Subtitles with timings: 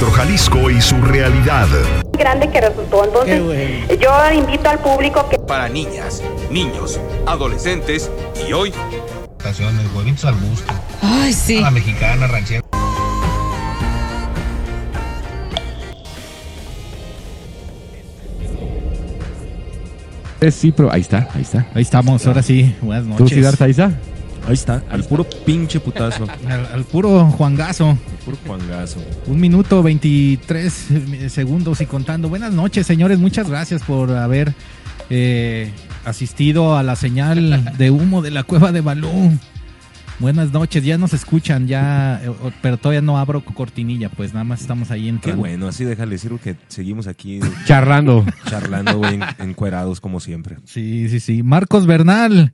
[0.00, 1.66] nuestro Jalisco y su realidad.
[2.18, 3.04] grande que resultó.
[3.04, 3.42] Entonces,
[4.00, 8.10] yo invito al público que Para niñas, niños, adolescentes
[8.48, 8.72] y hoy
[9.38, 10.72] Estaciones, huevitos al gusto.
[11.02, 11.58] Ay, sí.
[11.58, 12.62] A la mexicana, ranchera.
[20.40, 21.66] Eh, sí, pero ahí está, ahí está.
[21.74, 22.74] Ahí estamos, ahora sí.
[22.80, 23.36] Buenas ¿Tú, noches.
[23.36, 23.92] Siddhartha, ahí está?
[24.50, 26.26] Ahí está, al puro pinche putazo.
[26.48, 27.96] Al, al puro Juangazo.
[28.24, 28.98] Puro Juangazo.
[29.28, 30.88] Un minuto 23
[31.28, 32.28] segundos y contando.
[32.28, 33.20] Buenas noches, señores.
[33.20, 34.52] Muchas gracias por haber
[35.08, 35.70] eh,
[36.04, 39.08] asistido a la señal de humo de la cueva de Balú.
[40.18, 42.30] Buenas noches, ya nos escuchan, ya, eh,
[42.60, 45.38] pero todavía no abro cortinilla, pues nada más estamos ahí Qué entrando.
[45.40, 48.26] bueno, así déjale decir que seguimos aquí Charrando.
[48.46, 50.56] charlando, güey, en- encuerados como siempre.
[50.64, 51.42] Sí, sí, sí.
[51.42, 52.52] Marcos Bernal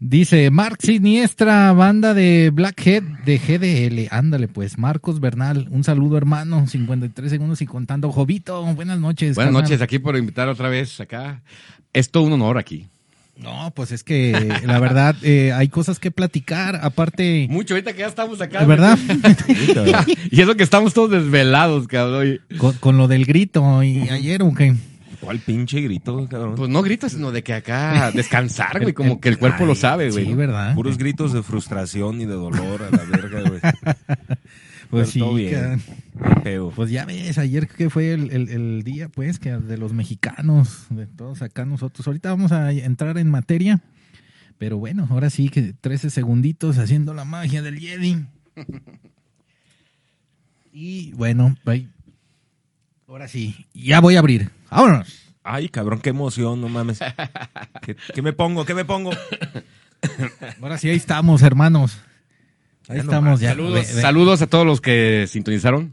[0.00, 4.08] dice, Mark Siniestra, banda de Blackhead de GDL.
[4.10, 6.66] Ándale, pues, Marcos Bernal, un saludo, hermano.
[6.66, 8.10] 53 segundos y contando.
[8.10, 9.36] Jovito, buenas noches.
[9.36, 9.62] Buenas carnal.
[9.70, 11.42] noches, aquí por invitar otra vez acá.
[11.92, 12.86] Es todo un honor aquí.
[13.36, 14.32] No, pues es que
[14.66, 16.80] la verdad eh, hay cosas que platicar.
[16.82, 18.60] Aparte, Mucho, ahorita que ya estamos acá.
[18.60, 18.98] ¿de verdad?
[20.30, 22.40] y eso que estamos todos desvelados, cabrón.
[22.58, 24.74] con, con lo del grito y ayer, ¿o qué?
[25.20, 26.54] ¿Cuál pinche grito, cabrón?
[26.56, 30.10] Pues no gritos, sino de que acá descansar, güey, como que el cuerpo lo sabe,
[30.10, 30.26] güey.
[30.26, 30.74] Sí, ¿verdad?
[30.74, 33.60] Puros gritos de frustración y de dolor a la verga, güey.
[34.90, 35.80] Pues Pero todo sí, bien.
[36.74, 40.86] Pues ya ves, ayer que fue el, el- el día, pues, que de los mexicanos,
[40.90, 42.04] de todos acá nosotros.
[42.08, 43.80] Ahorita vamos a entrar en materia,
[44.58, 48.24] pero bueno, ahora sí que 13 segunditos haciendo la magia del Jedi.
[50.72, 51.56] Y bueno,
[53.08, 54.50] ahora sí, ya voy a abrir.
[54.70, 55.16] Vámonos.
[55.42, 57.00] Ay, cabrón, qué emoción, no mames.
[57.82, 58.64] ¿Qué, qué me pongo?
[58.64, 59.10] ¿Qué me pongo?
[60.62, 61.98] Ahora sí, ahí estamos, hermanos.
[62.88, 63.40] Ahí Ya estamos nomás.
[63.40, 63.50] ya.
[63.50, 65.92] Saludos, Ve- ve- saludos a todos los que sintonizaron.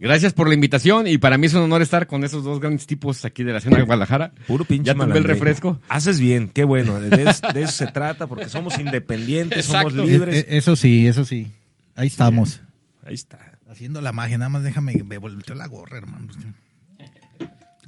[0.00, 2.86] Gracias por la invitación y para mí es un honor estar con esos dos grandes
[2.88, 4.32] tipos aquí de la escena de Guadalajara.
[4.48, 5.80] Puro pinche Ya tomé el refresco.
[5.88, 6.98] Haces bien, qué bueno.
[6.98, 10.34] De, es- de eso se trata, porque somos independientes, somos libres.
[10.34, 11.52] Eh, eh, Eso sí, eso sí.
[11.94, 12.60] Ahí estamos.
[13.04, 13.38] Ahí está.
[13.70, 16.26] Haciendo la magia, nada más déjame me volteo la gorra, hermano.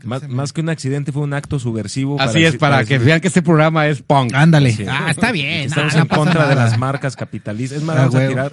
[0.04, 2.20] Más, más que un accidente fue un acto subversivo.
[2.20, 4.34] Así es, para que vean que este programa es punk.
[4.34, 4.72] Ándale.
[4.72, 4.84] Sí.
[4.88, 5.64] Ah, está bien.
[5.66, 7.78] Estamos no, en no contra de las marcas capitalistas.
[7.78, 8.30] Es más, Ah, vamos a huevo.
[8.30, 8.52] tirar,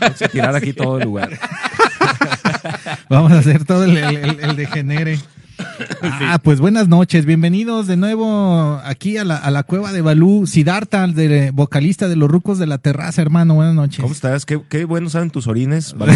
[0.00, 1.30] vamos a tirar aquí todo el lugar.
[3.08, 5.18] Vamos a hacer todo el, el, el- el degenere.
[6.02, 10.46] Ah, pues buenas noches, bienvenidos de nuevo aquí a la, a la cueva de Balú,
[10.46, 14.00] Siddhartha, de, vocalista de los rucos de la terraza, hermano, buenas noches.
[14.00, 14.46] ¿Cómo estás?
[14.46, 16.12] Qué, qué buenos saben tus orines, Balú.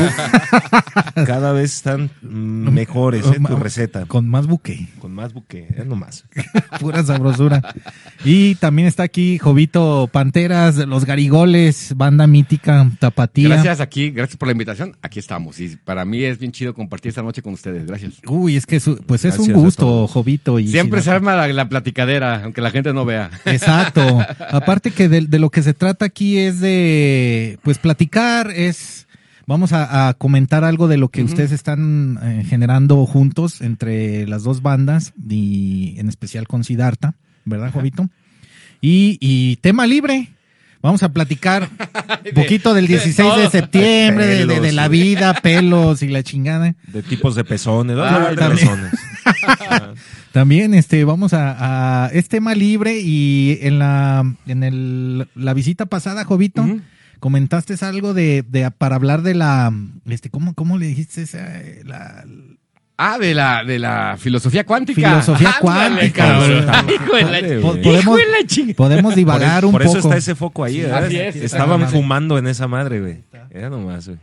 [1.27, 3.39] Cada vez están mm, mejores, ¿eh?
[3.47, 4.07] Tu receta.
[4.07, 6.25] Con más buque, Con más buque, es nomás.
[6.81, 7.63] pura sabrosura.
[8.25, 13.49] Y también está aquí Jovito Panteras, los Garigoles, banda mítica, tapatía.
[13.49, 14.97] Gracias aquí, gracias por la invitación.
[15.03, 15.61] Aquí estamos.
[15.61, 17.87] Y para mí es bien chido compartir esta noche con ustedes.
[17.87, 18.15] Gracias.
[18.27, 20.07] Uy, es que su- pues es un gusto.
[20.09, 20.59] Jovito.
[20.59, 23.31] Y Siempre se arma la, la platicadera, aunque la gente no vea.
[23.45, 24.21] Exacto.
[24.51, 29.07] Aparte que de, de lo que se trata aquí es de, pues platicar, es,
[29.47, 34.43] vamos a, a comentar algo de lo que ustedes están eh, generando juntos entre las
[34.45, 38.09] dos bandas y en especial con Siddhartha, ¿verdad, Jovito?
[38.81, 40.29] Y, y tema libre.
[40.81, 41.69] Vamos a platicar
[42.25, 46.77] un poquito del 16 de septiembre, de, de- de la vida, pelos y la chingada.
[46.87, 47.97] De tipos de pezones.
[47.99, 48.93] Ah, de pezones.
[50.33, 55.87] También este vamos a, a- es tema libre y en la en el, la visita
[55.87, 56.81] pasada, Jovito, Ujú.
[57.21, 59.73] comentaste algo de, de para hablar de la
[60.07, 61.47] este cómo cómo le dijiste esa
[61.85, 62.25] la
[63.01, 65.09] Ah, de la, de la filosofía cuántica.
[65.09, 66.37] Filosofía cuántica.
[66.37, 69.99] Hijo de la- podemos Hijo de la ching- podemos divagar por, un por poco.
[69.99, 71.05] eso está ese foco ahí, ¿verdad?
[71.05, 71.37] así es.
[71.37, 73.23] Estaban fumando en esa madre, güey.
[73.51, 74.19] Era nomás, güey.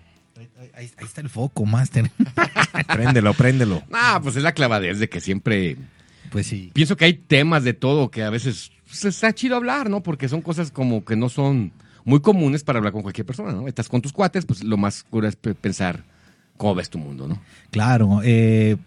[0.75, 2.11] Ahí, ahí está el foco, máster.
[2.87, 3.81] Préndelo, préndelo.
[3.93, 5.77] Ah, pues es la clavadez de que siempre
[6.31, 6.71] Pues sí.
[6.73, 10.03] pienso que hay temas de todo que a veces pues, está chido hablar, ¿no?
[10.03, 11.71] Porque son cosas como que no son
[12.03, 13.67] muy comunes para hablar con cualquier persona, ¿no?
[13.67, 16.03] Estás con tus cuates, pues lo más cura es pe- pensar
[16.57, 17.39] cómo ves tu mundo, ¿no?
[17.71, 18.77] Claro, eh,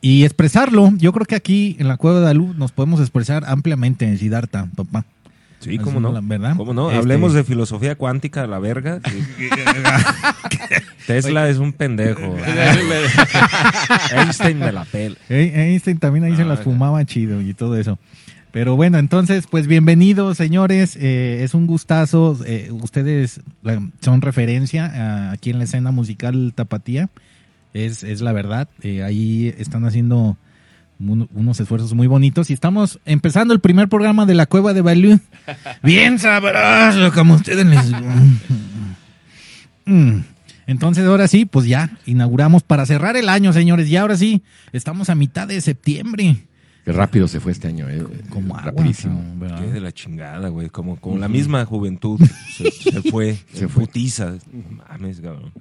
[0.00, 0.92] y expresarlo.
[0.96, 4.18] Yo creo que aquí en la Cueva de la Luz nos podemos expresar ampliamente en
[4.18, 5.04] Siddhartha, papá.
[5.60, 6.12] Sí, cómo no.
[6.22, 6.56] verdad.
[6.56, 6.88] ¿Cómo no?
[6.88, 9.00] Este- Hablemos de filosofía cuántica a la verga.
[11.06, 12.20] Tesla es un pendejo.
[14.12, 15.16] Einstein me la pela.
[15.28, 17.98] Eh, Einstein también ahí se las fumaba chido y todo eso.
[18.52, 20.96] Pero bueno, entonces, pues bienvenidos, señores.
[20.96, 22.38] Eh, es un gustazo.
[22.46, 23.40] Eh, ustedes
[24.00, 27.10] son referencia ah, aquí en la escena musical tapatía.
[27.74, 28.68] Es, es la verdad.
[28.82, 30.38] Eh, ahí están haciendo
[30.98, 32.50] unos esfuerzos muy bonitos.
[32.50, 35.20] Y estamos empezando el primer programa de la Cueva de Balú.
[35.82, 37.92] Bien sabroso, como ustedes les...
[39.84, 40.20] Mm.
[40.66, 43.88] Entonces, ahora sí, pues ya inauguramos para cerrar el año, señores.
[43.88, 46.44] Y ahora sí, estamos a mitad de septiembre.
[46.84, 48.04] Qué rápido se fue este año, eh.
[48.30, 49.16] Como agua, Rapidísimo.
[49.16, 49.60] cabrón, ¿verdad?
[49.60, 50.68] Qué de la chingada, güey.
[50.68, 52.20] Como, como la misma juventud
[52.56, 53.36] se, se fue.
[53.52, 53.86] Se fue.
[53.86, 54.34] putiza.
[54.88, 55.52] Mames, cabrón.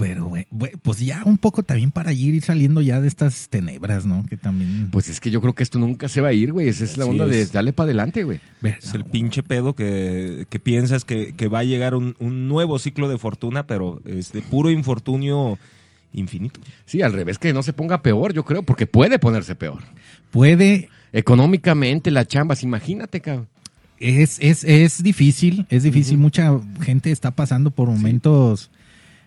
[0.00, 0.46] Pero, güey,
[0.82, 4.24] pues ya un poco también para ir saliendo ya de estas tenebras, ¿no?
[4.26, 4.88] Que también...
[4.90, 6.68] Pues es que yo creo que esto nunca se va a ir, güey.
[6.68, 7.52] Esa es la Así onda de es.
[7.52, 8.40] darle para adelante, güey.
[8.62, 12.78] Es el pinche pedo que, que piensas que, que va a llegar un, un nuevo
[12.78, 15.58] ciclo de fortuna, pero es de puro infortunio
[16.14, 16.60] infinito.
[16.86, 19.82] Sí, al revés, que no se ponga peor, yo creo, porque puede ponerse peor.
[20.30, 23.48] Puede, Económicamente, las chambas, imagínate, cabrón.
[23.98, 26.16] es, es, es difícil, es difícil.
[26.18, 28.70] Mucha gente está pasando por momentos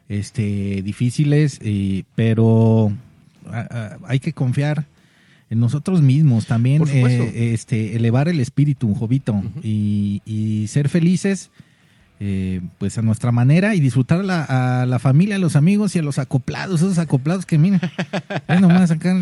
[0.09, 2.91] este, difíciles, y- pero
[3.47, 4.85] ah, ah, hay que confiar
[5.49, 11.51] en nosotros mismos también, eh, este, elevar el espíritu, Jovito, y, y ser felices.
[12.19, 15.93] eh, pues a nuestra manera y disfrutar a la, a la familia, a los amigos
[15.95, 17.81] y a los acoplados, esos acoplados que miren,
[18.61, 19.13] nomás acá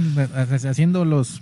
[0.69, 1.41] haciendo los,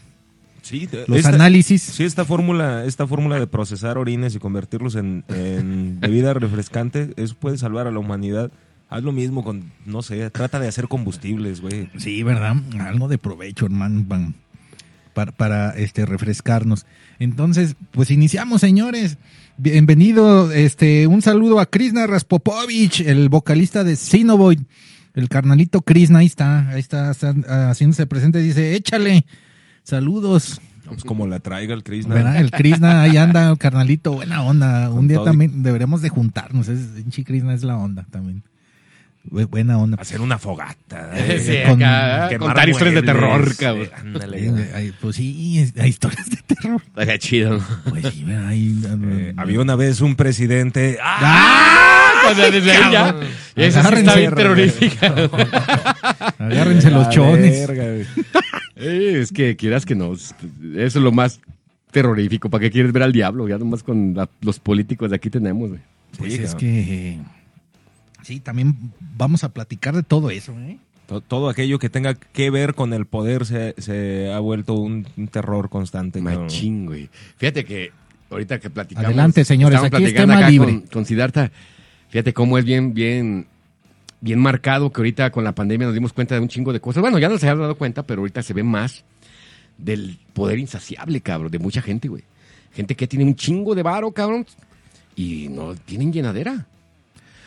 [0.61, 1.81] Sí, los esta- análisis.
[1.81, 7.35] Sí, esta fórmula, esta fórmula de procesar orines y convertirlos en, en bebida refrescante, eso
[7.37, 8.51] puede salvar a la humanidad.
[8.89, 11.89] Haz lo mismo con, no sé, trata de hacer combustibles, güey.
[11.97, 12.55] Sí, ¿verdad?
[12.79, 14.03] Algo de provecho, hermano,
[15.13, 16.87] para, para este, refrescarnos.
[17.19, 19.17] Entonces, pues iniciamos, señores.
[19.57, 24.61] Bienvenido, este, un saludo a Krishna Raspopovich, el vocalista de Sinovoid,
[25.13, 27.35] el carnalito Krishna, ahí está, ahí está, está,
[27.69, 29.25] haciéndose presente, dice, échale,
[29.83, 31.83] saludos, Pues como la traiga el.
[32.07, 32.37] ¿verdad?
[32.37, 36.87] El Krishna, ahí anda, el carnalito, buena onda, un día también deberemos de juntarnos, es,
[37.25, 38.43] Krishna es la onda también,
[39.23, 39.97] buena onda.
[40.01, 41.11] Hacer una fogata.
[41.39, 43.89] Sí, eh, con- acá, quemar contar historias de terror, cabrón.
[43.95, 44.47] ándale.
[44.47, 46.81] Eh, Pues sí, hay historias de terror.
[46.85, 47.65] Estaría chido, ¿no?
[47.89, 48.25] Pues sí.
[48.47, 50.97] Ahí, Eh, había una vez un presidente.
[51.01, 51.17] ¡Ah!
[51.21, 51.85] ¡Ah!
[52.23, 53.15] Cuando desde ahí ya.
[53.55, 55.13] Esa sí está bien Agárrense, terrorífica.
[56.39, 57.67] Agárrense los chones.
[58.75, 60.13] Eh, es que quieras que no.
[60.13, 60.33] Eso
[60.75, 61.39] es lo más
[61.91, 62.49] terrorífico.
[62.49, 63.47] ¿Para qué quieres ver al diablo?
[63.47, 65.81] Ya nomás con la- los políticos de aquí tenemos, güey.
[66.17, 66.59] Pues Sí, es cabrón.
[66.59, 67.17] que.
[68.23, 68.75] Sí, también
[69.17, 70.77] vamos a platicar de todo eso, ¿eh?
[71.07, 75.07] To- Todo aquello que tenga que ver con el poder se, se ha vuelto un,
[75.17, 76.21] un terror constante.
[76.21, 76.43] cabrón.
[76.43, 77.09] Machín, güey.
[77.37, 77.91] Fíjate que
[78.29, 79.07] ahorita que platicamos.
[79.07, 80.71] Adelante, señores, aquí es tema acá libre.
[80.71, 81.51] Con, con Siddhartha.
[82.09, 83.47] Fíjate cómo es bien, bien,
[84.21, 87.01] bien marcado que ahorita con la pandemia nos dimos cuenta de un chingo de cosas.
[87.01, 89.03] Bueno, ya nos habíamos dado cuenta, pero ahorita se ve más
[89.77, 92.23] del poder insaciable, cabrón, de mucha gente, güey.
[92.73, 94.45] Gente que tiene un chingo de varo, cabrón,
[95.15, 96.67] y no tienen llenadera.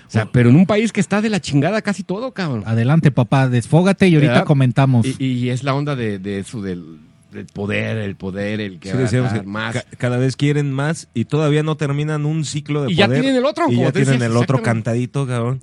[0.07, 2.63] O sea, pero en un país que está de la chingada casi todo, cabrón.
[2.67, 4.47] Adelante, papá, desfógate y ahorita ¿Verdad?
[4.47, 5.07] comentamos.
[5.19, 6.99] Y, y es la onda de, de eso, del,
[7.33, 9.73] del poder, el poder, el que Sí, va a decíamos dar que más.
[9.75, 13.23] ca- cada vez quieren más y todavía no terminan un ciclo de Y ya poder.
[13.23, 15.61] tienen el otro, Y ya tienen decías, el otro cantadito, cabrón.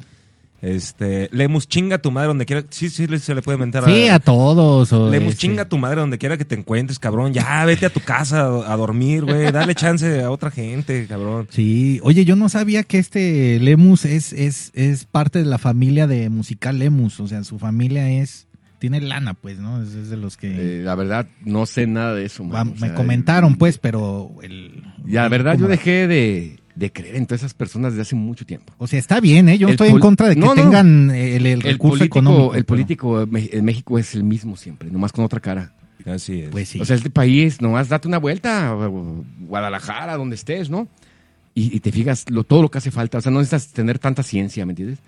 [0.61, 2.63] Este, Lemus, chinga tu madre donde quiera.
[2.69, 4.91] Sí, sí, se le puede mentar sí, a todos.
[4.91, 7.33] Lemus, este, chinga tu madre donde quiera que te encuentres, cabrón.
[7.33, 9.51] Ya, vete a tu casa a, a dormir, güey.
[9.51, 11.47] Dale chance a otra gente, cabrón.
[11.49, 16.07] Sí, oye, yo no sabía que este Lemus es, es, es parte de la familia
[16.07, 17.19] de musical Lemus.
[17.19, 18.47] O sea, su familia es.
[18.79, 19.81] Tiene lana, pues, ¿no?
[19.83, 20.79] Es, es de los que.
[20.79, 22.75] Eh, la verdad, no sé nada de eso, va- man.
[22.79, 24.31] Me comentaron, pues, pero.
[24.41, 28.15] El, Ya, la verdad, yo dejé de, de creer en todas esas personas desde hace
[28.15, 28.73] mucho tiempo.
[28.77, 29.57] O sea, está bien, ¿eh?
[29.57, 30.61] Yo no El estoy en contra de que No, no.
[30.61, 32.55] tengan el, el El recurso político, económico.
[32.55, 35.73] el político en México es el mismo siempre, nomás con otra cara.
[36.05, 36.49] Así es.
[36.49, 36.79] Pues sí.
[36.79, 38.73] O sea, este país, nomás date una vuelta
[39.39, 40.87] Guadalajara, donde estés, ¿no?
[41.55, 43.17] Y, y te fijas lo, todo lo que hace falta.
[43.17, 44.99] O sea, no necesitas tener tanta ciencia, ¿me entiendes?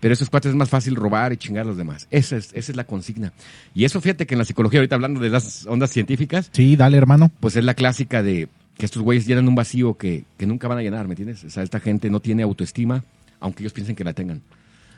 [0.00, 2.06] Pero esos cuates es más fácil robar y chingar a los demás.
[2.10, 3.32] Esa es, esa es la consigna.
[3.74, 6.98] Y eso, fíjate que en la psicología, ahorita hablando de las ondas científicas, Sí, dale,
[6.98, 7.30] hermano.
[7.40, 10.78] pues es la clásica de que estos güeyes llenan un vacío que, que nunca van
[10.78, 11.44] a llenar, ¿me entiendes?
[11.44, 13.04] O sea, esta gente no tiene autoestima,
[13.40, 14.42] aunque ellos piensen que la tengan.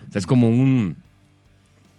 [0.08, 0.96] O sea, es como un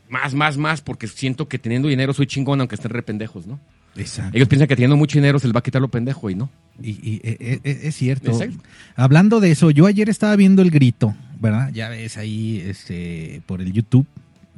[0.10, 3.60] más, más, más, porque siento que teniendo dinero soy chingón, aunque estén re pendejos, ¿no?
[3.96, 4.36] Exacto.
[4.36, 6.50] Ellos piensan que teniendo mucho dinero se les va a quitar lo pendejo y no.
[6.82, 8.32] Y, y, e- e- e- es cierto.
[8.32, 8.58] Exacto.
[8.96, 11.72] Hablando de eso, yo ayer estaba viendo el grito, ¿verdad?
[11.74, 14.06] Ya ves ahí este, por el YouTube.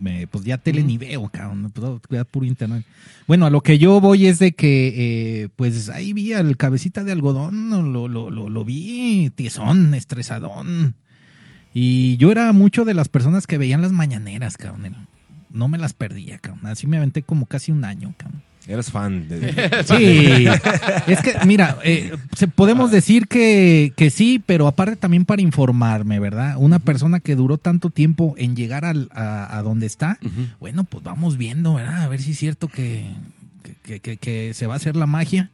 [0.02, 1.72] Me, pues ya tele ni veo, cabrón.
[2.08, 2.84] Cuidar puro internet.
[3.28, 7.04] Bueno, a lo que yo voy es de que, eh, pues ahí vi al cabecita
[7.04, 10.96] de algodón, lo, lo, lo, lo vi tiesón, estresadón.
[11.74, 15.08] Y yo era mucho de las personas que veían las mañaneras, cabrón.
[15.52, 16.66] No me las perdía, cabrón.
[16.66, 18.42] Así me aventé como casi un año, cabrón.
[18.68, 19.40] Eras fan de.
[19.86, 20.46] Sí,
[21.08, 22.12] es que, mira, eh,
[22.56, 26.56] podemos decir que, que sí, pero aparte también para informarme, ¿verdad?
[26.58, 30.20] Una persona que duró tanto tiempo en llegar al- a, a donde está,
[30.60, 32.04] bueno, pues vamos viendo, ¿verdad?
[32.04, 33.06] A ver si es cierto que,
[33.84, 35.50] que- que se va a hacer la magia.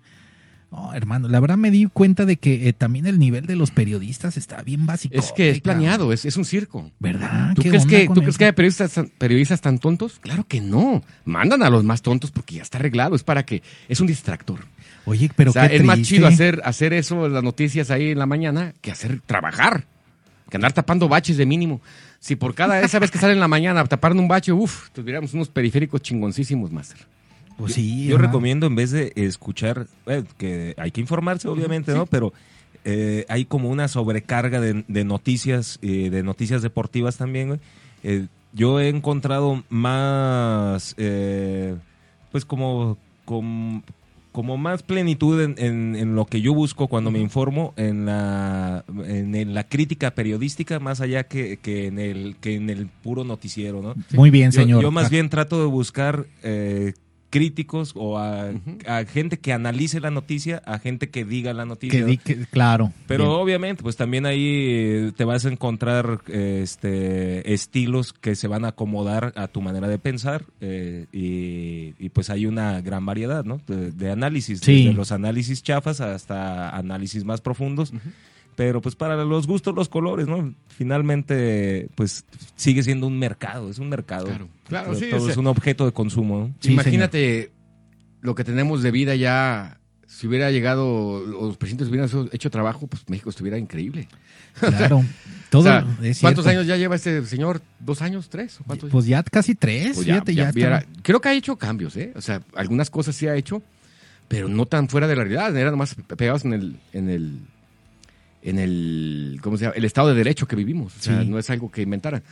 [0.69, 3.71] No, hermano, la verdad me di cuenta de que eh, también el nivel de los
[3.71, 5.15] periodistas está bien básico.
[5.17, 6.91] Es que es planeado, es, es un circo.
[7.00, 7.53] ¿Verdad?
[7.55, 10.19] ¿Tú ¿Qué crees, que, ¿tú crees que hay periodistas, tan- periodistas tan tontos?
[10.19, 11.03] Claro que no.
[11.24, 13.15] Mandan a los más tontos porque ya está arreglado.
[13.15, 13.63] Es para que.
[13.88, 14.59] Es un distractor.
[15.05, 18.19] Oye, pero o sea, qué es más chido hacer, hacer eso, las noticias ahí en
[18.19, 19.86] la mañana, que hacer trabajar.
[20.50, 21.81] Que andar tapando baches de mínimo.
[22.19, 25.33] Si por cada esa vez que sale en la mañana taparon un bache, uff, tuviéramos
[25.33, 26.97] unos periféricos chingoncísimos, Master.
[27.58, 32.06] Pues sí, Yo recomiendo en vez de escuchar, eh, que hay que informarse obviamente, ¿no?
[32.06, 32.32] Pero
[32.86, 37.60] eh, hay como una sobrecarga de, de noticias, eh, de noticias deportivas también, güey.
[38.04, 40.96] Eh, yo he encontrado más,
[42.32, 43.82] pues como, com-
[44.32, 48.86] como más plenitud en, en- en lo que yo busco cuando me informo en la,
[49.08, 53.82] en, la crítica periodística, más allá que, que en el, que en el puro noticiero,
[53.82, 53.96] ¿no?
[54.14, 54.82] Muy bien, Yo- señor.
[54.84, 56.26] Yo, más bien trato de buscar
[57.29, 58.51] críticos o a,
[58.88, 62.00] a gente que analice la noticia, a gente que diga la noticia.
[62.00, 62.93] que di- que- claro.
[63.07, 63.36] Pero Bien.
[63.41, 68.69] obviamente, pues también ahí eh, te vas a encontrar este estilos que se van a
[68.69, 73.60] acomodar a tu manera de pensar eh, y, y, pues hay una gran variedad, ¿no?
[73.67, 74.84] De, de análisis, Sí.
[74.86, 77.91] desde los análisis chafas hasta análisis más profundos.
[78.58, 80.52] Pero pues para los gustos, los colores, ¿no?
[80.68, 84.26] Finalmente, pues sigue siendo un mercado, es un mercado.
[84.26, 86.56] Claro, claro, sí, todo o sea- es un objeto de consumo, ¿no?
[86.60, 87.52] Sí, Imagínate
[88.22, 89.78] lo que tenemos de vida ya.
[90.08, 94.08] Si hubiera llegado, los presidentes hubieran hecho trabajo, pues México estuviera increíble.
[94.60, 95.06] Claro.
[95.52, 95.86] Todo O sea,
[96.20, 97.62] ¿Cuántos años ya lleva este señor?
[97.80, 98.28] ¿Dos años?
[98.30, 98.60] ¿Tres?
[98.60, 98.90] ¿O cuántos?
[98.90, 102.12] Pues ya casi tres, Pues ya- fíjate, ya ya, creo que ha hecho cambios, ¿eh?
[102.16, 103.62] O sea, algunas cosas sí ha hecho,
[104.28, 105.56] pero no tan fuera de la realidad.
[105.56, 107.40] Eran nomás pegados en el, en el,
[108.41, 109.75] en el, ¿cómo se llama?
[109.75, 110.96] El Estado de Derecho que vivimos.
[110.98, 111.27] O sea, Sí.
[111.29, 112.24] no es algo que inventaran.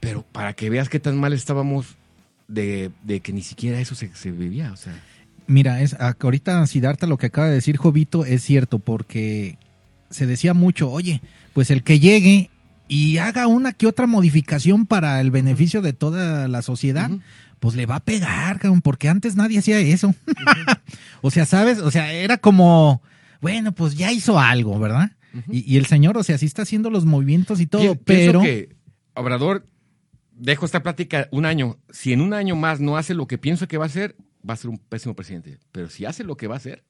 [0.00, 1.96] Pero para que veas qué tan mal estábamos
[2.48, 4.72] de, de que ni siquiera eso se, se vivía.
[4.72, 4.94] O sea,
[5.48, 9.58] Mira, es, ahorita Siddhartha lo que acaba de decir Jovito es cierto, porque
[10.10, 11.20] se decía mucho, oye,
[11.54, 12.50] pues el que llegue
[12.88, 17.10] y haga una que otra modificación para el beneficio de toda la sociedad,
[17.60, 20.14] pues le va a pegar, porque antes nadie hacía eso.
[21.22, 21.78] o sea, ¿sabes?
[21.78, 23.00] O sea, era como,
[23.40, 25.12] bueno, pues ya hizo algo, ¿verdad?
[25.50, 28.40] Y, y el señor, o sea, sí está haciendo los movimientos y todo, pero...
[28.42, 28.76] que
[29.14, 29.66] Obrador,
[30.32, 31.78] dejo esta plática un año.
[31.90, 34.16] Si en un año más no hace lo que pienso que va a hacer,
[34.48, 35.58] va a ser un pésimo presidente.
[35.72, 36.84] Pero si hace lo que va a hacer,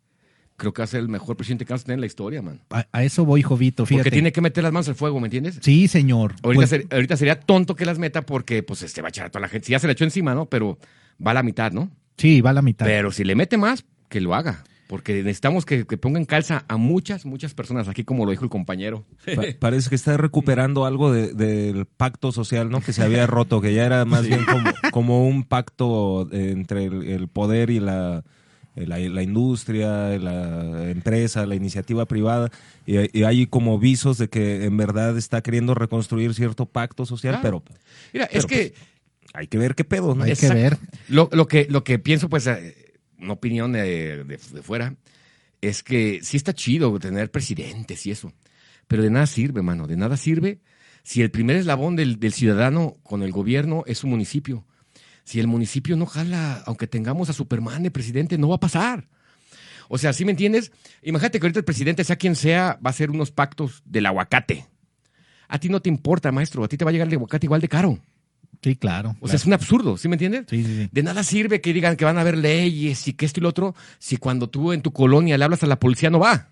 [0.56, 2.42] creo que va a ser el mejor presidente que vamos a tener en la historia,
[2.42, 2.60] man.
[2.70, 4.02] A, a eso voy, Jovito, fíjate.
[4.04, 5.58] Porque tiene que meter las manos al fuego, ¿me entiendes?
[5.62, 6.34] Sí, señor.
[6.42, 9.26] Ahorita, Pues, ser- ahorita sería tonto que las meta porque pues este va a echar
[9.26, 9.66] a toda la gente.
[9.66, 10.46] Si ya se le echó encima, ¿no?
[10.46, 10.78] Pero
[11.24, 11.90] va a la mitad, ¿no?
[12.16, 12.86] sí, va a la mitad.
[12.86, 14.64] Pero si le mete más, que lo haga.
[14.88, 18.44] Porque necesitamos que, que ponga en calza a muchas, muchas personas, aquí como lo dijo
[18.44, 19.04] el compañero.
[19.34, 22.80] Pa- parece que está recuperando algo de- del pacto social, ¿no?
[22.80, 27.02] Que se había roto, que ya era más bien como, como un pacto entre el,
[27.02, 28.22] el poder y la,
[28.76, 32.50] la, la industria, la empresa, la iniciativa privada.
[32.86, 37.40] Y, y hay como visos de que en verdad está queriendo reconstruir cierto pacto social,
[37.40, 37.62] Claro.
[37.64, 37.80] pero
[38.12, 38.74] Mira, Pero, es que
[39.34, 40.22] hay que ver qué pedo, ¿no?
[40.22, 40.78] Hay que ver.
[41.08, 42.85] Lo, lo que, lo que pienso, pues, eh,
[43.26, 44.96] una opinión de, de- fuera,
[45.60, 48.32] es que sí está chido tener presidentes y eso,
[48.88, 50.60] pero de nada sirve, mano, de nada sirve
[51.02, 54.64] si el primer eslabón del, del ciudadano con el gobierno es su municipio.
[55.24, 59.08] Si el municipio no jala, aunque tengamos a Superman de presidente, no va a pasar.
[59.88, 60.72] O sea, ¿sí me entiendes?
[61.02, 64.66] Imagínate que ahorita el presidente, sea quien sea, va a hacer unos pactos del aguacate.
[65.48, 67.60] A ti no te importa, maestro, a ti te va a llegar el aguacate igual
[67.60, 67.98] de caro.
[68.62, 69.16] Sí, claro.
[69.20, 70.44] O sea, es un absurdo, ¿sí me entiendes?
[70.48, 70.88] Sí, sí, sí.
[70.90, 73.48] De nada sirve que digan que van a haber leyes y que esto y lo
[73.50, 76.48] otro, si cuando tú en tu colonia le hablas a la policía no va.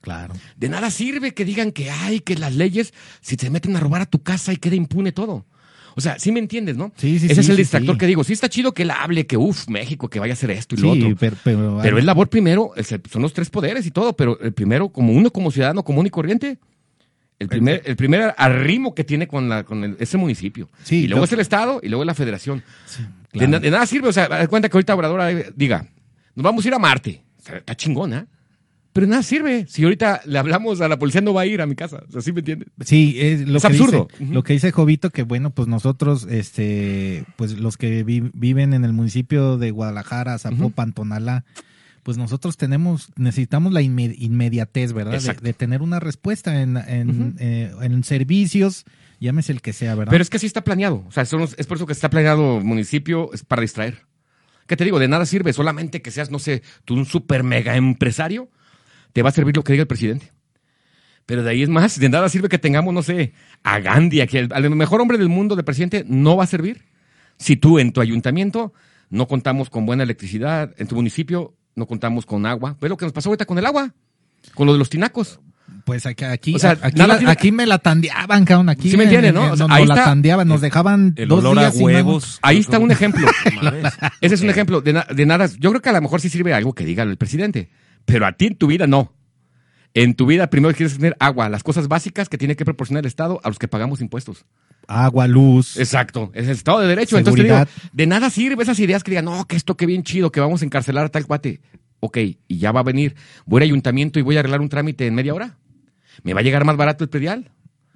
[0.00, 0.34] Claro.
[0.56, 4.02] De nada sirve que digan que hay, que las leyes, si te meten a robar
[4.02, 5.46] a tu casa y queda impune todo.
[5.96, 6.92] O sea, sí me entiendes, ¿no?
[6.96, 7.98] Sí, sí, Ese sí, es el distractor sí.
[8.00, 8.24] que digo.
[8.24, 10.78] Sí está chido que él hable, que uff, México, que vaya a hacer esto y
[10.78, 11.16] lo Sí, otro.
[11.18, 12.72] pero, pero, Pero es labor primero,
[13.10, 16.10] son los tres poderes y todo, pero el primero, como uno como ciudadano común y
[16.10, 16.58] corriente,
[17.38, 20.70] el primer, el primer arrimo que tiene con, la, con el- ese municipio.
[20.82, 22.62] Sí, y luego lo- es el Estado y luego es la federación.
[23.32, 23.60] De, claro.
[23.60, 25.86] de nada sirve, o sea, haz cuenta que ahorita Obrador eh, diga,
[26.34, 27.22] nos vamos a ir a Marte.
[27.52, 28.26] Está chingona.
[28.92, 29.66] Pero de nada sirve.
[29.68, 32.04] Si ahorita le hablamos a la policía, no va a ir a mi casa.
[32.08, 32.68] O sea, ¿sí me entiendes?
[32.84, 34.06] Sí, es lo Es que absurdo.
[34.12, 34.32] Dice, Ujú.
[34.34, 38.84] Lo que dice Jovito, que bueno, pues nosotros, este, pues los que vi- viven en
[38.84, 41.44] el municipio de Guadalajara, Zapopan, Tonalá,
[42.04, 45.14] pues nosotros tenemos, necesitamos la inme- inmediatez, ¿verdad?
[45.42, 48.84] De, tener una respuesta en, en, eh, en servicios,
[49.18, 50.12] llámese el que sea, ¿verdad?
[50.12, 51.02] Pero es que así está planeado.
[51.08, 54.02] O sea, los- es por eso que está planeado municipio, es para distraer.
[54.66, 54.98] ¿Qué te digo?
[54.98, 58.48] De nada sirve, solamente que seas, no sé, tú un super mega empresario,
[59.12, 60.30] te va a servir lo que diga el presidente.
[61.26, 63.32] Pero de ahí es más, de nada sirve que tengamos, no sé,
[63.62, 66.46] a Gandhi, a que el, al mejor hombre del mundo de presidente, no va a
[66.46, 66.84] servir.
[67.38, 68.74] Si tú en tu ayuntamiento
[69.08, 72.76] no contamos con buena electricidad, en tu municipio no contamos con agua.
[72.80, 73.92] ¿Ves lo que nos pasó ahorita con el agua?
[74.54, 75.40] Con lo de los tinacos.
[75.86, 78.68] Pues aquí, aquí, O sea, aquí, nada la- tiene- aquí me la tandeaban, cabrón.
[78.68, 79.52] Aquí Sí me entiende, ¿no?
[79.52, 81.84] O sea, nos ahí la está- tandeaban, nos dejaban El dos olor a días agua.
[81.86, 82.38] huevos.
[82.42, 83.26] Ahí está un ejemplo.
[84.20, 85.46] Ese es un ejemplo de, na- de nada.
[85.58, 87.70] Yo creo que a lo mejor sí sirve algo que diga el presidente,
[88.04, 89.12] pero a ti en tu vida no.
[89.94, 93.06] En tu vida primero quieres tener agua, las cosas básicas que tiene que proporcionar el
[93.08, 94.44] Estado a los que pagamos impuestos.
[94.88, 95.76] Agua, luz.
[95.78, 97.16] Exacto, es el Estado de Derecho.
[97.16, 97.62] Seguridad.
[97.62, 100.02] Entonces te digo, de nada sirve esas ideas que digan, no, que esto qué bien
[100.02, 101.60] chido, que vamos a encarcelar a tal cuate.
[102.00, 103.14] Ok, y ya va a venir,
[103.46, 105.56] voy al ayuntamiento y voy a arreglar un trámite en media hora.
[106.22, 107.50] ¿Me va a llegar más barato el predial?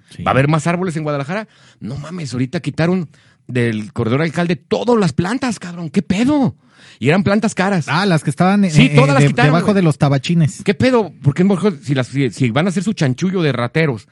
[0.09, 0.23] Sí.
[0.23, 1.47] ¿Va a haber más árboles en Guadalajara?
[1.79, 3.09] No mames, ahorita quitaron
[3.47, 5.89] del corredor alcalde todas las plantas, cabrón.
[5.89, 6.55] ¿Qué pedo?
[6.97, 7.85] Y eran plantas caras.
[7.87, 10.63] Ah, las que estaban Sí, eh, todas las de- quitaron, debajo de los tabachines.
[10.63, 11.13] ¿Qué pedo?
[11.21, 14.07] ¿Por qué mejor si, las, si, si van a hacer su chanchullo de rateros,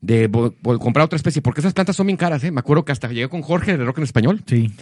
[0.00, 1.42] de bo- bo- comprar otra especie?
[1.42, 2.50] Porque esas plantas son bien caras, ¿eh?
[2.50, 4.72] Me acuerdo que hasta llegué con Jorge de Rock en Español Sí.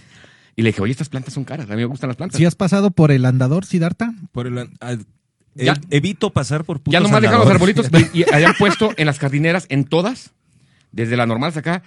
[0.56, 2.36] y le dije, oye, estas plantas son caras, a mí me gustan las plantas.
[2.38, 4.12] ¿Sí has pasado por el andador, Sidarta?
[4.32, 4.54] Por el,
[5.54, 8.92] Ya- ev- evito pasar por putos ya nomás dejan los arbolitos y, y habían puesto
[8.96, 10.32] en las jardineras, en todas,
[10.92, 11.82] desde la normal hasta acá,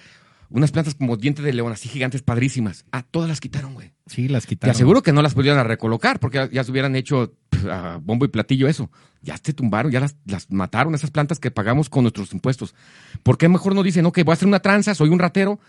[0.49, 2.83] unas plantas como dientes de león, así gigantes, padrísimas.
[2.91, 3.93] Ah, todas las quitaron, güey.
[4.07, 4.75] Sí, las Te quitaron.
[4.75, 7.33] aseguro que no las pudieran recolocar porque ya, ya se hubieran hecho
[7.69, 8.91] a bombo y platillo eso.
[9.21, 12.73] Ya se tumbaron, ya las, las mataron esas plantas que pagamos con nuestros impuestos.
[13.21, 15.59] ¿Por qué mejor no dicen, ok, voy a hacer una tranza, soy un ratero,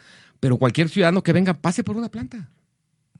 [0.40, 2.48] pero cualquier ciudadano que venga pase por una planta,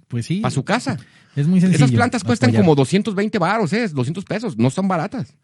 [0.08, 0.40] Pues sí.
[0.44, 0.96] a su casa?
[1.36, 1.84] Es muy sencillo.
[1.84, 2.62] Esas plantas cuestan apoyar.
[2.64, 3.86] como 220 baros, ¿eh?
[3.88, 5.34] 200 pesos, no son baratas.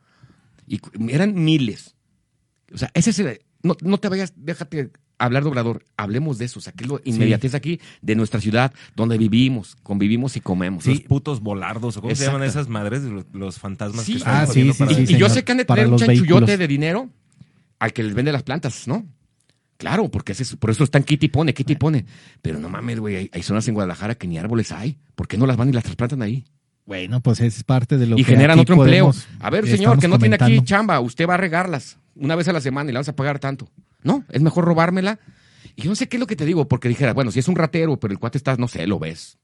[0.67, 0.81] Y
[1.11, 1.95] eran miles.
[2.73, 6.45] O sea, ese es el- no, no te vayas, déjate hablar de Obrador, hablemos de
[6.47, 10.87] eso, lo inmediatez aquí de nuestra ciudad, donde vivimos, convivimos y comemos.
[10.87, 13.03] Los putos volardos, ¿o cómo se llaman esas madres?
[13.03, 14.13] Los, los fantasmas Sí.
[14.13, 15.87] que están Ah, sí, sí, para- sí, y, y yo sé que han de tener
[15.89, 17.11] un chanchullote de dinero
[17.79, 19.07] al que les vende las plantas, ¿no?
[19.77, 22.05] Claro, porque es- por eso están quita y pone, quita y pone.
[22.43, 24.99] Pero no mames, güey, hay, hay zonas en Guadalajara que ni árboles hay.
[25.15, 26.45] ¿Por qué no las van y las trasplantan ahí?
[26.85, 29.13] Bueno, pues es parte de lo y que generan aquí otro empleo.
[29.41, 32.49] A ver, estamos señor, que no tiene aquí chamba, usted va a regarlas una vez
[32.49, 33.69] a la semana y le vamos a pagar tanto.
[34.03, 35.19] No, es mejor robármela.
[35.77, 37.49] Y yo no sé qué es lo que te digo, porque dijera, bueno, si es
[37.49, 39.39] un ratero, pero el cuate está, no sé, lo ves.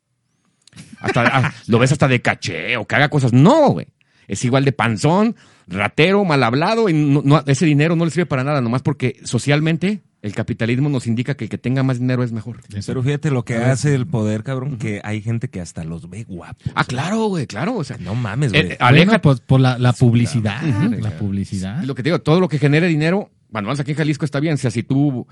[1.01, 3.33] Hasta, lo ves hasta de caché o que haga cosas.
[3.33, 3.87] No, güey.
[4.27, 5.37] Es igual de panzón,
[5.69, 9.21] ratero, mal hablado, y no- no- ese dinero no le sirve para nada, nomás porque
[9.23, 12.62] socialmente el capitalismo nos indica que el que tenga más dinero es mejor.
[12.87, 16.25] Pero fíjate lo que hace el poder, cabrón, que hay gente que hasta los ve
[16.25, 16.73] guapos.
[16.75, 17.77] Ah, claro, güey, claro.
[17.77, 18.73] O sea, No mames, Eh, güey.
[18.73, 20.62] eh, aleja- Bueno, pues por la, la publicidad.
[20.62, 21.83] La publicidad.
[21.85, 24.40] Lo que te digo, todo lo que genere dinero, bueno, vamos aquí en Jalisco está
[24.40, 24.55] bien.
[24.55, 25.27] O sea, si tú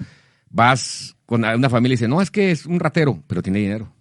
[0.48, 3.92] vas con una familia y dices, no, es que es un ratero, pero tiene dinero.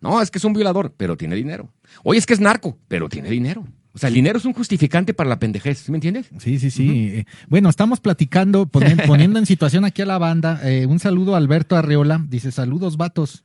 [0.00, 1.72] No, es que es un violador, pero tiene dinero.
[2.04, 3.66] Oye, es que es narco, pero tiene dinero.
[3.92, 6.28] O sea, el dinero es un justificante para la pendejez, ¿sí me entiendes?
[6.38, 7.08] Sí, sí, sí.
[7.14, 8.66] Eh, Bueno, estamos platicando,
[9.06, 10.60] poniendo en situación aquí a la banda.
[10.62, 12.24] Eh, un saludo a Alberto Arreola.
[12.28, 13.42] Dice, saludos, vatos.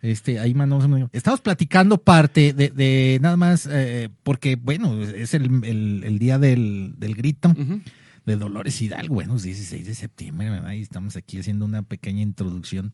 [0.00, 5.34] Este, ahí mandamos un- Estamos platicando parte de, de nada más, eh, porque, bueno, es
[5.34, 7.80] el, el- el día del, del grito Ujú.
[8.26, 9.14] De Dolores Hidalgo.
[9.14, 10.72] Bueno, es 16 de septiembre, ¿verdad?
[10.72, 12.92] Y estamos aquí haciendo una pequeña introducción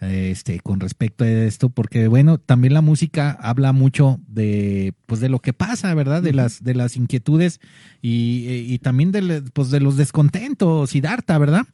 [0.00, 5.28] este, con respecto a esto, porque, bueno, también la música habla mucho de, pues, de
[5.28, 6.22] lo que pasa, ¿verdad?
[6.22, 7.60] De las, de las inquietudes
[8.00, 11.66] y, eh, y también de, pues, de los descontentos, Siddhartha, ¿verdad?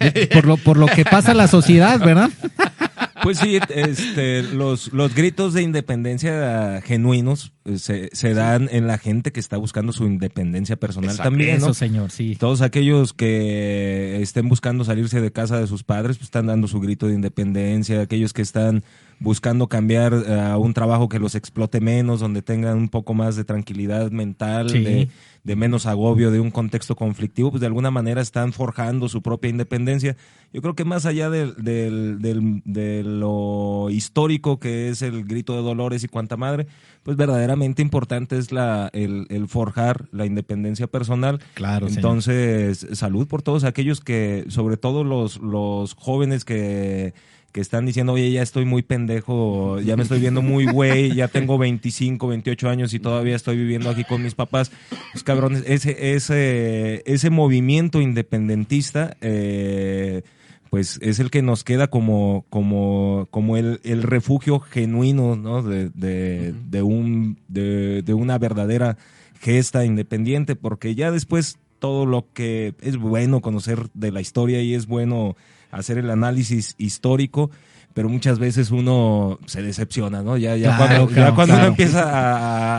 [0.00, 2.30] De- por, lo, por lo que pasa la sociedad, ¿verdad?
[3.26, 8.98] Pues sí, este, los, los gritos de independencia genuinos eh, se, se dan en la
[8.98, 11.30] gente que está buscando su independencia personal Exacto.
[11.30, 11.64] también, ¿no?
[11.64, 12.36] Eso, señor, sí.
[12.36, 16.78] Todos aquellos que estén buscando salirse de casa de sus padres, pues están dando su
[16.78, 18.00] grito de independencia.
[18.00, 18.84] Aquellos que están
[19.18, 23.34] buscando cambiar eh, a un trabajo que los explote menos, donde tengan un poco más
[23.36, 24.80] de tranquilidad mental, Sí.
[24.84, 25.08] de,
[25.42, 29.48] de menos agobio de un contexto conflictivo, pues de alguna manera están forjando su propia
[29.48, 30.16] independencia.
[30.52, 35.62] Yo creo que más allá del, del- de lo histórico que es el grito de
[35.62, 36.66] Dolores y cuanta madre,
[37.04, 41.40] pues verdaderamente importante es la, el, el forjar la independencia personal.
[41.54, 41.98] Claro, señor.
[41.98, 47.14] Entonces, salud por todos aquellos que, sobre todo los, los jóvenes que,
[47.56, 51.26] que están diciendo, oye, ya estoy muy pendejo, ya me estoy viendo muy güey, ya
[51.28, 54.70] tengo 25, 28 años y todavía estoy viviendo aquí con mis papás.
[55.12, 60.20] Pues cabrones, ese, ese, ese movimiento independentista, eh,
[60.68, 65.62] pues es el que nos queda como, como, como el, el refugio genuino, ¿no?
[65.62, 68.98] De, de, de un, de, de una verdadera
[69.40, 74.74] gesta independiente, porque ya después todo lo que es bueno conocer de la historia y
[74.74, 75.36] es bueno
[75.70, 77.50] hacer el análisis histórico,
[77.94, 80.36] pero muchas veces uno se decepciona, ¿no?
[80.36, 81.60] Ya, ya Claro, cuando, ya cuando claro.
[81.60, 82.02] uno empieza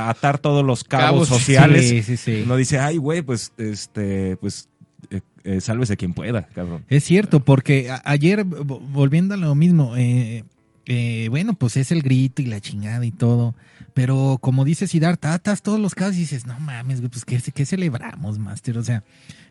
[0.05, 2.41] a, atar todos los cabos, Cabos, sociales, Sí, sí, sí.
[2.45, 4.69] uno dice, ay, güey, pues, este, pues,
[5.09, 6.83] eh, eh, sálvese quien pueda, cabrón.
[6.89, 10.43] Es cierto, porque ayer, vo- volviendo a lo mismo, eh,
[10.87, 13.55] eh, bueno, pues es el grito y la chingada y todo.
[13.93, 17.41] Pero como dice Siddhartha, atas todos los casos y dices, no mames, güey, pues ¿qué,
[17.51, 18.77] qué celebramos, Master?
[18.77, 19.03] O sea,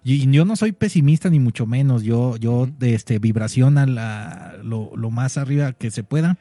[0.03, 2.05] y yo no soy pesimista ni mucho menos.
[2.05, 6.39] Yo, yo, de este, vibración a la, lo, lo más arriba que se pueda.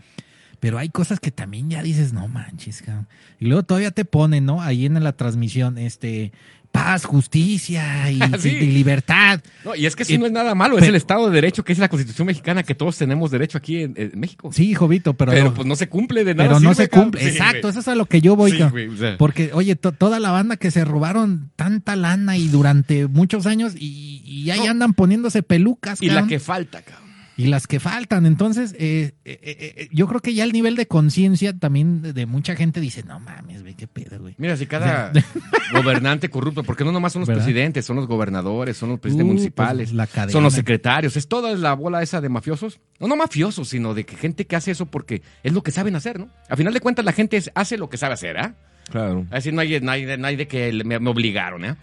[0.60, 3.08] Pero hay cosas que también ya dices, no manches, cabrón.
[3.40, 4.62] Y luego todavía te ponen, ¿no?
[4.62, 6.32] Ahí en la transmisión, este,
[6.76, 8.50] paz, justicia y, Sí.
[8.50, 9.42] y libertad.
[9.64, 11.64] No, y es que eso Y- no es nada malo, es el Estado de Derecho,
[11.64, 14.50] que es la Constitución mexicana, que todos tenemos derecho aquí en, en México.
[14.54, 16.50] Sí, Jovito, pero, pero pues no se cumple de nada.
[16.50, 17.22] pero no se cumple.
[17.22, 18.52] Sí, Exacto, eso es a lo que yo voy.
[18.52, 18.72] Sí, cabrón.
[18.72, 19.18] güey, o sea.
[19.18, 23.74] Porque, oye, to- toda la banda que se robaron tanta lana y durante muchos años
[23.78, 24.72] y, y ahí No.
[24.72, 26.02] andan poniéndose pelucas.
[26.02, 27.05] Y la que falta, cabrón.
[27.38, 28.26] Y las que faltan.
[28.26, 32.14] Entonces, eh, eh, eh, eh, yo creo que ya el nivel de conciencia también de,
[32.14, 34.36] de mucha gente dice, no mames, güey, qué pedo, güey.
[34.38, 35.12] Mira, si cada
[35.74, 37.44] gobernante corrupto, porque no nomás son los ¿Verdad?
[37.44, 40.32] presidentes, son los gobernadores, son los presidentes Uh, municipales, pues, la cadena.
[40.32, 42.80] son los secretarios, es toda la bola esa de mafiosos.
[43.00, 45.96] No, no mafiosos, sino de que gente que hace eso porque es lo que saben
[45.96, 46.30] hacer, ¿no?
[46.50, 48.56] A final de cuentas, la gente hace lo que sabe hacer, ¿ah?
[48.92, 49.26] Claro.
[49.32, 51.76] Así no hay, no hay, no hay de que me, me obligaron, ¿eh?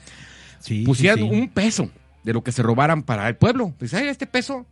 [0.60, 1.08] Sí, sí.
[1.08, 1.90] un peso
[2.22, 3.74] de lo que se robaran para el pueblo.
[3.78, 4.66] Pues, ay, este peso,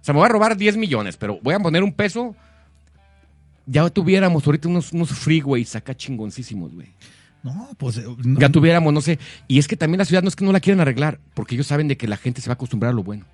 [0.00, 2.34] o sea, me voy a robar 10 millones, pero voy a poner un peso.
[3.66, 6.88] Ya tuviéramos ahorita unos, unos freeways acá chingoncísimos, güey.
[7.42, 7.98] No, pues...
[7.98, 9.18] eh, no- Ya tuviéramos, no sé.
[9.48, 11.66] Y es que también la ciudad no es que no la quieran arreglar, porque ellos
[11.66, 13.24] saben de que la gente se va a acostumbrar a lo bueno.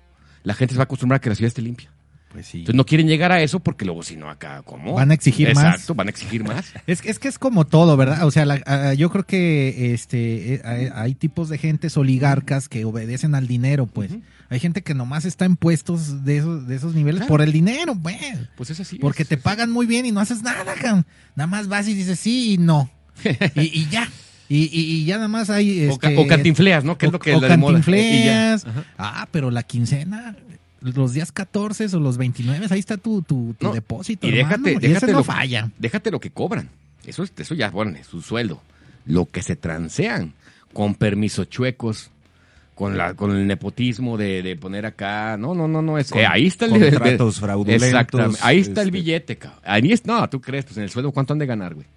[0.43, 1.89] La gente se va a acostumbrar a que la ciudad esté limpia.
[2.31, 2.59] Pues sí.
[2.59, 4.93] Entonces no quieren llegar a eso porque luego si no acá, ¿cómo?
[4.95, 5.63] Van a exigir más.
[5.63, 6.65] Exacto, van a exigir más.
[6.87, 8.25] Es, es que es como todo, ¿verdad?
[8.25, 12.67] O sea, la- ah, yo creo que este eh, hay, hay tipos de gentes oligarcas
[12.69, 14.11] que obedecen al dinero, pues.
[14.49, 17.29] Hay gente que nomás está en puestos de esos, de esos niveles Claro.
[17.29, 18.17] por el dinero, pues.
[18.55, 18.97] Pues es así.
[18.99, 21.05] Porque es- te es- pagan muy bien y no haces nada, cabrón.
[21.35, 22.89] Nada más vas y dices sí y no.
[23.55, 24.09] y, y ya.
[24.49, 24.69] Y, y-
[25.01, 25.87] y ya nada más hay...
[25.89, 26.97] O, ca- este, o cantinfleas, ¿no?
[26.97, 27.49] Que es o- lo que o moda.
[27.49, 28.65] cantinfleas.
[28.97, 30.35] Ah, pero la quincena,
[30.95, 34.27] los días 14 o los 29, ahí está tu, tu, tu No, depósito.
[34.27, 35.71] y déjate, hermano, y déjate ese no lo, falla.
[35.77, 36.69] Déjate lo que cobran.
[37.05, 38.61] Eso, es- eso ya, bueno, es su sueldo.
[39.05, 40.33] Lo que se transean
[40.73, 42.11] con permisos chuecos,
[42.75, 45.35] con la con el nepotismo de, de poner acá.
[45.37, 45.97] No, no, no, no.
[45.97, 48.39] Es, Con eh, ahí está el contratos fraudulentos, Exactamente.
[48.43, 48.99] Ahí está el este.
[48.99, 49.61] billete, cabrón.
[49.65, 51.87] Ahí es, no, tú crees, pues en el sueldo, ¿cuánto han de ganar, güey?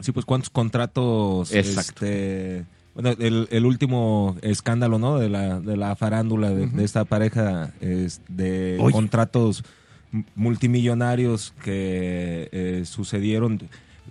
[0.00, 1.52] Sí, pues cuántos contratos.
[1.52, 2.04] Exacto.
[2.06, 2.64] este,
[2.96, 5.18] bueno, el, el último escándalo, ¿no?
[5.18, 8.92] De la, de la farándula de, de esta pareja es de Oye.
[8.92, 9.62] contratos
[10.34, 13.60] multimillonarios que eh, sucedieron.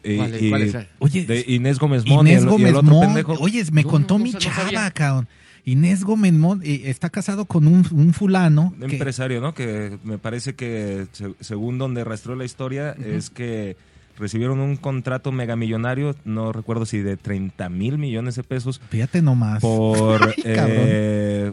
[0.03, 0.87] eh, ¿Cuál es- y-?
[0.99, 3.33] Oye, de Inés Gómez Mon y Inés el, y Gómez el otro Mon, pendejo.
[3.39, 5.27] oye, me No, contó no, mi no chava, cabrón.
[5.67, 8.73] Inés Gómez Mon eh, está casado con un, un fulano.
[8.79, 9.53] Un que- empresario, ¿no?
[9.53, 13.75] Que me parece que, se- según donde rastreó la historia, es que
[14.17, 19.61] recibieron un contrato megamillonario, no recuerdo si de 30 mil millones de pesos, fíjate nomás.
[19.61, 21.51] por Ay, eh,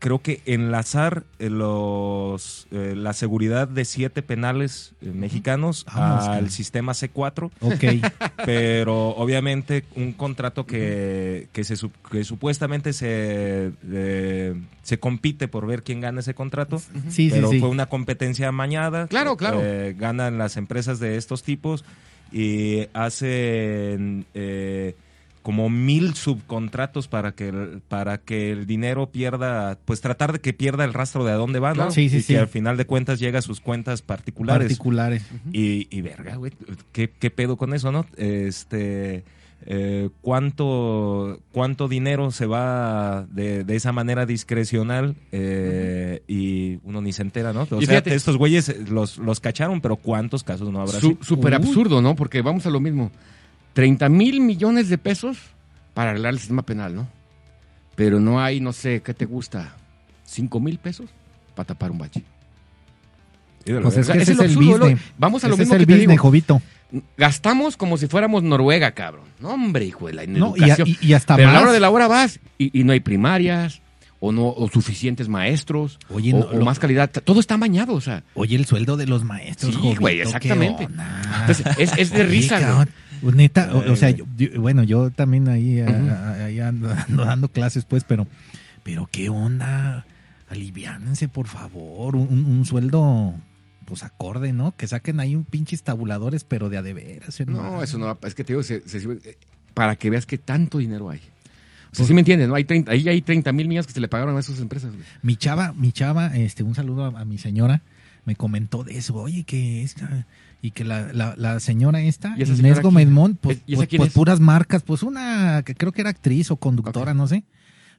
[0.00, 6.50] creo que enlazar eh, los eh, la seguridad de siete penales eh, mexicanos Vamos, al
[6.50, 7.84] sistema C4 Ok.
[8.44, 11.76] pero obviamente un contrato que, que, se,
[12.10, 17.50] que supuestamente se, eh, se compite por ver quién gana ese contrato, Sí, sí, pero
[17.50, 17.60] sí.
[17.60, 19.06] fue una competencia amañada.
[19.06, 19.60] Claro, claro.
[19.62, 21.84] Eh, ganan las empresas de estos tipos
[22.32, 24.24] y hacen
[25.42, 30.52] como mil subcontratos para que, el- para que el dinero pierda, pues tratar de que
[30.52, 31.74] pierda el rastro de a dónde va, ¿no?
[31.76, 31.90] Claro.
[31.92, 32.32] Sí, sí, y sí.
[32.34, 34.68] que al final de cuentas llega a sus cuentas particulares.
[34.68, 35.24] Particulares.
[35.52, 36.52] Y, y verga, güey,
[36.92, 38.04] ¿qué, qué pedo con eso, no?
[38.16, 39.24] Este,
[39.66, 47.12] eh, ¿cuánto, ¿cuánto dinero se va de, de esa manera discrecional eh, y uno ni
[47.12, 47.62] se entera, ¿no?
[47.70, 50.98] O Y sea, fíjate- estos güeyes los, los cacharon, pero ¿cuántos casos no habrá?
[51.20, 52.14] Súper absurdo, ¿no?
[52.16, 53.10] Porque vamos a lo mismo.
[53.72, 55.38] 30 mil millones de pesos
[55.94, 57.08] para arreglar el sistema penal, ¿no?
[57.94, 59.72] Pero no hay, no sé, ¿qué te gusta?
[60.28, 61.10] ¿5 mil pesos
[61.54, 62.22] para tapar un bache?
[63.64, 65.00] Pues es que ese ese es el absurdo, business.
[65.18, 66.22] vamos a lo Ese mismo es que el te business, digo.
[66.22, 66.62] Jovito.
[67.16, 69.26] Gastamos como si fuéramos Noruega, cabrón.
[69.38, 70.88] No, hombre, hijo de la en No, y, a- educación.
[71.00, 73.00] y- y hasta Pero a la hora de la hora vas y, y no hay
[73.00, 73.80] primarias
[74.18, 77.10] o no o suficientes maestros Oye, o, no, o lo- más calidad.
[77.10, 78.24] Todo está bañado, o sea.
[78.34, 80.88] Oye, el sueldo de los maestros, Sí, güey, exactamente.
[81.40, 82.86] Entonces, es, es de Oye, risa, güey.
[83.22, 87.24] Pues, Neta, o, o sea, yo- yo- bueno, yo también ahí, a- ahí ando, ando
[87.24, 88.26] dando clases, pues, pero,
[88.82, 90.06] pero qué onda,
[90.48, 93.34] aliviánense, por favor, un, un- un sueldo,
[93.84, 94.74] pues, acorde, ¿no?
[94.76, 97.72] Que saquen ahí un pinches tabuladores, pero de a de veras, hermano.
[97.76, 99.36] No, eso no, es que te digo, se- se- eh,
[99.74, 101.20] para que veas que tanto dinero hay.
[101.92, 102.54] O sea, sí me entiendes, ¿no?
[102.54, 104.92] Hay 30, ahí hay 30 mil millones que se le pagaron a esas empresas.
[104.92, 105.02] güey.
[105.22, 107.82] Mi chava, mi chava, este, un saludo a, a mi señora,
[108.24, 110.26] me comentó de eso, oye, que esta,
[110.62, 113.08] y que la, la, la señora esta, ¿Y esa Inés Gómez?
[113.08, 114.14] Mont, pues, ¿Y esa pues, pues es?
[114.14, 117.44] puras marcas, pues una que creo que era actriz o conductora, no sé,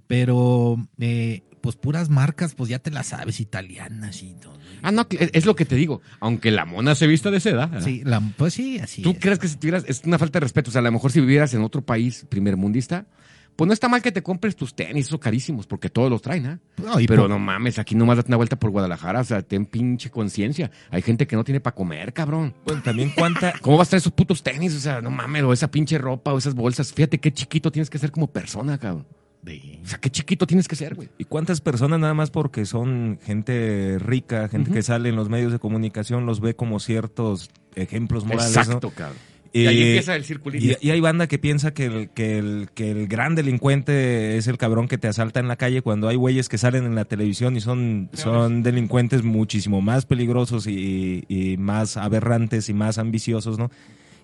[0.07, 4.57] pero eh, pues puras marcas, pues ya te las sabes, italianas y todo.
[4.81, 6.01] Ah, no, es es lo que te digo.
[6.19, 7.67] Aunque la mona se vista de seda.
[7.67, 7.85] ¿verdad?
[7.85, 9.17] Sí, la- pues sí, así ¿Tú es.
[9.19, 10.69] crees que si tuvieras, es una falta de respeto?
[10.69, 13.05] O sea, a lo mejor si vivieras en otro país primermundista,
[13.55, 16.45] pues no está mal que te compres tus tenis, esos carísimos, porque todos los traen,
[16.47, 16.59] ¿ah?
[16.77, 19.65] No, Pero por- no mames, aquí nomás date una vuelta por Guadalajara, o sea, ten
[19.65, 20.71] pinche conciencia.
[20.89, 22.53] Hay gente que no tiene para comer, cabrón.
[22.65, 24.75] Bueno, también cuánta, ¿Cómo vas a traer esos putos tenis?
[24.75, 26.93] O sea, no mames, o esa pinche ropa o esas bolsas.
[26.93, 29.05] Fíjate qué chiquito tienes que ser como persona, cabrón.
[29.83, 31.09] O sea, qué chiquito tienes que ser, güey.
[31.17, 35.51] ¿Y cuántas personas nada más porque son gente rica, gente que sale en los medios
[35.51, 38.55] de comunicación, los ve como ciertos ejemplos morales?
[38.55, 38.61] ¿no?
[38.61, 39.17] Exacto, cabrón.
[39.53, 40.65] Y ahí empieza el circulito.
[40.81, 44.47] Y, y hay banda que piensa que el, que, el, que el gran delincuente es
[44.47, 47.03] el cabrón que te asalta en la calle cuando hay güeyes que salen en la
[47.05, 53.59] televisión y son, son delincuentes muchísimo más peligrosos y, y más aberrantes y más ambiciosos,
[53.59, 53.69] ¿no?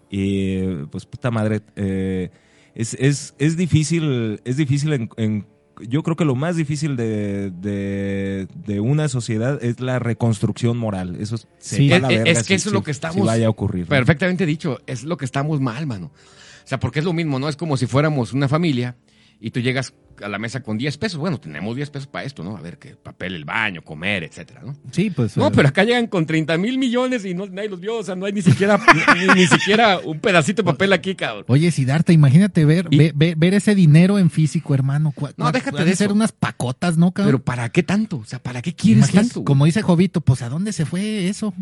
[0.09, 0.61] Y
[0.91, 2.29] pues puta madre, eh,
[2.73, 5.45] es, es, es difícil, es difícil en, en-
[5.81, 11.17] yo creo que lo más difícil de, de, de una sociedad es la reconstrucción moral.
[11.19, 11.91] Eso se Sí.
[11.91, 13.83] Es- es que eso es lo que si estamos- vaya a ocurrir.
[13.83, 13.89] ¿no?
[13.89, 16.07] Perfectamente dicho, es lo que estamos mal, mano.
[16.07, 17.47] O sea, porque es lo mismo, ¿no?
[17.49, 18.95] Es como si fuéramos una familia
[19.39, 21.19] y tú llegas a la mesa con 10 pesos.
[21.19, 22.57] Bueno, tenemos 10 pesos para esto, ¿no?
[22.57, 24.75] A ver, que papel, el baño, comer, etcétera, ¿no?
[24.91, 25.37] Sí, pues.
[25.37, 27.97] No, eh, pero acá llegan con 30 mil millones y no, nadie los vio.
[27.97, 28.79] O sea, no hay ni siquiera,
[29.35, 31.45] ni, ni siquiera un pedacito de papel aquí, cabrón.
[31.47, 35.13] Oye, Siddhartha, imagínate ver, Y- ver ese dinero en físico, hermano.
[35.37, 37.33] No, déjate de ser unas pacotas, ¿no, cabrón?
[37.33, 38.17] Pero ¿para qué tanto?
[38.17, 39.43] O sea, ¿para qué quieres Imagínate, tanto?
[39.45, 41.53] Como dice Jovito, pues ¿a dónde se fue eso?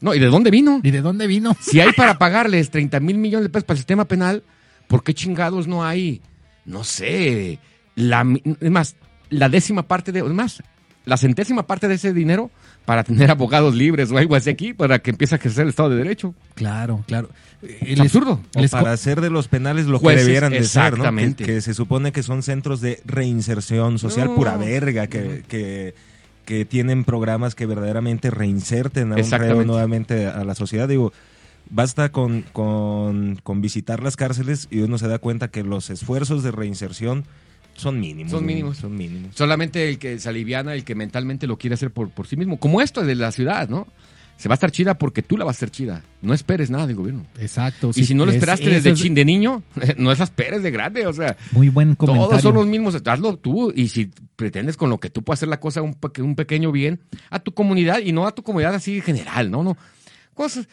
[0.00, 0.80] No, ¿y de dónde vino?
[0.84, 1.56] ¿Y de dónde vino?
[1.60, 4.44] Si hay para pagarles 30 mil millones de pesos para el sistema penal,
[4.86, 6.20] ¿por qué chingados no hay,
[6.66, 7.58] no sé,
[7.94, 8.26] la,
[8.60, 8.96] es más,
[9.30, 10.62] la décima parte de, es más,
[11.04, 12.50] la centésima parte de ese dinero
[12.84, 15.90] para tener abogados libres o algo así aquí para que empiece a ejercer el Estado
[15.90, 16.34] de Derecho?
[16.54, 17.30] Claro, claro.
[17.62, 18.40] Es absurdo.
[18.54, 20.88] O les para hacer de los penales lo Jueces, que debieran de ser, ¿no?
[20.88, 21.44] Que, exactamente.
[21.44, 24.34] que se supone que son centros de reinserción social, No.
[24.34, 25.94] pura verga, que, que,
[26.44, 30.86] que tienen programas que verdaderamente reinserten a un reo nuevamente a la sociedad.
[30.86, 31.12] Digo,
[31.70, 36.42] basta con, con, con visitar las cárceles y uno se da cuenta que los esfuerzos
[36.42, 37.24] de reinserción
[37.74, 38.30] son mínimos.
[38.32, 38.78] Son mínimos.
[38.78, 39.34] Son mínimos.
[39.36, 42.58] Solamente el que se aliviana, el que mentalmente lo quiere hacer por, por sí mismo,
[42.58, 43.86] como esto de la ciudad, ¿no?
[44.38, 46.02] Se va a estar chida porque tú la vas a hacer chida.
[46.20, 47.24] No esperes nada del gobierno.
[47.38, 47.90] Exacto.
[47.90, 49.62] Y sí, si no lo es- esperaste desde es chin de niño,
[49.96, 52.28] no esas esperes de grande, o sea, Muy buen comentario.
[52.28, 53.72] Todos son los mismos, hazlo tú.
[53.74, 57.00] Y si pretendes con lo que tú puedas hacer la cosa un, un pequeño bien
[57.30, 59.76] a tu comunidad y no a tu comunidad así general, no, no.
[60.34, 60.68] Cosas,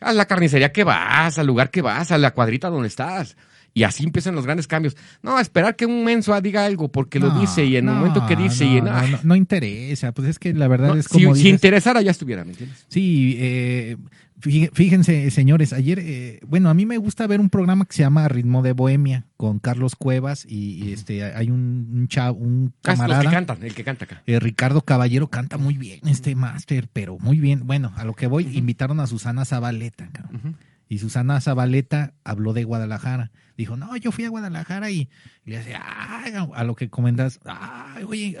[0.00, 3.36] a la carnicería que vas, al lugar que vas, a la cuadrita donde estás.
[3.76, 4.96] Y así empiezan los grandes cambios.
[5.22, 8.00] No, esperar que un menso diga algo porque lo No, dice y en el no,
[8.00, 8.86] momento que dice y en...
[8.86, 11.42] no, ay, no, no interesa, pues es que la verdad no, es si, como si
[11.42, 12.86] dices- interesara ya estuviera, ¿me entiendes?
[12.88, 13.98] Sí, eh,
[14.40, 18.02] fí- fíjense, señores, ayer, eh, bueno, a mí me gusta ver un programa que se
[18.02, 22.72] llama Ritmo de Bohemia con Carlos Cuevas y, y, este hay un, un chavo, un
[22.84, 23.30] Ah, es los que camarada.
[23.30, 24.22] cantan, el que canta acá.
[24.26, 27.66] eh, Ricardo Caballero canta muy bien este máster, pero muy bien.
[27.66, 30.08] Bueno, a lo que voy, invitaron a Susana Zabaleta.
[30.12, 30.36] cabrón.
[30.36, 30.54] Ujú.
[30.88, 33.32] Y Susana Zabaleta habló de Guadalajara.
[33.56, 35.08] Dijo, no, yo fui a Guadalajara y,
[35.44, 38.38] y le decía, "Ay", a lo que comentas, ay, oye,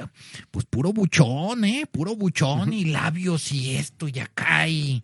[0.50, 1.86] pues puro buchón, ¿eh?
[1.90, 5.02] Puro buchón y labios y esto y acá y...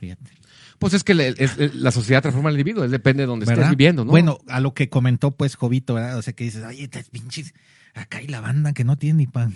[0.00, 0.30] Fíjate.
[0.78, 3.70] Pues es que le- es- la sociedad transforma al individuo, es depende de donde estés
[3.70, 4.10] viviendo, ¿no?
[4.10, 6.18] Bueno, a lo que comentó pues Jovito, ¿verdad?
[6.18, 7.54] O sea, que dices, oye, estas pinches,
[7.94, 9.54] acá hay la banda que no tiene ni pan.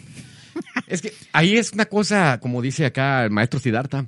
[0.86, 4.06] Es que ahí es una cosa, como dice acá el maestro Siddhartha,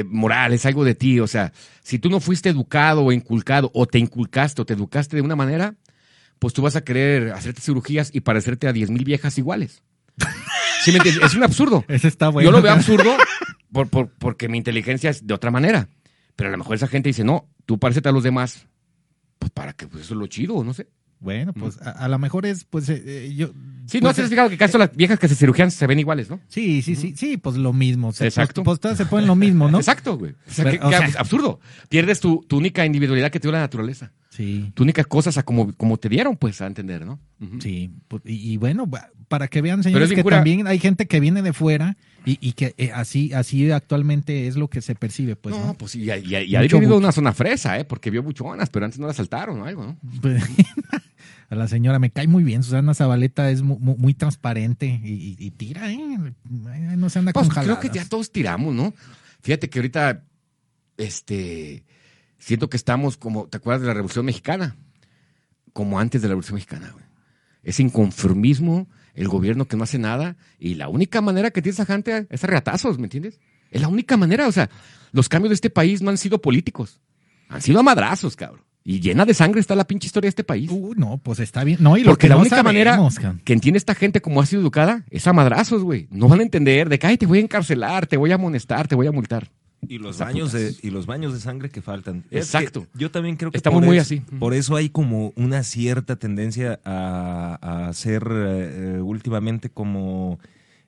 [0.00, 1.20] eh, moral, es algo de ti.
[1.20, 1.52] O sea,
[1.82, 5.36] si tú no fuiste educado o inculcado, o te inculcaste o te educaste de una
[5.36, 5.74] manera,
[6.38, 9.82] pues tú vas a querer hacerte cirugías y parecerte a 10 mil viejas iguales.
[10.84, 11.24] ¿Sí me entiendes?
[11.24, 11.84] Es un absurdo.
[11.88, 12.48] Ese está bueno.
[12.48, 13.16] Yo lo veo absurdo
[13.72, 15.88] por, por- porque mi inteligencia es de otra manera.
[16.36, 18.66] Pero a lo mejor esa gente dice, no, tú parecete a los demás.
[19.38, 20.88] Pues para que, pues eso es lo chido, no sé.
[21.24, 23.48] Bueno, pues a, a lo mejor es, pues eh, eh, yo...
[23.86, 25.98] Sí, no pues, has fijado que casi todas las viejas que se cirugian se ven
[25.98, 26.38] iguales, ¿no?
[26.48, 28.12] Sí, sí, sí, sí, pues lo mismo.
[28.12, 28.62] Se- Exacto.
[28.62, 29.78] Pues, pues todas se ponen lo mismo, ¿no?
[29.80, 30.32] Exacto, güey.
[30.32, 31.60] O sea, Pero, que- o sea- absurdo.
[31.88, 34.12] Pierdes tu, tu única individualidad que te dio la naturaleza.
[34.36, 37.20] Sí, Tu única cosa, a como, como te dieron, pues, a entender, ¿no?
[37.60, 37.90] Sí.
[38.08, 38.90] pues, y, y bueno,
[39.28, 42.52] para que vean, señores, que cura- también hay gente que viene de fuera y, y
[42.54, 45.74] que eh, así, así actualmente es lo que se percibe, pues, no, ¿no?
[45.74, 47.84] pues y, y, y ha vivido una zona fresa, ¿eh?
[47.84, 49.98] Porque vio buchonas, pero antes no la saltaron o algo, ¿no?
[50.20, 50.42] Pues,
[51.50, 52.64] a la señora me cae muy bien.
[52.64, 55.98] Susana Zabaleta es mu- mu- muy, transparente y, tira, ¿eh?
[56.50, 58.04] No se anda Pues con creo que jaladas.
[58.04, 58.94] ya todos tiramos, ¿no?
[59.42, 60.24] Fíjate que ahorita,
[60.96, 61.84] este,
[62.44, 64.76] siento que estamos como, ¿te acuerdas de la Revolución Mexicana?
[65.72, 67.04] Como antes de la Revolución Mexicana, güey.
[67.62, 71.86] Ese inconformismo, el gobierno que no hace nada, y la única manera que tiene esa
[71.86, 73.40] gente es a reatazos, ¿me entiendes?
[73.70, 74.68] Es la única manera, o sea,
[75.12, 77.00] los cambios de este país no han sido políticos,
[77.48, 78.62] han sido a madrazos, cabrón.
[78.86, 80.70] Y llena de sangre está la pinche historia de este país.
[80.70, 81.78] Uh, no, pues está bien.
[81.80, 84.42] No, y lo Porque que la no única manera sabemos, que entiende esta gente como
[84.42, 86.06] ha sido educada es a madrazos, güey.
[86.10, 88.86] No van a entender de que, ay, te voy a encarcelar, te voy a amonestar,
[88.86, 89.50] te voy a multar.
[89.88, 92.24] Y los baños de, y los baños de sangre que faltan.
[92.30, 92.82] Es Exacto.
[92.92, 94.20] que yo también creo que Estamos por muy eso- así.
[94.38, 100.38] Por eso hay como una cierta tendencia a, a hacer eh, últimamente como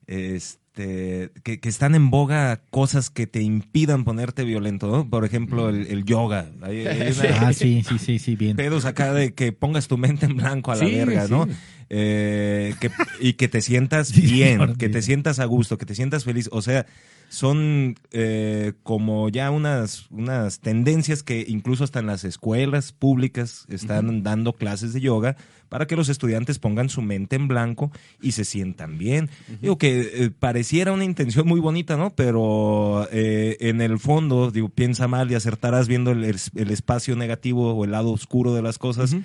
[0.06, 5.08] este que, que están en boga cosas que te impidan ponerte violento, ¿no?
[5.08, 6.50] Por ejemplo, el, el yoga.
[6.62, 8.56] Hay, hay una- Ah, sí, sí, sí, sí, bien.
[8.56, 11.32] pedos acá de que pongas tu mente en blanco a la Sí, verga, sí.
[11.32, 11.48] ¿no?
[11.88, 16.24] Eh, que- y que te sientas bien, que te sientas a gusto, que te sientas
[16.24, 16.48] feliz.
[16.52, 16.84] O sea,
[17.28, 24.22] son eh, como ya unas, unas tendencias que incluso hasta en las escuelas públicas están
[24.22, 25.36] dando clases de yoga
[25.68, 27.90] para que los estudiantes pongan su mente en blanco
[28.22, 29.30] y se sientan bien.
[29.60, 32.10] Digo que eh, pareciera una intención muy bonita, ¿no?
[32.10, 37.74] Pero eh, en el fondo, digo, piensa mal y acertarás viendo el, el espacio negativo
[37.74, 39.16] o el lado oscuro de las cosas.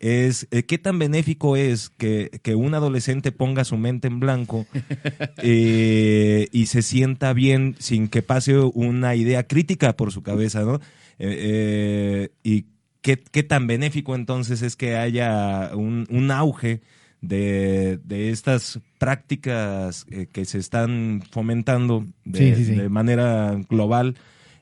[0.00, 4.66] Es eh, qué tan benéfico es que, que un adolescente ponga su mente en blanco
[5.42, 10.80] eh, y se sienta bien sin que pase una idea crítica por su cabeza, ¿no?
[11.18, 12.66] Eh, y
[13.00, 16.82] qué, qué tan benéfico entonces es que haya un, un auge
[17.20, 22.74] de, de estas prácticas que se están fomentando de, Sí, sí, sí.
[22.74, 24.16] de manera global.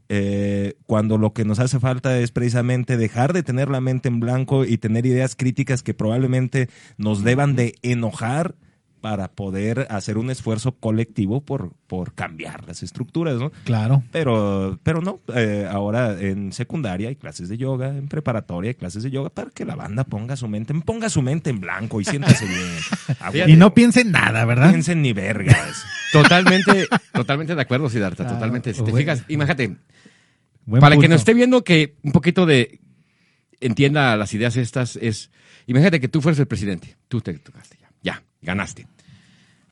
[0.09, 4.21] Eh, cuando lo que nos hace falta es precisamente dejar de tener la mente en
[4.21, 8.55] blanco y tener ideas críticas que probablemente nos deban de enojar
[9.05, 13.53] para poder hacer un esfuerzo colectivo por, por cambiar las estructuras, ¿no?
[13.64, 14.03] Claro.
[14.12, 19.03] Pero, pero no, eh, ahora en secundaria hay clases de yoga, en preparatoria hay clases
[19.03, 22.07] de yoga para que la banda ponga su mente, ponga su mente en blanco y
[22.07, 23.51] siéntase bien.
[23.51, 24.71] Y no piensen nada, ¿verdad?
[24.71, 25.85] piensen ni vergas.
[26.12, 28.73] Totalmente, totalmente de acuerdo, Siddhartha, totalmente.
[28.73, 28.97] Si te bueno.
[28.97, 29.77] fijas, imagínate,
[30.64, 31.11] Buen para que punto.
[31.11, 32.81] nos esté viendo que un poquito de
[33.61, 35.31] entienda las ideas estas es,
[35.67, 38.87] imagínate que tú fueras el presidente, tú te tocaste ya, ya, ganaste.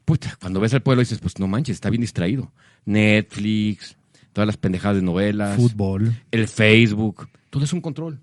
[0.05, 2.53] Puta, cuando ves al pueblo dices, pues no manches, está bien distraído.
[2.85, 3.97] Netflix,
[4.33, 6.15] todas las pendejadas de novelas, Fútbol.
[6.31, 8.21] el Facebook, todo es un control.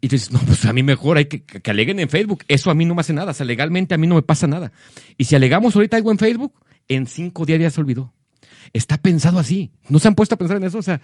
[0.00, 2.44] Y tú dices, no, pues a mí mejor hay que, que aleguen en Facebook.
[2.46, 3.32] Eso a mí no me hace nada.
[3.32, 4.70] O sea, legalmente a mí no me pasa nada.
[5.16, 6.52] Y si alegamos ahorita algo en Facebook,
[6.86, 8.12] en cinco días ya se olvidó.
[8.72, 9.72] Está pensado así.
[9.88, 10.78] ¿No se han puesto a pensar en eso?
[10.78, 11.00] O sea,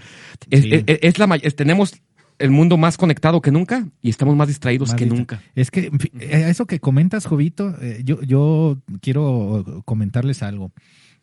[0.49, 0.71] es, Sí.
[0.87, 1.95] es- es la, tenemos
[2.38, 5.42] el mundo más conectado que nunca y estamos más distraídos Más que nunca.
[5.55, 10.73] Es que eh, eso que comentas, Jovito, eh, yo, yo quiero comentarles algo.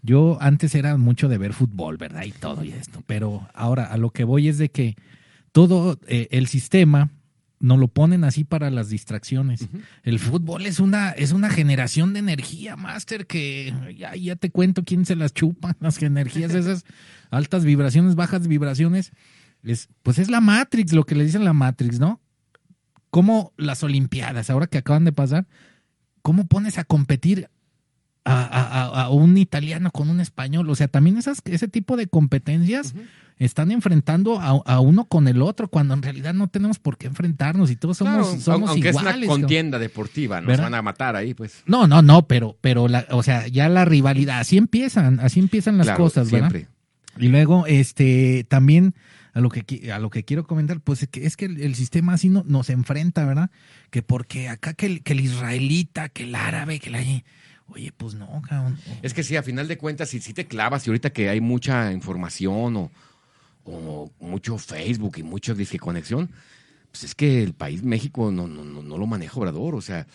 [0.01, 2.23] Yo antes era mucho de ver fútbol, ¿verdad?
[2.23, 3.03] Y todo y esto.
[3.05, 4.95] Pero ahora a lo que voy es de que
[5.51, 7.11] todo eh, el sistema
[7.61, 9.67] nos lo ponen así para las distracciones.
[10.03, 14.83] El fútbol es una, es una generación de energía, Master, que ya, ya te cuento
[14.83, 16.85] quién se las chupa, las energías esas
[17.29, 19.11] altas vibraciones, bajas vibraciones.
[19.63, 22.19] Es, pues es la Matrix, lo que le dicen la Matrix, ¿no?
[23.09, 25.45] cómo las Olimpiadas, ahora que acaban de pasar,
[26.21, 27.49] cómo pones a competir
[28.23, 30.69] a, a- a- un italiano con un español.
[30.69, 32.93] O sea, también esas, ese tipo de competencias
[33.37, 37.07] están enfrentando a, a uno con el otro, cuando en realidad no tenemos por qué
[37.07, 39.11] enfrentarnos y todos somos, Claro, somos aunque es iguales.
[39.17, 39.41] una cabrón.
[39.41, 40.63] contienda deportiva, nos ¿Verdad?
[40.65, 41.63] van a matar ahí, pues.
[41.65, 45.77] No, no, no, pero, pero la, o sea, ya la rivalidad, así empiezan, así empiezan
[45.77, 46.49] las Claro, cosas, ¿verdad?
[46.51, 46.71] siempre.
[47.17, 48.93] Y luego, este, también
[49.33, 52.13] a lo que a lo que quiero comentar, pues es que, es que el, sistema
[52.13, 53.49] así no, nos enfrenta, ¿verdad?
[53.89, 56.99] Que porque acá que el, que el israelita, que el árabe, que la
[57.67, 58.77] oye, pues no, cabrón.
[59.01, 61.91] Es que sí, a final de cuentas, si, te clavas y ahorita que hay mucha
[61.91, 62.91] información o,
[63.63, 66.29] o mucho Facebook y mucha disque conexión,
[66.91, 70.07] pues es que el país México no, no, no, no lo maneja Obrador, o sea,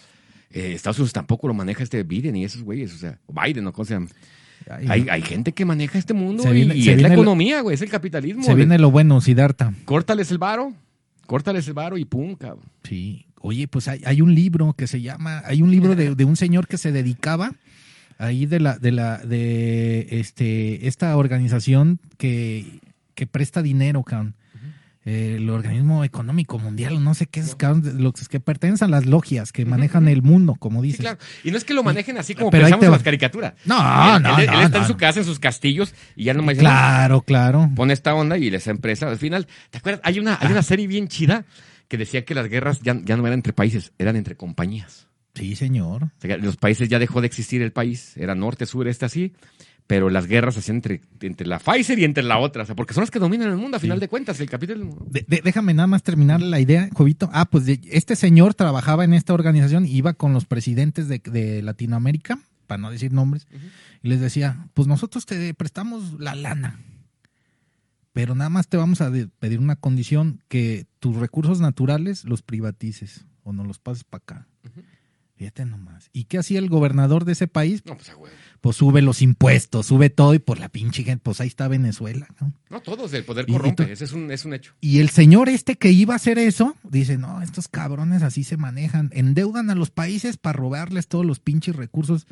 [0.51, 3.73] eh, Estados Unidos tampoco lo maneja este Biden y esos güeyes, o sea, Biden o
[3.73, 4.09] cómo.
[4.71, 7.13] Ay, Hay, hay gente que maneja este mundo Se y- viene- y, se es la
[7.13, 8.43] economía, güey, es el capitalismo.
[8.43, 9.73] se viene lo bueno, Siddhartha.
[9.85, 10.73] Córtales el varo,
[11.27, 12.65] córtales el varo y pum, cabrón.
[12.83, 13.27] Sí.
[13.41, 16.35] Oye, pues hay, hay un libro que se llama, hay un libro de, de un
[16.37, 17.53] señor que se dedicaba
[18.19, 22.81] ahí de la, de la, de este, esta organización que,
[23.15, 24.35] que presta dinero, cabrón.
[25.09, 27.57] Eh, el organismo económico mundial, no sé qué es,
[27.95, 31.01] los que pertenecen a las logias que manejan el mundo, como Sí, dices.
[31.03, 31.19] claro.
[31.45, 33.55] Y no es que lo manejen así como Pero pensamos en las caricaturas.
[33.65, 33.77] No,
[34.17, 34.99] él, no, él- no, él está no, en su no.
[34.99, 37.71] casa, en sus castillos, y ya nomás dice, Claro, claro.
[37.77, 40.01] pone esta onda y esa empresa, al final, ¿te acuerdas?
[40.05, 41.45] Hay una, hay una serie bien chida
[41.87, 45.07] que decía que las guerras ya, ya no eran entre países, eran entre compañías.
[45.37, 46.03] Sí, señor.
[46.05, 49.05] O sea, que los países ya dejó de existir el país, era norte, sur, este,
[49.05, 49.35] así,
[49.87, 52.93] pero las guerras hacían entre, entre la Pfizer y entre la otra, o sea, porque
[52.95, 54.97] son las que dominan el mundo, a final de cuentas, el capítulo.
[55.09, 57.31] De- de- déjame nada más terminar la idea, Jovito.
[57.33, 61.63] Ah, pues de- este señor trabajaba en esta organización, iba con los presidentes de, de
[61.63, 63.47] Latinoamérica, para no decir nombres,
[64.03, 66.81] y les decía, pues nosotros te prestamos la lana,
[68.13, 73.25] pero nada más te vamos a pedir una condición, que tus recursos naturales los privatices
[73.45, 74.47] o no los pases para acá.
[75.37, 76.09] Fíjate nomás.
[76.15, 77.83] ¿Y qué hacía el gobernador de ese país?
[77.85, 78.27] No, pues, huevo.
[78.67, 82.27] Pues sube los impuestos, sube todo y por la pinche gente, pues ahí está Venezuela,
[82.41, 82.53] ¿no?
[82.69, 84.75] No, todos, el poder corrompe, ese es un, es un hecho.
[84.81, 88.57] Y el señor este que iba a hacer eso, dice, no, estos cabrones así se
[88.57, 92.27] manejan, endeudan a los países para robarles todos los pinches recursos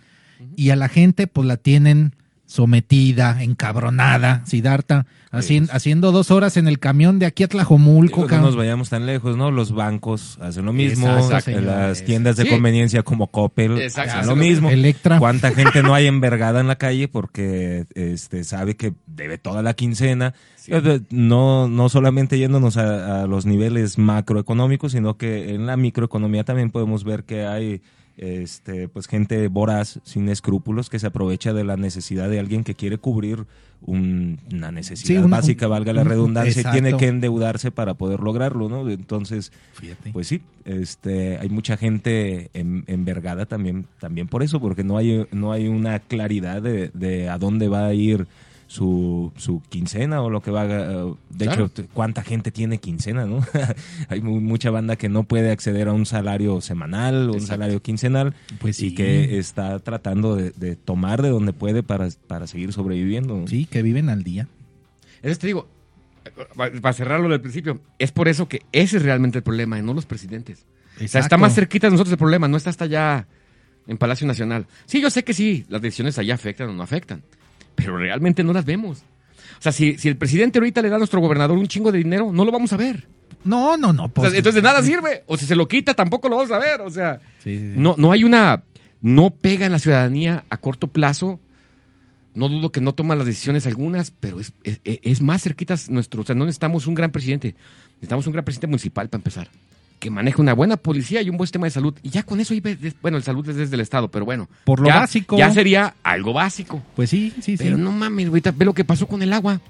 [0.56, 2.16] y a la gente pues la tienen
[2.46, 8.26] sometida, encabronada, Sidarta, haci- haciendo dos horas en el camión de aquí a Tlajomulco.
[8.28, 9.50] No nos vayamos tan lejos, ¿no?
[9.50, 11.62] Los bancos hacen lo mismo, Exacto, señor.
[11.62, 12.48] las tiendas de Sí.
[12.50, 14.12] conveniencia como Coppel Exacto.
[14.18, 14.70] hacen lo mismo.
[14.70, 15.18] Electra.
[15.18, 19.74] ¿Cuánta gente no hay envergada en la calle porque este sabe que debe toda la
[19.74, 20.34] quincena?
[20.68, 26.44] Eh, No, no solamente yéndonos a, a los niveles macroeconómicos, sino que en la microeconomía
[26.44, 27.82] también podemos ver que hay
[28.16, 32.74] este pues gente voraz, sin escrúpulos, que se aprovecha de la necesidad de alguien que
[32.74, 33.44] quiere cubrir
[33.86, 38.20] un- una necesidad Sí, básica, valga la un- redundancia, y tiene que endeudarse para poder
[38.20, 38.88] lograrlo, ¿no?
[38.88, 40.10] Entonces, Fíjate.
[40.12, 45.26] pues sí, este, hay mucha gente en- envergada también, también por eso, porque no hay,
[45.32, 48.26] no hay una claridad de, de a dónde va a ir
[48.74, 50.66] su, su quincena o lo que va a...
[50.66, 51.14] De
[51.46, 51.66] Claro.
[51.66, 53.40] hecho, ¿cuánta gente tiene quincena, no?
[54.08, 57.80] hay mu- mucha banda que no puede acceder a un salario semanal o un salario
[57.80, 58.86] quincenal Pues sí.
[58.88, 63.36] y que está tratando de, de tomar de donde puede para, para seguir sobreviviendo.
[63.38, 63.46] ¿no?
[63.46, 64.48] Sí, que viven al día.
[65.16, 65.68] Entonces te digo,
[66.56, 69.82] pa- para cerrarlo del principio, es por eso que ese es realmente el problema, y
[69.82, 70.64] no los presidentes.
[71.02, 73.26] O sea, está más cerquita de nosotros el problema, no está hasta allá
[73.86, 74.66] en Palacio Nacional.
[74.86, 77.22] Sí, yo sé que sí, las decisiones allá afectan o no afectan,
[77.74, 78.98] pero realmente no las vemos.
[79.58, 81.98] O sea, si, si el presidente ahorita le da a nuestro gobernador un chingo de
[81.98, 83.06] dinero, no lo vamos a ver.
[83.44, 84.04] No, no, no.
[84.04, 85.22] O pues- sea, entonces de nada sirve.
[85.26, 86.80] O si se lo quita, tampoco lo vamos a ver.
[86.80, 87.72] O sea, Sí, sí, sí.
[87.76, 88.62] no, no hay una.
[89.00, 91.40] No pega en la ciudadanía a corto plazo.
[92.34, 96.22] No dudo que no toma las decisiones algunas, pero es, es, es más cerquitas nuestro.
[96.22, 97.54] O sea, no necesitamos un gran presidente.
[97.96, 99.48] Necesitamos un gran presidente municipal para empezar.
[99.98, 101.94] Que maneje una buena policía y un buen sistema de salud.
[102.02, 104.48] Y ya con eso, ahí ves- bueno, el salud es desde el Estado, pero bueno.
[104.64, 105.38] Por lo ya- básico.
[105.38, 106.82] Ya sería algo básico.
[106.96, 107.64] Pues sí, sí, sí.
[107.64, 109.60] Pero no mames, güey, ve lo que pasó con el agua.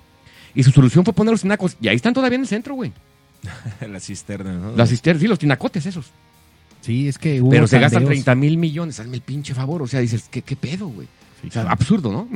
[0.54, 1.76] Y su solución fue poner los tinacos.
[1.80, 2.92] Y ahí están todavía en el centro, güey.
[3.88, 4.76] La cisterna, ¿no?
[4.76, 6.06] Las cisternas, sí, los tinacotes esos.
[6.80, 8.24] Sí, es que hubo Pero se gastan tandeos.
[8.24, 9.82] 30 mil millones, hazme el pinche favor.
[9.82, 11.06] O sea, dices, ¿qué, qué pedo, güey?
[11.42, 11.68] Sí, O sea, sí.
[11.70, 12.28] absurdo, ¿no?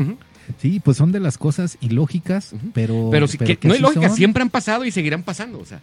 [0.61, 3.09] Sí, pues son de las cosas ilógicas, pero...
[3.11, 4.17] Pero, sí que, no hay sí lógica, son.
[4.17, 5.59] siempre han pasado y seguirán pasando.
[5.59, 5.81] O sea,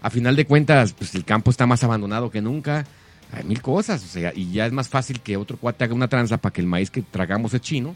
[0.00, 2.86] a final de cuentas, pues el campo está más abandonado que nunca.
[3.32, 6.08] Hay mil cosas, o sea, y ya es más fácil que otro cuate haga una
[6.08, 7.94] tranza para que el maíz que tragamos es chino.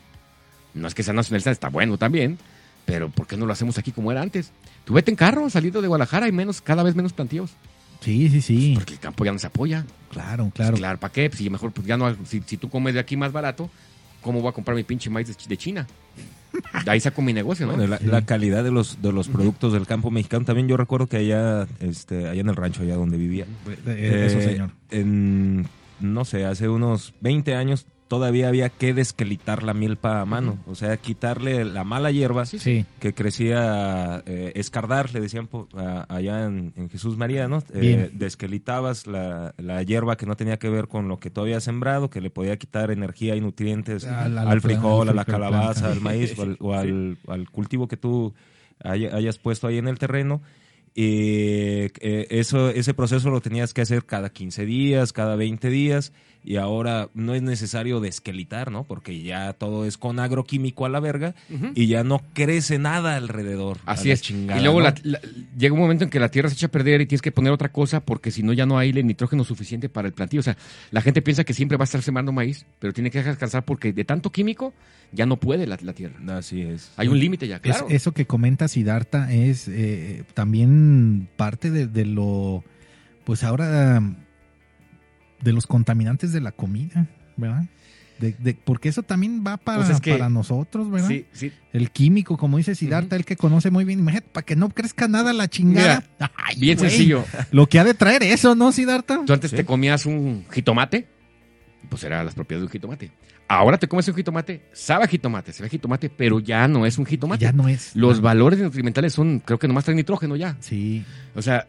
[0.75, 2.39] No es que sea nacionalista, está bueno también,
[2.85, 4.53] pero ¿por qué no lo hacemos aquí como era antes?
[4.85, 7.53] Tú vete en carro, salido de Guadalajara, hay menos, cada vez menos plantíos.
[8.01, 8.73] Sí, sí, sí.
[8.75, 9.87] Porque el campo ya no se apoya.
[10.11, 10.77] Claro, claro.
[10.77, 11.31] Claro, ¿para qué?
[11.33, 13.71] Si mejor, pues ya no, si, si tú comes de aquí más barato,
[14.21, 15.87] ¿cómo voy a comprar mi pinche maíz de China?
[16.87, 17.75] Ahí saco mi negocio, ¿no?
[17.75, 21.07] Bueno, la, la calidad de los de los productos del campo mexicano también yo recuerdo
[21.07, 23.47] que allá este allá en el rancho allá donde vivía
[23.87, 24.71] Eh, Eso, eh, señor.
[24.91, 25.67] en
[26.01, 30.59] no sé hace unos 20 años todavía había que desquelitar la milpa a mano.
[30.67, 32.59] O sea quitarle la mala hierba Sí,
[33.01, 38.11] que crecía eh, escardar le decían po- a- allá en, en Jesús María no Eh,
[38.13, 42.11] desquelitabas la, la hierba que no tenía que ver con lo que tú habías sembrado
[42.11, 46.39] que le podía quitar energía y nutrientes la- al frijol a la calabaza al maíz
[46.39, 48.35] o al, o al- al cultivo que tú
[48.85, 50.43] haya- hayas puesto ahí en el terreno.
[50.95, 56.13] Y eh, eso, ese proceso lo tenías que hacer cada 15 días, cada 20 días,
[56.45, 58.83] y ahora no es necesario desquelitar, ¿no?
[58.85, 61.35] Porque ya todo es con agroquímico a la verga
[61.75, 63.79] y ya no crece nada alrededor.
[63.87, 64.23] Así la es.
[64.23, 64.87] chingada, y luego ¿no?
[64.87, 65.21] la- la-
[65.57, 67.53] llega un momento en que la tierra se echa a perder y tienes que poner
[67.53, 70.41] otra cosa porque si no ya no hay el nitrógeno suficiente para el plantío.
[70.41, 70.57] O sea,
[70.91, 73.93] la gente piensa que siempre va a estar sembrando maíz, pero tiene que descansar porque
[73.93, 74.73] de tanto químico
[75.13, 76.17] ya no puede la, la tierra.
[76.39, 76.91] Así es.
[76.97, 77.87] Hay un límite ya, Es- claro.
[77.91, 82.65] eso que comenta Siddhartha es eh, también parte de, de lo,
[83.25, 84.03] pues ahora,
[85.43, 87.65] de los contaminantes de la comida, ¿verdad?
[88.19, 91.09] De, de- porque eso también va para, Pues es que- para nosotros, ¿verdad?
[91.09, 91.53] Sí, sí.
[91.73, 95.09] El químico, como dice Siddhartha, el que conoce muy bien, imagínate, para que no crezca
[95.09, 96.05] nada la chingada.
[96.37, 97.25] Ay, Bien sencillo.
[97.51, 99.23] Lo que ha de traer eso, ¿no, Siddhartha?
[99.27, 101.09] Tú antes te comías un jitomate,
[101.89, 103.11] pues eran las propiedades de un jitomate.
[103.49, 106.97] Ahora te comes un jitomate, sabe a jitomate, se ve jitomate, pero ya no es
[106.99, 107.43] un jitomate.
[107.45, 107.95] Ya no es.
[107.97, 110.57] Los valores nutrimentales son, creo que nomás traen nitrógeno ya.
[110.61, 111.05] Sí.
[111.35, 111.67] O sea,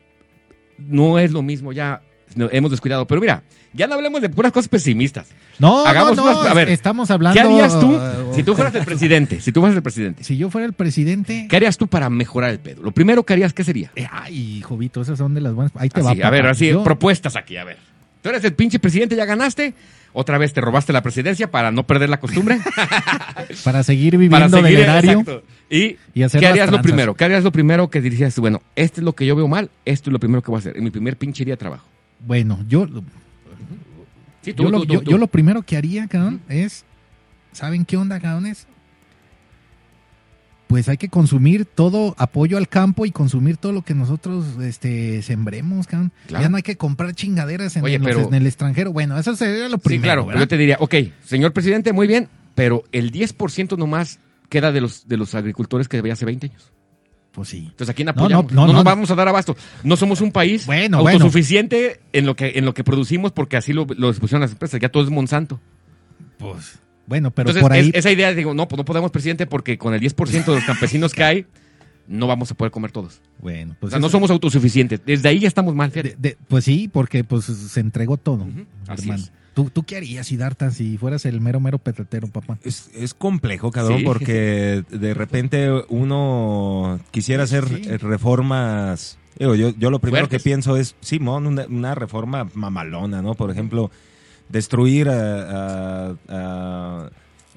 [0.78, 2.02] no es lo mismo ya.
[2.36, 3.06] No- hemos descuidado.
[3.08, 5.28] Pero mira, ya no hablemos de puras cosas pesimistas.
[5.60, 7.34] No, Hagamos no, no, unas- a ver, estamos hablando...
[7.40, 9.40] ¿Qué harías tú uh, si tú fueras el presidente?
[9.42, 10.24] Si tú fueras el presidente.
[10.24, 11.48] Si yo fuera el presidente...
[11.50, 12.82] ¿Qué harías tú para mejorar el pedo?
[12.84, 13.92] Lo primero que harías, ¿qué sería?
[13.96, 15.72] Eh, Ay, Jovito, esas son de las buenas.
[15.76, 16.28] Ahí te Así, va.
[16.28, 17.78] a ver, así, Yo- propuestas aquí, a ver.
[18.22, 19.74] Tú eres el pinche presidente, ya ganaste.
[20.14, 22.60] Otra vez te robaste la presidencia para no perder la costumbre.
[23.64, 25.12] Para seguir viviendo para seguir, del erario.
[25.20, 25.44] exacto.
[25.70, 27.16] Y, y hacer ¿qué harías lo primero?
[27.16, 30.10] ¿Qué harías lo primero que dirías, bueno, esto es lo que yo veo mal, esto
[30.10, 30.78] es lo primero que voy a hacer?
[30.78, 31.86] En mi primer pinche día de trabajo.
[32.26, 32.88] Bueno, yo,
[34.42, 36.84] Sí, yo, lo, yo- yo lo primero que haría, cabrón, es,
[37.54, 38.68] ¿saben qué onda, cabrones?
[40.68, 45.22] Pues hay que consumir todo apoyo al campo y consumir todo lo que nosotros este,
[45.22, 46.12] sembremos, cabrón.
[46.28, 46.44] Claro.
[46.44, 48.92] Ya no hay que comprar chingaderas en, Oye, los- pero- en el extranjero.
[48.92, 50.04] Bueno, eso sería lo Sí, primero.
[50.04, 50.42] claro, ¿verdad?
[50.42, 54.20] yo te diría, ok, señor presidente, muy bien, pero el 10% nomás
[54.50, 56.72] queda de los, de los agricultores que había hace 20 años.
[57.34, 57.66] Pues sí.
[57.66, 58.52] Entonces, ¿a quién No, apoyamos?
[58.52, 58.90] no, No, no, nos no.
[58.92, 59.58] vamos a dar abasto.
[59.84, 61.18] No somos un país Bueno, bueno.
[61.18, 64.80] autosuficiente en lo que en lo que producimos porque así lo, lo expusieron las empresas.
[64.80, 65.60] Ya todo es Monsanto.
[66.38, 67.90] Pues, bueno, pero Entonces, por ahí...
[67.90, 70.64] es- esa idea, digo, no, pues no podemos, presidente, porque con el 10% de los
[70.64, 71.46] campesinos que hay,
[72.08, 73.22] no vamos a poder comer todos.
[73.42, 75.02] Bueno, O pues sea, no somos autosuficientes.
[75.06, 76.16] Desde ahí ya estamos mal, fíjate.
[76.20, 79.24] de- de- pues sí, porque pues se entregó todo, Ujú, así hermano.
[79.24, 79.32] es.
[79.54, 82.58] ¿Tú, ¿Tú qué harías, Siddhartha, si fueras el mero, mero petatero, papá?
[82.64, 84.04] Es, es complejo, cabrón, Sí.
[84.04, 87.98] porque de repente uno quisiera hacer Sí.
[87.98, 89.18] reformas.
[89.38, 90.42] Digo, yo, yo lo primero Fuertes.
[90.42, 93.34] que pienso es, Simón, una, una reforma mamalona, ¿no?
[93.36, 93.92] Por ejemplo,
[94.50, 97.10] destruir a- a- a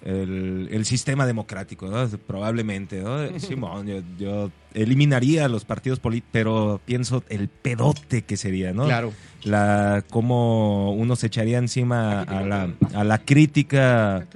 [0.06, 2.08] el, el sistema democrático, ¿no?
[2.26, 3.38] Probablemente, ¿no?
[3.40, 8.84] Simón, yo, yo eliminaría los partidos políticos, pero pienso el pedote que sería, ¿no?
[8.84, 9.12] Claro.
[9.42, 14.26] la cómo uno se echaría encima a la, a la crítica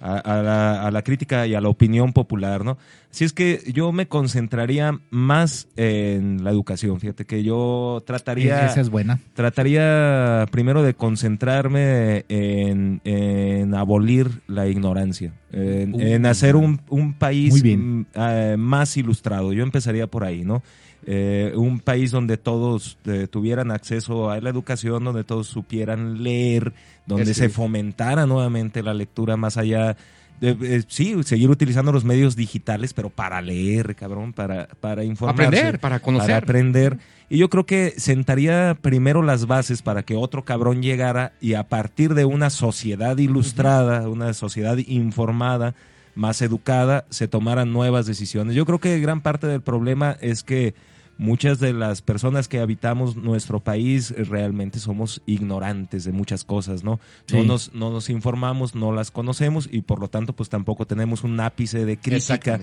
[0.00, 2.78] a, a la, a la crítica y a la opinión popular, ¿no?
[3.10, 8.80] Así es que yo me concentraría más en la educación, fíjate que yo trataría Esa
[8.82, 9.18] es buena.
[9.34, 17.14] trataría primero de concentrarme en, en abolir la ignorancia, en, Uh, en hacer un, un
[17.14, 18.00] país bien.
[18.00, 19.52] mm, eh, más ilustrado.
[19.52, 20.62] Yo empezaría por ahí, ¿no?
[21.06, 26.72] Eh, un país donde todos eh, tuvieran acceso a la educación, donde todos supieran leer,
[27.06, 29.96] donde se fomentara nuevamente la lectura más allá.
[30.40, 35.46] De, eh, sí, seguir utilizando los medios digitales, pero para leer, cabrón, para, para informarse
[35.46, 36.26] Aprender, para conocer.
[36.26, 36.98] para aprender.
[37.30, 41.64] Y yo creo que sentaría primero las bases para que otro cabrón llegara y a
[41.64, 45.74] partir de una sociedad ilustrada, una sociedad informada,
[46.18, 48.56] más educada, se tomaran nuevas decisiones.
[48.56, 50.74] Yo creo que gran parte del problema es que
[51.16, 56.98] muchas de las personas que habitamos nuestro país realmente somos ignorantes de muchas cosas, ¿no?
[57.32, 61.22] No, nos, no nos informamos, no las conocemos y por lo tanto pues tampoco tenemos
[61.22, 62.54] un ápice de crítica.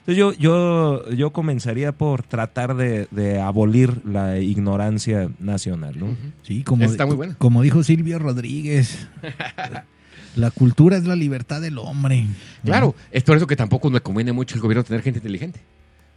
[0.00, 6.16] Entonces yo, yo, yo comenzaría por tratar de, de abolir la ignorancia nacional, ¿no?
[6.42, 7.34] Sí, como, Está muy buena.
[7.34, 9.08] como dijo Silvio Rodríguez,
[10.36, 12.26] la cultura es la libertad del hombre.
[12.64, 15.60] Claro, es por eso que tampoco me conviene mucho el gobierno tener gente inteligente.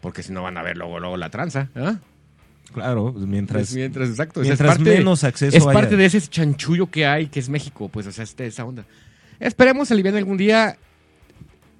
[0.02, 1.70] Porque si no van a ver luego, luego la tranza.
[1.76, 1.96] ¿ah?
[2.74, 4.42] Claro, pues mientras, Pues mientras, exacto.
[4.42, 5.74] mientras es parte, menos acceso es haya.
[5.74, 8.86] parte de ese chanchullo que hay, que es México, pues, o sea, este- esa onda.
[9.40, 10.78] Esperemos aliviar algún día,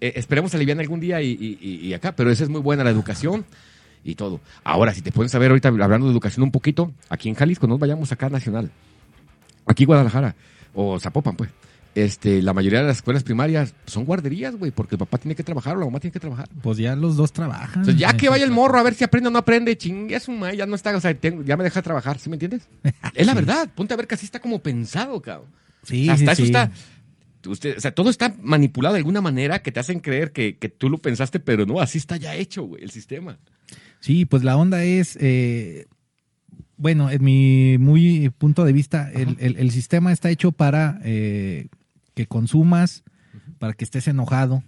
[0.02, 2.84] eh, esperemos aliviar algún día y, y- y- y acá, pero esa es muy buena
[2.84, 3.46] la educación
[4.04, 4.40] y todo.
[4.64, 7.78] Ahora, si te pueden saber ahorita hablando de educación un poquito, aquí en Jalisco, no
[7.78, 8.70] vayamos acá a Nacional,
[9.66, 10.36] aquí Guadalajara,
[10.74, 11.50] o Zapopan, pues.
[11.96, 15.44] Este, la mayoría de las escuelas primarias son guarderías, güey, porque el papá tiene que
[15.44, 16.50] trabajar o la mamá tiene que trabajar.
[16.62, 17.82] Pues ya los dos trabajan.
[17.82, 20.16] Entonces, ya que vaya el es- morro a ver si aprende o no aprende, chingue
[20.16, 22.36] a su madre, ya no está, o sea, tengo- ya me deja trabajar, ¿sí me
[22.36, 22.68] entiendes?
[23.14, 25.50] Es la verdad, ponte a ver que así está como pensado, cabrón.
[25.84, 26.44] Sí, Hasta sí, eso sí.
[26.46, 26.72] está,
[27.46, 30.70] usted, o sea, todo está manipulado de alguna manera que te hacen creer que, que
[30.70, 33.38] tú lo pensaste, pero no, así está ya hecho, güey, el sistema.
[34.00, 35.86] Sí, pues la onda es, eh,
[36.78, 41.68] bueno, en mi muy punto de vista, el, el- el sistema está hecho para eh,
[42.14, 43.04] que consumas,
[43.60, 44.64] para que estés enojado.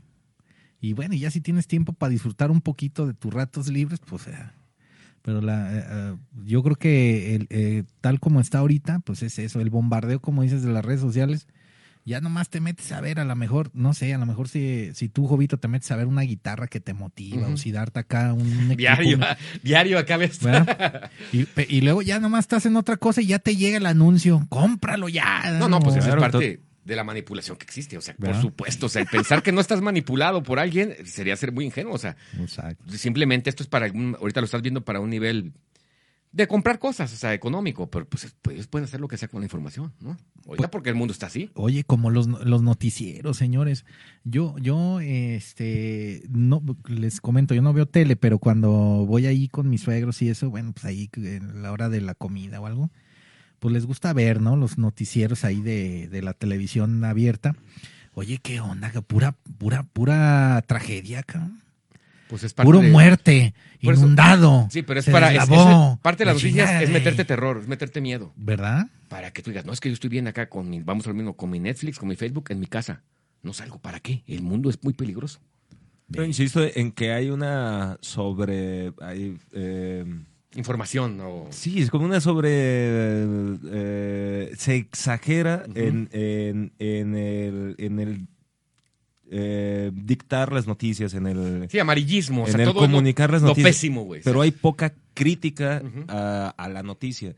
[0.82, 4.00] Y bueno, y ya si tienes tiempo para disfrutar un poquito de tus ratos libres,
[4.06, 4.28] pues...
[4.28, 4.34] eh,
[5.22, 6.16] pero la, eh, eh,
[6.46, 10.44] yo creo que el, eh, tal como está ahorita, pues es eso, el bombardeo, como
[10.44, 11.48] dices, de las redes sociales.
[12.08, 14.92] Ya nomás te metes a ver, a lo mejor, no sé, a lo mejor si,
[14.94, 18.00] si tú, Jovito, te metes a ver una guitarra que te motiva, o si darte
[18.02, 19.24] acá un equipo, Diario, un-
[19.64, 20.40] diario acá ves.
[21.34, 24.46] Y, y luego ya nomás estás en otra cosa y ya te llega el anuncio.
[24.50, 25.58] Cómpralo ya.
[25.60, 28.90] No, no, pues es parte de la manipulación que existe, o sea, por supuesto, o
[28.90, 32.16] sea, el pensar que no estás manipulado por alguien sería ser muy ingenuo, o sea,
[32.40, 32.94] Exacto.
[32.96, 35.54] simplemente esto es para algún, ahorita lo estás viendo para un nivel
[36.36, 39.30] de comprar cosas, o sea, económico, pero pues, pues ellos pueden hacer lo que sea
[39.30, 40.18] con la información, ¿no?
[40.46, 41.50] Ahorita porque el mundo está así.
[41.54, 43.86] Oye, como los, los noticieros, señores.
[44.26, 49.70] Yo, yo, este, no, les comento, yo no veo tele, pero cuando voy ahí con
[49.70, 52.92] mis suegros y eso, bueno, pues ahí en la hora de la comida o algo,
[53.66, 54.56] pues les gusta ver, ¿no?
[54.56, 57.56] Los noticieros ahí de, de la televisión abierta.
[58.14, 58.92] Oye, ¿qué onda?
[59.02, 61.64] Pura, pura, pura tragedia, cabrón.
[62.28, 64.68] Pues es parte Puro de- muerte, Por eso- inundado.
[64.70, 65.34] Sí, pero es se para.
[65.34, 65.50] es- es-
[66.04, 68.32] parte de la las noticias es meterte terror, es meterte miedo.
[68.36, 68.86] ¿Verdad?
[69.10, 71.10] para que tú digas, no, es que yo estoy bien acá con mi, vamos a
[71.10, 73.02] lo mismo, con mi Netflix, con mi Facebook, en mi casa.
[73.42, 74.24] No salgo, ¿para qué?
[74.28, 75.40] El mundo es muy peligroso.
[76.10, 78.94] Yo insisto en que hay una sobre...
[79.02, 80.06] Hay, eh,
[80.56, 81.48] Información o...
[81.52, 82.50] Sí, es como una sobre...
[82.52, 88.28] eh, se exagera en, en, en el, en el
[89.30, 92.44] eh, dictar las noticias, en el, Sí, amarillismo.
[92.44, 93.76] o en sea, el todo lo- comunicar las lo noticias.
[93.76, 94.22] pésimo, güey.
[94.24, 97.36] Pero hay poca crítica a la noticia.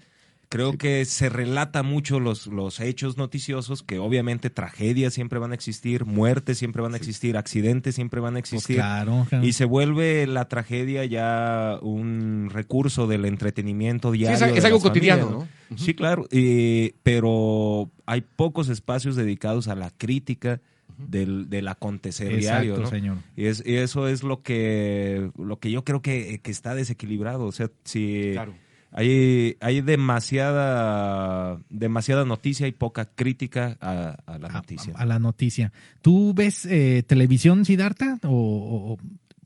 [0.50, 5.56] Creo que se relata mucho los, los hechos noticiosos, que obviamente tragedias siempre van a
[5.56, 8.78] existir, muertes siempre van a existir, accidentes siempre van a Pues existir.
[8.78, 9.26] claro.
[9.28, 9.46] claro.
[9.46, 14.36] Y se vuelve la tragedia ya un recurso del entretenimiento Sí, diario.
[14.46, 15.78] es, es de algo cotidiano, familias, ¿no?
[15.78, 20.62] Sí, claro, eh, pero hay pocos espacios dedicados a la crítica
[20.98, 22.78] del, del acontecer diario.
[22.78, 22.88] ¿no?
[22.88, 23.18] señor.
[23.36, 27.46] Y, es, y eso es lo que, lo que yo creo que, que está desequilibrado.
[27.46, 28.54] O sea, si Claro.
[28.98, 34.94] Hay, hay demasiada, demasiada noticia y poca crítica a, a la noticia.
[34.98, 35.72] A, la noticia.
[36.02, 38.18] ¿Tú ves eh, televisión, Siddhartha?
[38.24, 38.98] O, o-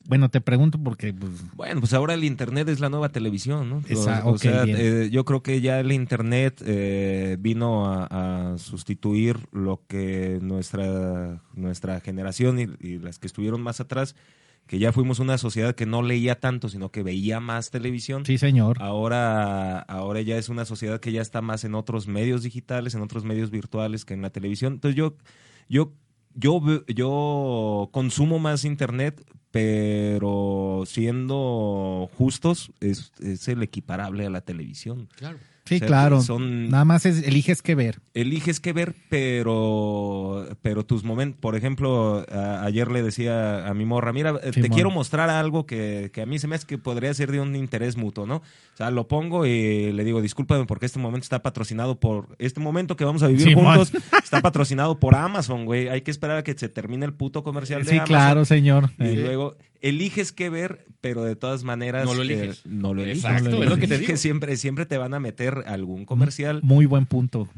[0.08, 3.84] bueno, te pregunto porque pues, Bueno, pues ahora el Internet es la nueva televisión, ¿no?
[3.88, 9.38] Esa- o, sea, eh, yo creo que ya el Internet eh, vino a, a sustituir
[9.52, 14.16] lo que nuestra, nuestra generación y, y las que estuvieron más atrás,
[14.68, 18.26] que ya fuimos una sociedad que no leía tanto, sino que veía más televisión.
[18.26, 18.78] sí, señor.
[18.82, 23.02] Ahora, ahora ya es una sociedad que ya está más en otros medios digitales, en
[23.02, 24.74] otros medios virtuales que en la televisión.
[24.74, 25.18] Entonces yo,
[25.68, 25.94] yo,
[26.36, 35.10] yo, yo consumo más internet, pero siendo justos, es, es el equiparable a la televisión.
[35.18, 35.38] Claro.
[35.72, 36.22] Sí, o sea, claro.
[36.22, 38.00] son- Nada más es, eliges qué ver.
[38.14, 43.86] Eliges qué ver, pero, pero tus momentos, por ejemplo, a- ayer le decía a mi
[43.86, 47.14] morra, mira, te quiero mostrar algo que, que a mí se me hace que podría
[47.14, 48.38] ser de un interés mutuo, ¿no?
[48.38, 52.60] O sea, lo pongo y le digo, discúlpame porque este momento está patrocinado por, este
[52.60, 53.92] momento que vamos a vivir juntos
[54.24, 55.88] está patrocinado por Amazon, güey.
[55.88, 58.08] Hay que esperar a que se termine el puto comercial de Sí, Amazon.
[58.08, 58.90] claro, señor.
[59.00, 62.66] Y luego eliges qué ver, pero de todas maneras No lo eh, eliges.
[62.66, 63.24] no lo eliges.
[63.26, 64.16] Exacto, No lo es lo que te digo.
[64.18, 66.60] siempre, siempre te van a meter algún comercial.
[66.64, 67.50] Muy buen punto.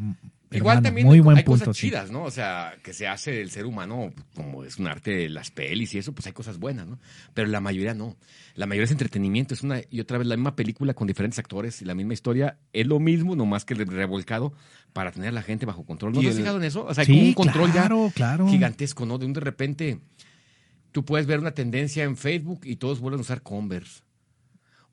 [0.55, 2.21] Igual hermano, también muy hay, buen hay punto, cosas chidas, ¿no?
[2.23, 5.95] O sea, que se hace del ser humano, como es un arte de las pelis
[5.95, 6.99] y eso, pues hay cosas buenas, ¿no?
[7.33, 8.15] Pero la mayoría no.
[8.53, 11.81] La mayoría es entretenimiento, es una y otra vez la misma película con diferentes actores
[11.81, 12.59] y la misma historia.
[12.71, 14.53] Es lo mismo, nomás que revolcado
[14.93, 16.13] para tener a la gente bajo control.
[16.13, 16.85] ¿No Y te has el- fijado en eso?
[16.85, 18.47] O sea, hay Sí, como un control claro, ya claro.
[18.47, 19.17] gigantesco, ¿no?
[19.17, 20.01] De un de repente,
[20.93, 24.01] tú puedes ver una tendencia en Facebook y todos vuelven a usar Converse.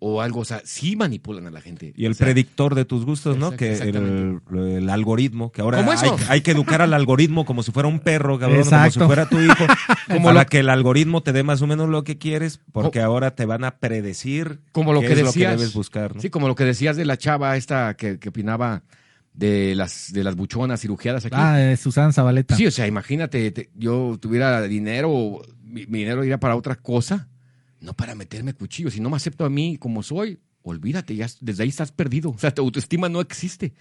[0.03, 1.93] O algo, o sea, sí manipulan a la gente.
[1.95, 3.51] Y el O sea, predictor de tus gustos, ¿no?
[3.51, 6.17] Que el, algoritmo, que ahora ¿Cómo hay, eso?
[6.31, 9.39] hay que educar al algoritmo como si fuera un perro, cabrón, como si fuera tu
[9.39, 9.67] hijo,
[10.09, 13.01] Como para lo- que el algoritmo te dé más o menos lo que quieres, porque
[13.03, 15.53] ahora te van a predecir como lo qué que es decías.
[15.53, 16.23] lo que debes buscar, ¿no?
[16.23, 18.83] Sí, como lo que decías de la chava esta que, que opinaba
[19.33, 21.37] de las, de las buchonas cirugiadas aquí.
[21.39, 22.57] Ah, eh, Susana Zabaleta.
[22.57, 27.28] sí, o sea, imagínate, te- yo tuviera dinero, mi, mi dinero iría para otra cosa,
[27.81, 28.91] no para meterme cuchillo.
[28.91, 32.31] Si no me acepto a mí como soy, olvídate, ya desde ahí estás perdido.
[32.31, 33.72] O sea, tu autoestima no existe.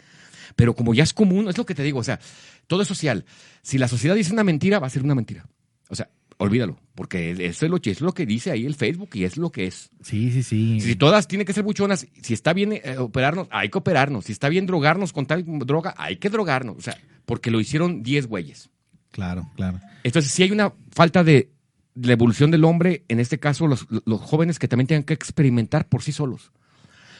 [0.55, 2.19] Pero como ya es común, es lo que te digo, o sea,
[2.67, 3.25] todo es social.
[3.61, 5.47] Si la sociedad dice una mentira, va a ser una mentira.
[5.89, 6.09] O sea,
[6.39, 9.37] olvídalo, porque eso es lo, que- es lo que dice ahí el Facebook y es
[9.37, 9.91] lo que es.
[10.01, 10.81] Sí, sí, sí.
[10.81, 14.25] Si todas tienen que ser buchonas, si está bien eh, operarnos, hay que operarnos.
[14.25, 16.77] Si está bien drogarnos con tal droga, hay que drogarnos.
[16.77, 18.69] O sea, porque lo hicieron 10 güeyes.
[19.11, 19.79] Claro, claro.
[20.03, 21.51] Entonces, si hay una falta de
[21.95, 25.87] la evolución del hombre, en este caso, los, los jóvenes que también tengan que experimentar
[25.87, 26.51] por sí solos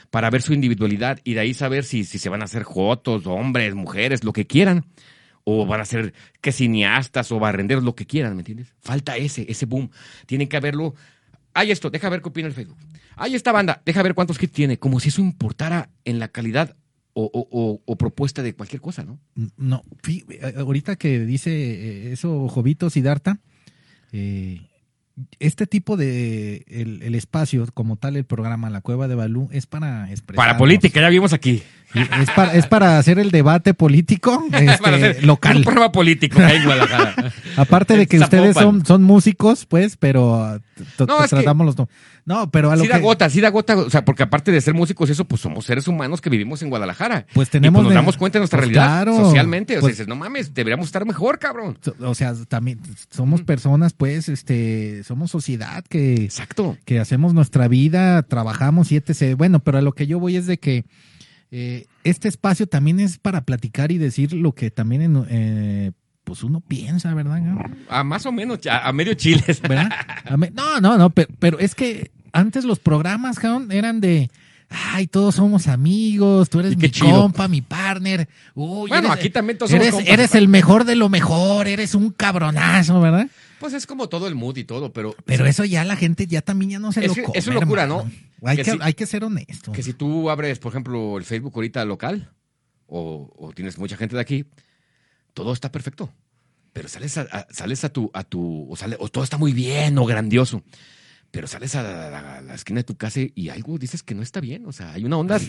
[0.09, 3.27] para ver su individualidad y de ahí saber si, si se van a hacer jotos,
[3.27, 4.85] hombres, mujeres, lo que quieran.
[5.51, 8.73] O van a ser que cineastas o barrenderos, lo que quieran, ¿me entiendes?
[8.81, 9.89] Falta ese, ese boom.
[10.25, 10.93] Tienen que haberlo.
[11.53, 12.77] Hay esto, deja ver qué opina el Facebook.
[13.15, 14.77] Hay esta banda, deja ver cuántos hits tiene.
[14.77, 16.75] Como si eso importara en la calidad
[17.13, 19.19] o, o- o- o propuesta de cualquier cosa, ¿no?
[19.57, 23.39] No, fí- eh, ahorita que dice eh, eso Jovito Sidarta,
[24.11, 24.61] eh,
[25.39, 29.65] este tipo de el, el espacio como tal el programa La Cueva de Balú es
[29.65, 31.61] para expresar Para política, ya vimos aquí.
[31.93, 37.33] Es para es para hacer el debate político este, local Un programa político en Guadalajara.
[37.57, 38.79] aparte de que En ustedes Zapopan.
[38.79, 40.59] son son músicos pues pero ah,
[41.07, 41.89] No, es tratamos los no
[42.25, 44.51] no pero a lo Sí da que gota, sí da gota, o sea, porque aparte
[44.51, 47.25] de ser músicos, eso, pues somos seres humanos que vivimos en Guadalajara.
[47.33, 49.73] Pues tenemos Y, nos de- damos cuenta de nuestra pues realidad claro, socialmente.
[49.73, 51.79] O sea, pues- dices, no mames, deberíamos estar mejor, cabrón.
[52.01, 52.79] o sea también
[53.09, 56.77] somos personas pues este somos sociedad que Exacto.
[56.85, 59.35] que hacemos nuestra vida, trabajamos y etc.
[59.35, 60.85] Bueno, pero a lo que yo voy es de que
[61.51, 65.91] eh, este espacio también es para platicar y decir lo que también eh,
[66.23, 67.41] pues uno piensa, ¿verdad?
[67.89, 69.61] A más o menos, a, a medio chiles.
[69.61, 69.89] ¿Verdad?
[70.25, 74.29] A me- No, no, no, pero, pero es que antes los programas, cabrón, eran de
[74.93, 77.09] ay, todos somos amigos, tú eres mi chido.
[77.23, 78.29] compa, mi partner.
[78.53, 80.37] Uy, Bueno, eres- aquí también todos somos eres, compas, eres ¿verdad?
[80.43, 83.27] el mejor de lo mejor, eres un cabronazo, ¿verdad?
[83.59, 85.15] Pues es como todo el mood y todo, pero.
[85.25, 87.59] Pero eso ya la gente ya también ya no se Es lo come, es una
[87.59, 88.03] locura, hermano.
[88.03, 88.28] ¿no?
[88.43, 89.71] Hay Que hay que ser honesto.
[89.71, 92.31] Que si tú abres, por ejemplo, el Facebook ahorita local,
[92.87, 94.45] o, o tienes mucha gente de aquí,
[95.33, 96.11] todo está perfecto.
[96.73, 99.53] Pero sales a, a- sales a tu, a tu, o, sale, o todo está muy
[99.53, 100.63] bien o grandioso.
[101.31, 104.15] Pero sales a la, a la- la esquina de tu casa y algo dices que
[104.15, 104.65] no está bien.
[104.65, 105.39] O sea, hay una onda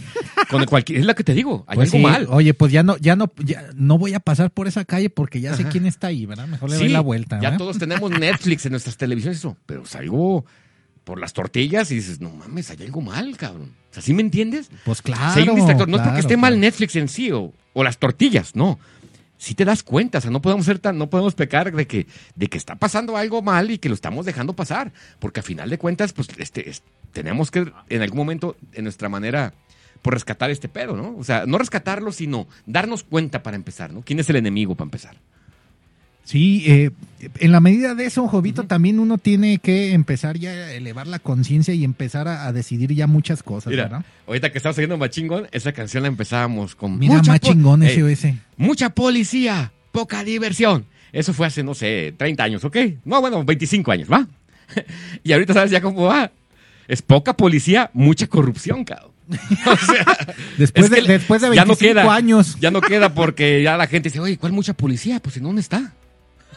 [0.51, 2.26] con cualquier, es lo que te digo, hay Pues algo sí, mal.
[2.30, 5.41] Oye, pues ya no, ya no, ya no voy a pasar por esa calle porque
[5.41, 6.47] ya sé quién está ahí, ¿verdad?
[6.49, 7.36] Mejor le Sí, doy la vuelta.
[7.36, 7.59] Ya ¿verdad?
[7.59, 9.57] todos tenemos Netflix en nuestras televisiones, eso.
[9.64, 10.45] Pero salgo
[11.05, 13.75] por las tortillas y dices, no mames, hay algo mal, cabrón.
[13.91, 14.71] O sea, ¿sí me entiendes?
[14.85, 15.33] Pues claro.
[15.35, 16.61] Si hay un distractor, no es porque esté mal.
[16.61, 18.79] Netflix en sí o, o las tortillas, no.
[19.39, 22.07] Si te das cuenta, o sea, no podemos ser tan, no podemos pecar de que,
[22.35, 24.93] de que está pasando algo mal y que lo estamos dejando pasar.
[25.19, 26.83] Porque a final de cuentas, pues, este, es-
[27.13, 29.55] tenemos que en algún momento, en nuestra manera,
[30.03, 31.17] por rescatar este pedo, ¿no?
[31.17, 34.03] O sea, no rescatarlo, sino darnos cuenta para empezar, ¿no?
[34.03, 35.17] ¿Quién es el enemigo para empezar?
[36.31, 36.91] Sí, eh,
[37.41, 41.18] en la medida de eso, Jovito, también uno tiene que empezar ya a elevar la
[41.18, 44.05] conciencia y empezar a, a decidir ya muchas cosas, Mira, ¿verdad?
[44.28, 47.83] ahorita que estamos oyendo Machingón, esa canción la empezábamos con Mira, mucha más po- chingón
[47.83, 48.39] Ey, ese o ese.
[48.57, 50.85] Mucha policía, poca diversión.
[51.12, 52.76] Eso fue hace, no sé, 30 años, ¿ok?
[53.05, 54.28] No, bueno, 25 años, ¿va?
[55.24, 56.31] y ahorita sabes ya cómo va.
[56.87, 59.11] Es poca policía, mucha corrupción, cabrón.
[59.66, 62.57] O sea, Después, es que de, después de ya 25 no queda, años.
[62.61, 65.18] Ya no queda porque ya la gente dice, oye, ¿cuál mucha policía?
[65.20, 65.93] Pues ¿en dónde está?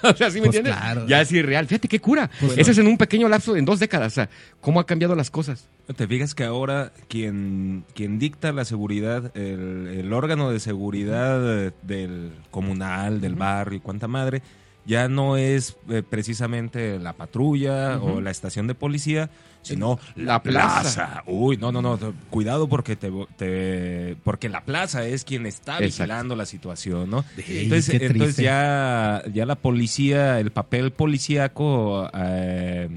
[0.13, 0.75] O sea, ¿sí me Pues entiendes?
[0.75, 1.07] claro.
[1.07, 1.65] Ya es irreal.
[1.67, 2.29] Fíjate qué cura.
[2.57, 4.13] Eso es en un pequeño lapso, en dos décadas.
[4.13, 4.29] O sea,
[4.61, 5.67] ¿cómo ha cambiado las cosas?
[5.95, 11.71] Te fijas que ahora quien, quien dicta la seguridad, el, el órgano de seguridad eh,
[11.81, 14.41] del comunal, del barrio y cuánta madre,
[14.85, 19.29] ya no es eh, precisamente la patrulla o la estación de policía,
[19.63, 20.81] sino La la plaza.
[20.81, 21.23] plaza.
[21.25, 21.97] Uy, no, no, no,
[22.29, 25.85] cuidado porque te, te- porque la plaza es quien está Exacto.
[25.85, 27.25] vigilando la situación, ¿no?
[27.37, 32.89] Ey, entonces, entonces ya, ya la policía, el papel policíaco eh,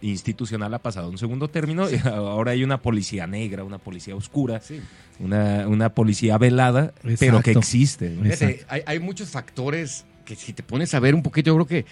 [0.00, 4.14] institucional ha pasado a un segundo término y ahora hay una policía negra, una policía
[4.16, 4.60] oscura,
[5.18, 8.16] una, una policía velada, pero que existe.
[8.68, 11.86] hay, hay muchos factores que si te pones a ver un poquito, yo creo que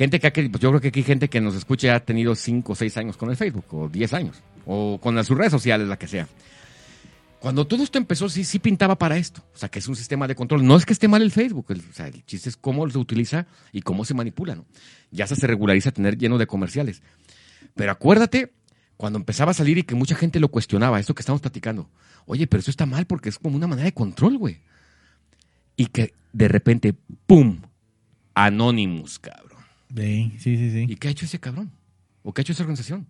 [0.00, 2.74] gente que pues yo creo que aquí gente que nos escucha ha tenido 5 o
[2.74, 5.98] 6 años con el Facebook, o 10 años, o con las sus redes sociales, la
[5.98, 6.26] que sea.
[7.38, 9.42] Cuando todo esto empezó, sí, sí pintaba para esto.
[9.54, 10.66] O sea, que es un sistema de control.
[10.66, 11.66] No es que esté mal el Facebook.
[11.68, 14.64] el chiste es cómo se utiliza y cómo se manipula, ¿no?
[15.10, 17.02] Ya se regulariza tener lleno de comerciales.
[17.74, 18.52] Pero acuérdate
[18.96, 21.90] cuando empezaba a salir y que mucha gente lo cuestionaba, esto que estamos platicando.
[22.24, 24.60] Oye, pero eso está mal porque es como una manera de control, güey.
[25.76, 26.94] Y que de repente,
[27.26, 27.60] ¡pum!
[28.34, 29.49] Anonymous, cabrón.
[29.94, 30.70] Sí, sí, sí.
[30.70, 30.86] sí.
[30.88, 31.70] ¿Y qué ha hecho ese cabrón?
[32.22, 33.06] ¿O qué ha hecho esa organización?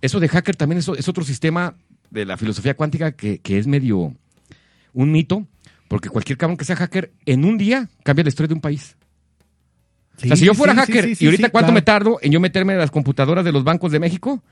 [0.00, 1.74] Eso de hacker también es, es otro sistema
[2.10, 4.14] de la filosofía cuántica que, que es medio
[4.92, 5.46] un mito,
[5.88, 8.96] porque cualquier cabrón que sea hacker en un día cambia la historia de un país.
[10.16, 11.74] o sea, si yo fuera sí, hacker sí, y ahorita cuánto claro.
[11.74, 14.42] me tardo en yo meterme en las computadoras de los bancos de México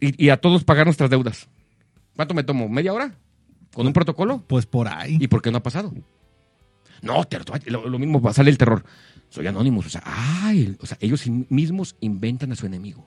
[0.00, 1.48] y, y a todos pagar nuestras deudas.
[2.16, 2.68] ¿Cuánto me tomo?
[2.68, 3.14] ¿Media hora?
[3.72, 4.44] ¿Con un protocolo?
[4.46, 5.18] Pues por ahí.
[5.20, 5.92] ¿Y por qué no ha pasado?
[7.02, 7.26] No,
[7.66, 8.84] lo, lo mismo sale el terror.
[9.30, 9.86] Soy anónimos.
[9.86, 13.06] O sea, ay, o sea, ellos mismos inventan a su enemigo.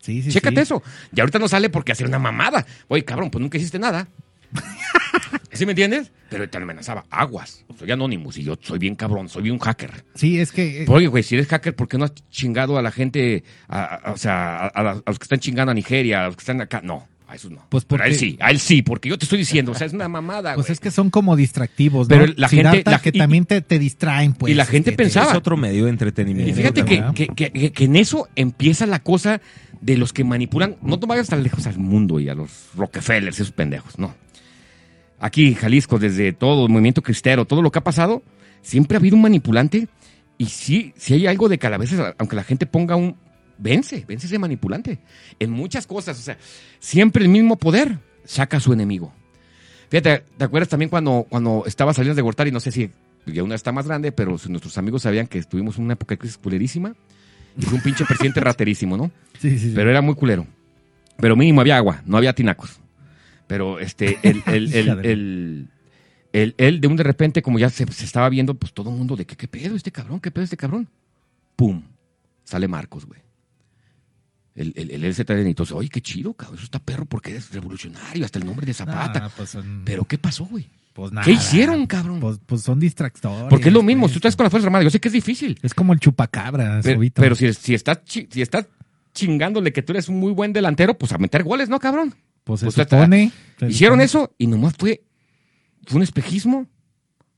[0.00, 0.62] Sí, sí, Chécate sí.
[0.62, 0.82] eso.
[1.14, 2.66] Y ahorita no sale porque hace una mamada.
[2.88, 4.08] Oye, cabrón, pues nunca hiciste nada.
[5.52, 6.10] ¿Sí me entiendes?
[6.30, 7.04] Pero te amenazaba.
[7.10, 7.64] Aguas.
[7.78, 10.04] Soy anónimos y yo soy bien cabrón, soy bien hacker.
[10.14, 10.82] Sí, es que.
[10.82, 13.84] eh, Oye, güey, si eres hacker, ¿por qué no has chingado a la gente, a-
[13.96, 16.80] a- o sea, a los que están chingando a Nigeria, a los que están acá?
[16.82, 17.66] No, a esos no.
[17.68, 19.74] Pues Pero a él porque- sí, a él sí, porque yo te estoy diciendo, o
[19.74, 20.72] sea, es una mamada, Pues güey.
[20.74, 22.32] es que son como distractivos, Pero ¿no?
[22.36, 24.52] la Siddhartha, gente- la- que y- también te, te distraen, pues.
[24.52, 26.50] y la gente este, te- pensaba- Es otro medio de entretenimiento.
[26.50, 27.14] Y fíjate que, ¿verdad?
[27.14, 29.40] que, que- que- que en eso empieza la cosa
[29.80, 30.76] de los que manipulan.
[30.82, 34.14] No te vayas tan lejos al mundo y a los Rockefellers, esos pendejos, no.
[35.18, 38.22] Aquí, Jalisco, desde todo el movimiento cristero, todo lo que ha pasado,
[38.60, 39.88] siempre ha habido un manipulante.
[40.38, 43.16] Y sí, sí hay algo de que a veces, aunque la gente ponga un.
[43.62, 44.98] Vence, vence ese manipulante.
[45.38, 46.36] En muchas cosas, o sea,
[46.80, 49.12] siempre el mismo poder saca a su enemigo.
[49.88, 52.50] Fíjate, ¿te acuerdas también cuando, cuando estaba Salinas de Gortari?
[52.50, 52.90] No sé si
[53.26, 56.18] ya una está más grande, pero nuestros amigos sabían que estuvimos en una época de
[56.18, 56.94] crisis culerísima.
[57.56, 59.12] Y fue un pinche presidente raterísimo, ¿no?
[59.38, 59.72] Sí, sí, sí.
[59.74, 60.46] Pero era muy culero.
[61.18, 62.80] Pero mínimo había agua, no había tinacos.
[63.46, 65.68] Pero este, el, el, el-
[66.32, 68.96] el- él de un de repente, como ya se, se estaba viendo, pues todo el
[68.96, 70.18] mundo de que, ¿qué pedo este cabrón?
[70.18, 70.88] ¿Qué pedo este cabrón?
[71.54, 71.82] ¡Pum!
[72.44, 73.20] Sale Marcos, güey.
[74.54, 77.50] El, el, el LZ de Nitos, oye, qué chido, cabrón, eso está perro porque es
[77.52, 79.30] revolucionario, hasta el nombre de Zapata.
[79.36, 80.68] Pues son- Pero ¿qué pasó, güey?
[80.92, 81.24] pues nada.
[81.24, 82.20] ¿Qué hicieron, cabrón?
[82.20, 83.46] Pues, pues son distractores.
[83.48, 84.12] Porque es lo mismo, pues.
[84.12, 85.58] tú estás con las Fuerzas Armadas, yo sé que es difícil.
[85.62, 88.66] Es como el chupacabra, Pero, pero si, si, estás, chi- si estás
[89.14, 92.14] chingándole que tú eres un muy buen delantero, pues a meter goles, ¿no, cabrón?
[92.44, 93.32] Pues se supone.
[93.58, 94.04] se Hicieron supone.
[94.04, 95.02] eso y nomás fue,
[95.86, 96.66] fue un espejismo.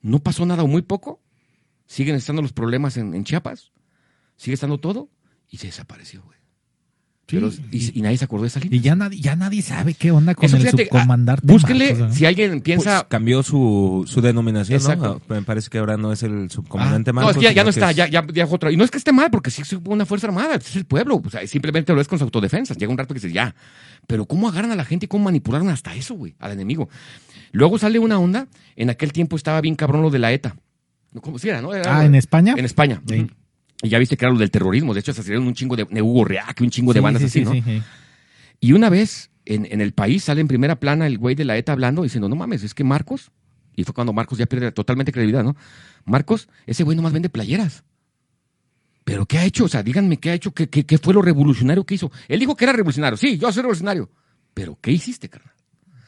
[0.02, 1.22] No pasó nada o muy poco.
[1.86, 3.70] Siguen estando los problemas en, en Chiapas.
[4.36, 5.10] Sigue estando todo.
[5.48, 6.38] Y se desapareció, güey.
[7.26, 8.72] Sí, Pero- y, y nadie se acordó de salir.
[8.74, 11.46] Y ya nadie, ya nadie sabe qué onda con Eso, el fíjate, ah, subcomandante.
[11.46, 12.14] Búsquenle, Marcos, ¿no?
[12.14, 12.98] si alguien piensa...
[12.98, 15.22] Pues, cambió su, su denominación, Exacto.
[15.26, 15.34] ¿no?
[15.34, 17.36] Me parece que ahora no es el subcomandante Ah, no, Marcos.
[17.42, 18.70] es que ya, no que está, es- ya, ya, ya otra.
[18.70, 21.22] Y no es que esté mal, porque sí es una fuerza armada, es el pueblo.
[21.24, 22.76] O sea, simplemente lo es con sus autodefensas.
[22.76, 23.54] Llega un rato que dices, ya.
[24.06, 26.34] Pero ¿cómo agarran a la gente y cómo manipularon hasta eso, güey?
[26.38, 26.90] Al enemigo.
[27.52, 30.56] Luego sale una onda, en aquel tiempo estaba bien cabrón lo de la ETA.
[31.12, 31.72] No, ¿Cómo si era, no?
[31.72, 32.52] Era- Ah, ¿en España?
[32.54, 33.00] En España.
[33.08, 33.26] Sí.
[33.82, 34.94] Y ya viste que era lo del terrorismo.
[34.94, 37.44] De hecho, asesinaron un chingo de, de Hugo Reac, un chingo de bandas sí, así,
[37.44, 37.82] sí, ¿no?
[38.60, 41.56] Y una vez en, en el país sale en primera plana el güey de la
[41.56, 43.30] ETA hablando, diciendo, no mames, es que Marcos,
[43.76, 45.56] y fue cuando Marcos ya pierde totalmente credibilidad, ¿no?
[46.04, 47.84] Marcos, ese güey nomás vende playeras.
[49.04, 49.64] ¿Pero qué ha hecho?
[49.64, 52.10] O sea, díganme qué ha hecho, qué, qué, qué fue lo revolucionario que hizo.
[52.26, 54.10] Él dijo que era revolucionario, sí, yo soy revolucionario.
[54.54, 55.52] Pero ¿qué hiciste, carnal?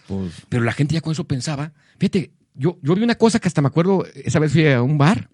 [0.06, 1.72] Pues, Pero la gente ya con eso pensaba.
[1.98, 4.96] Fíjate, yo, yo vi una cosa que hasta me acuerdo, esa vez fui a un
[4.96, 5.28] bar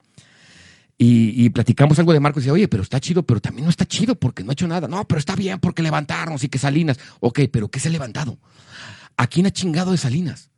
[1.05, 3.85] y, platicamos algo de Marcos y decía, oye, pero está chido, pero también no está
[3.87, 4.87] chido porque no ha hecho nada.
[4.87, 6.99] No, pero está bien porque levantarnos y que Salinas.
[7.19, 8.39] Ok, pero ¿qué se ha levantado?
[9.17, 10.51] ¿A quién ha chingado de Salinas?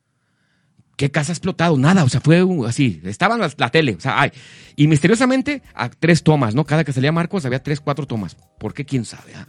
[0.96, 1.76] ¿Qué casa ha explotado?
[1.78, 3.00] Nada, o sea, fue así.
[3.04, 4.32] Estaban las- la, tele, o sea, ay.
[4.76, 6.64] Y misteriosamente, a tres tomas, ¿no?
[6.64, 8.36] Cada que salía Marcos había tres, cuatro tomas.
[8.58, 8.84] ¿Por qué?
[8.84, 9.34] ¿Quién sabe?
[9.34, 9.48] ah?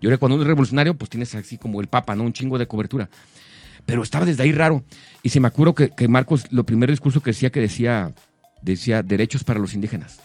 [0.00, 2.24] Y ahora cuando uno es revolucionario, pues tienes así como el papa, ¿no?
[2.24, 3.08] Un chingo de cobertura.
[3.86, 4.84] Pero estaba desde ahí raro.
[5.22, 8.12] Y se me acuerdo que, que Marcos, lo primer discurso que decía, que decía,
[8.62, 10.20] decía derechos para los indígenas.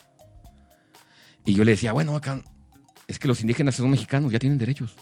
[1.45, 2.41] Y yo le decía, bueno, acá,
[3.07, 4.95] es que los indígenas son mexicanos, ya tienen derechos.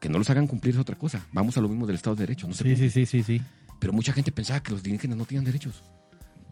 [0.00, 1.26] Que no los hagan cumplir es otra cosa.
[1.32, 2.46] Vamos a lo mismo del Estado de Derecho.
[2.46, 3.42] No sí, sí, sí, sí, sí.
[3.80, 5.82] pero mucha gente pensaba que los indígenas no tenían derechos.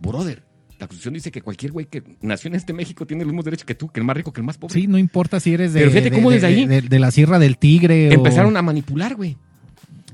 [0.00, 0.42] Brother,
[0.80, 3.64] la Constitución dice que cualquier güey que nació en este México tiene los mismos derechos
[3.64, 4.74] que tú, que el más rico, que el más pobre.
[4.74, 6.98] Sí, no importa si eres de, Pero fíjate de- cómo de- desde ahí de, de
[6.98, 8.12] la Sierra del Tigre o...
[8.12, 9.36] Empezaron a manipular, güey.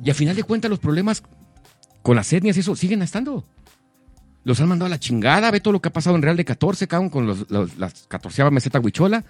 [0.05, 1.23] Y a final de cuentas los problemas
[2.03, 3.47] con las etnias y eso siguen estando.
[4.45, 5.51] Los han mandado a la chingada.
[5.51, 8.07] Ve todo lo que ha pasado en Real de 14, cabrón, con los, los- las
[8.09, 9.25] 14 meseta huichola.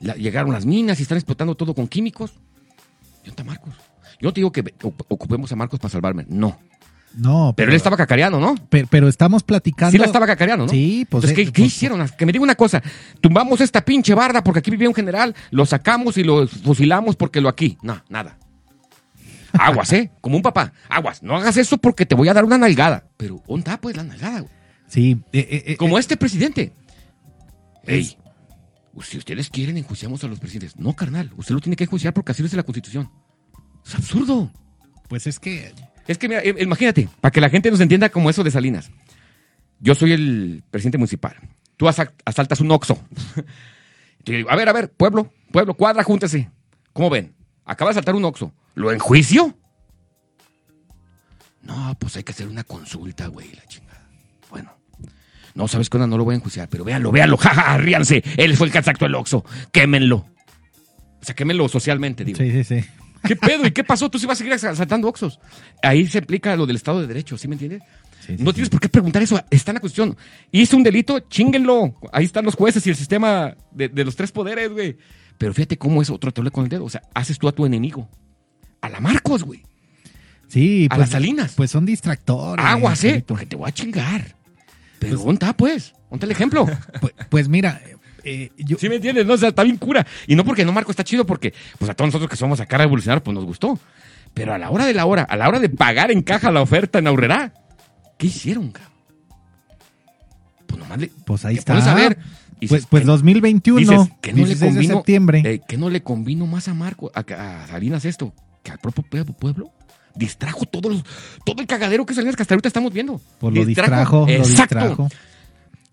[0.00, 2.32] La- llegaron las minas y están explotando todo con químicos.
[2.32, 3.74] ¿Y dónde está Marcos?
[4.20, 6.24] Yo no te digo que oc- ocupemos a Marcos para salvarme.
[6.28, 6.58] No.
[7.14, 8.54] No, Pero él estaba cacareando, ¿no?
[8.68, 9.90] Pero, pero estamos platicando...
[9.90, 10.70] Sí la estaba cacareando, ¿no?
[10.70, 11.24] Sí, pues...
[11.24, 12.06] Entonces, eh, ¿qué, qué pues, hicieron?
[12.10, 12.82] Que me diga una cosa.
[13.22, 17.40] Tumbamos esta pinche barda porque aquí vivía un general, lo sacamos y lo fusilamos porque
[17.40, 17.78] lo aquí.
[17.80, 18.36] No, nada.
[19.58, 20.10] Aguas, ¿eh?
[20.20, 20.72] Como un papá.
[20.88, 21.22] Aguas.
[21.22, 23.06] No hagas eso porque te voy a dar una nalgada.
[23.16, 24.40] Pero, ¿dónde está, pues, la nalgada?
[24.40, 24.52] güey?
[24.88, 25.18] Sí.
[25.32, 26.72] eh, eh, eh, Como este presidente.
[27.86, 28.16] Ey,
[29.02, 30.76] si ustedes quieren, enjuiciamos a los presidentes.
[30.78, 31.30] No, carnal.
[31.36, 33.10] Usted lo tiene que enjuiciar porque así lo dice la Constitución.
[33.84, 34.50] Es absurdo.
[35.08, 35.72] Pues es que...
[36.06, 38.90] Es que, mira, eh, imagínate, para que la gente nos entienda como eso de Salinas.
[39.80, 41.36] Yo soy el presidente municipal.
[41.76, 42.68] Tú asa- asaltas un.
[44.24, 46.48] Yo digo, a ver, a ver, pueblo, pueblo, cuadra, júntese.
[46.92, 47.34] ¿Cómo ven?
[47.64, 48.52] Acaba de asaltar un Oxxo.
[48.76, 49.56] ¿Lo enjuicio?
[51.62, 54.06] No, pues hay que hacer una consulta, güey, la chingada.
[54.50, 54.70] Bueno.
[55.54, 56.06] No, ¿sabes qué onda?
[56.06, 58.22] No lo voy a enjuiciar, pero véanlo, véanlo, jaja, ríanse.
[58.36, 59.44] Él fue el que asaltó el Oxxo.
[59.72, 60.16] Quémenlo.
[60.18, 62.36] O sea, quémenlo socialmente, digo.
[62.36, 62.84] Sí, sí, sí.
[63.24, 63.66] ¿Qué pedo?
[63.66, 64.10] ¿Y qué pasó?
[64.10, 65.40] Tú sí vas a seguir asaltando Oxxos.
[65.82, 67.82] Ahí se aplica lo del Estado de Derecho, ¿sí me entiendes?
[68.20, 68.56] Sí, sí, no sí.
[68.56, 69.42] tienes por qué preguntar eso.
[69.50, 70.16] Está en la cuestión.
[70.52, 71.94] Hice un delito, chinguenlo.
[72.12, 74.98] Ahí están los jueces y el sistema de, de los tres poderes, güey.
[75.38, 76.84] Pero fíjate cómo es otro te con el dedo.
[76.84, 78.10] O sea, haces tú a tu enemigo.
[78.80, 79.62] A la Marcos, güey.
[80.48, 81.54] Sí, A las Salinas.
[81.56, 82.64] Pues son distractores.
[82.64, 83.24] Aguas, ¿eh?
[83.26, 84.36] Porque te voy a chingar.
[84.98, 85.92] Pero ¿dónde está, pues?
[86.10, 86.66] ¿Dónde está el ejemplo?
[87.00, 87.80] Pues, pues mira,
[88.24, 88.76] eh, yo...
[88.78, 89.26] ¿Sí me entiendes?
[89.26, 90.06] No, o sea, está bien cura.
[90.26, 92.78] Y no porque no Marco está chido, porque pues a todos nosotros que somos acá
[92.78, 93.78] revolucionarios, pues nos gustó.
[94.34, 96.60] Pero a la hora de la hora, a la hora de pagar en caja la
[96.62, 97.52] oferta en Aurrera,
[98.18, 98.92] ¿qué hicieron, cabrón?
[100.66, 101.10] Pues nomás le.
[101.24, 101.76] Pues ahí está.
[101.90, 102.16] a ver.
[102.58, 105.42] Pues, dices, pues ¿qué- 2021, dices, ¿qué no le 16 de septiembre.
[105.44, 108.32] eh, ¿Qué no le convino más a Marco, a, a Salinas esto,
[108.66, 109.70] que al propio pue- pueblo?
[110.14, 111.04] Distrajo todos los-
[111.44, 113.20] todo el cagadero que Salinas que hasta ahorita estamos viendo.
[113.38, 114.74] Pues lo distrajo, lo Exacto.
[114.78, 115.08] distrajo.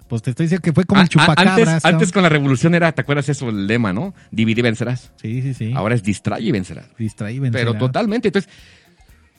[0.08, 1.58] Pues te estoy diciendo que fue como Ah, el chupacabras.
[1.68, 4.14] antes, antes con la revolución era, ¿te acuerdas eso, el lema, no?
[4.32, 5.12] Divide y vencerás.
[5.22, 5.74] Sí, sí, sí.
[5.76, 6.86] Ahora es distrae y vencerás.
[6.98, 7.66] Distraí, vencerá.
[7.66, 8.28] Pero totalmente.
[8.30, 8.52] Entonces,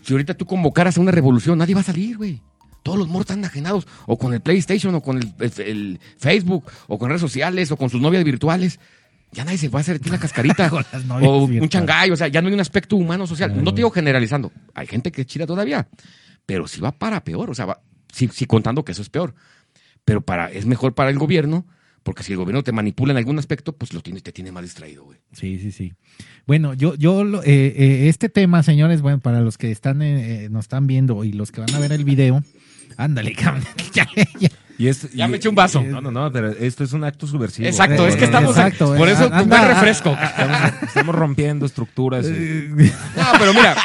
[0.02, 2.40] si ahorita tú convocaras a una revolución, nadie va a salir, güey.
[2.82, 6.64] Todos los morros están enajenados, o con el PlayStation, o con el, el- el Facebook,
[6.88, 8.78] o con redes sociales, o con sus novias virtuales.
[9.34, 10.70] Ya nadie se va a hacer una cascarita.
[11.22, 13.50] O un changay, o sea, ya no hay un aspecto humano social.
[13.50, 13.64] Claro.
[13.64, 14.52] No te digo generalizando.
[14.74, 15.88] Hay gente que es chida todavía.
[16.46, 17.80] Pero si va para peor, o sea, va,
[18.12, 19.34] sí, sí contando que eso es peor.
[20.04, 21.66] Pero para, es mejor para el gobierno,
[22.02, 24.62] porque si el gobierno te manipula en algún aspecto, pues lo tiene, te tiene más
[24.62, 25.18] distraído, güey.
[25.32, 25.94] Sí, sí, sí.
[26.46, 30.66] Bueno, yo, yo, eh, eh, este tema, señores, bueno, para los que están, eh, nos
[30.66, 32.44] están viendo y los que van a ver el video,
[32.98, 33.64] ándale, cabrón.
[33.94, 34.06] Ya,
[34.38, 34.50] ya.
[34.78, 35.82] Y es- Ya y- me eché un vaso.
[35.82, 37.66] No, no, no, pero esto es un acto subversivo.
[37.68, 38.50] Exacto, es que Eh, estamos.
[38.56, 40.10] exacto, por eh, eso, anda, un buen ah, refresco.
[40.20, 42.26] Estamos, estamos rompiendo estructuras.
[42.26, 42.68] y-
[43.16, 43.76] No, pero mira,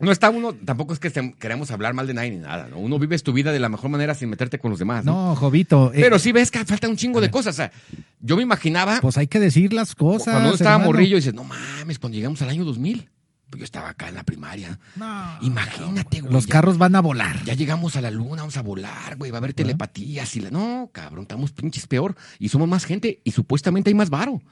[0.00, 1.10] No está uno, tampoco es que
[1.40, 2.78] queramos hablar mal de nadie ni nada, ¿no?
[2.78, 5.30] Uno vives tu vida de la mejor manera sin meterte con los demás, ¿no?
[5.30, 5.90] No, Jovito.
[5.92, 7.54] eh, Pero sí ves que falta un chingo de cosas.
[7.54, 7.72] O sea,
[8.20, 10.24] yo me imaginaba Pues hay que decir las cosas.
[10.34, 10.92] cuando uno estaba hermano.
[10.92, 13.08] morrillo y dices, no mames, cuando llegamos al año 2000, pues
[13.56, 14.78] yo estaba acá en la primaria.
[14.96, 16.32] No, Imagínate, güey.
[16.32, 17.42] Los ya- carros van a volar.
[17.44, 20.50] Ya llegamos a la luna, vamos a volar, güey, va a haber telepatías y la...
[20.50, 24.42] No, cabrón, estamos pinches peor y somos más gente y supuestamente hay más varo.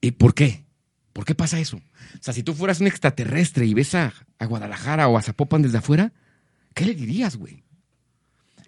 [0.00, 0.64] ¿Y por qué?
[1.12, 1.76] ¿Por qué pasa eso?
[1.76, 5.62] O sea, si tú fueras un extraterrestre y ves a, a Guadalajara o a Zapopan
[5.62, 6.12] desde afuera,
[6.74, 7.62] ¿qué le dirías, güey?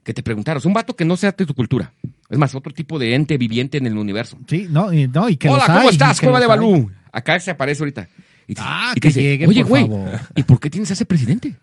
[0.03, 1.93] Que te preguntaras, un vato que no sea de tu cultura.
[2.29, 4.39] Es más, otro tipo de ente viviente en el universo.
[4.49, 6.47] Sí, no, y, no, y que Hola, los ¿cómo hay, estás, Cueva de.
[6.47, 6.91] Balú?
[7.13, 8.09] Acá se aparece ahorita.
[8.53, 10.21] Y, Ah, y que dice, llegue, Oye, por güey, favor".
[10.37, 11.57] ¿y por qué tienes a ese presidente?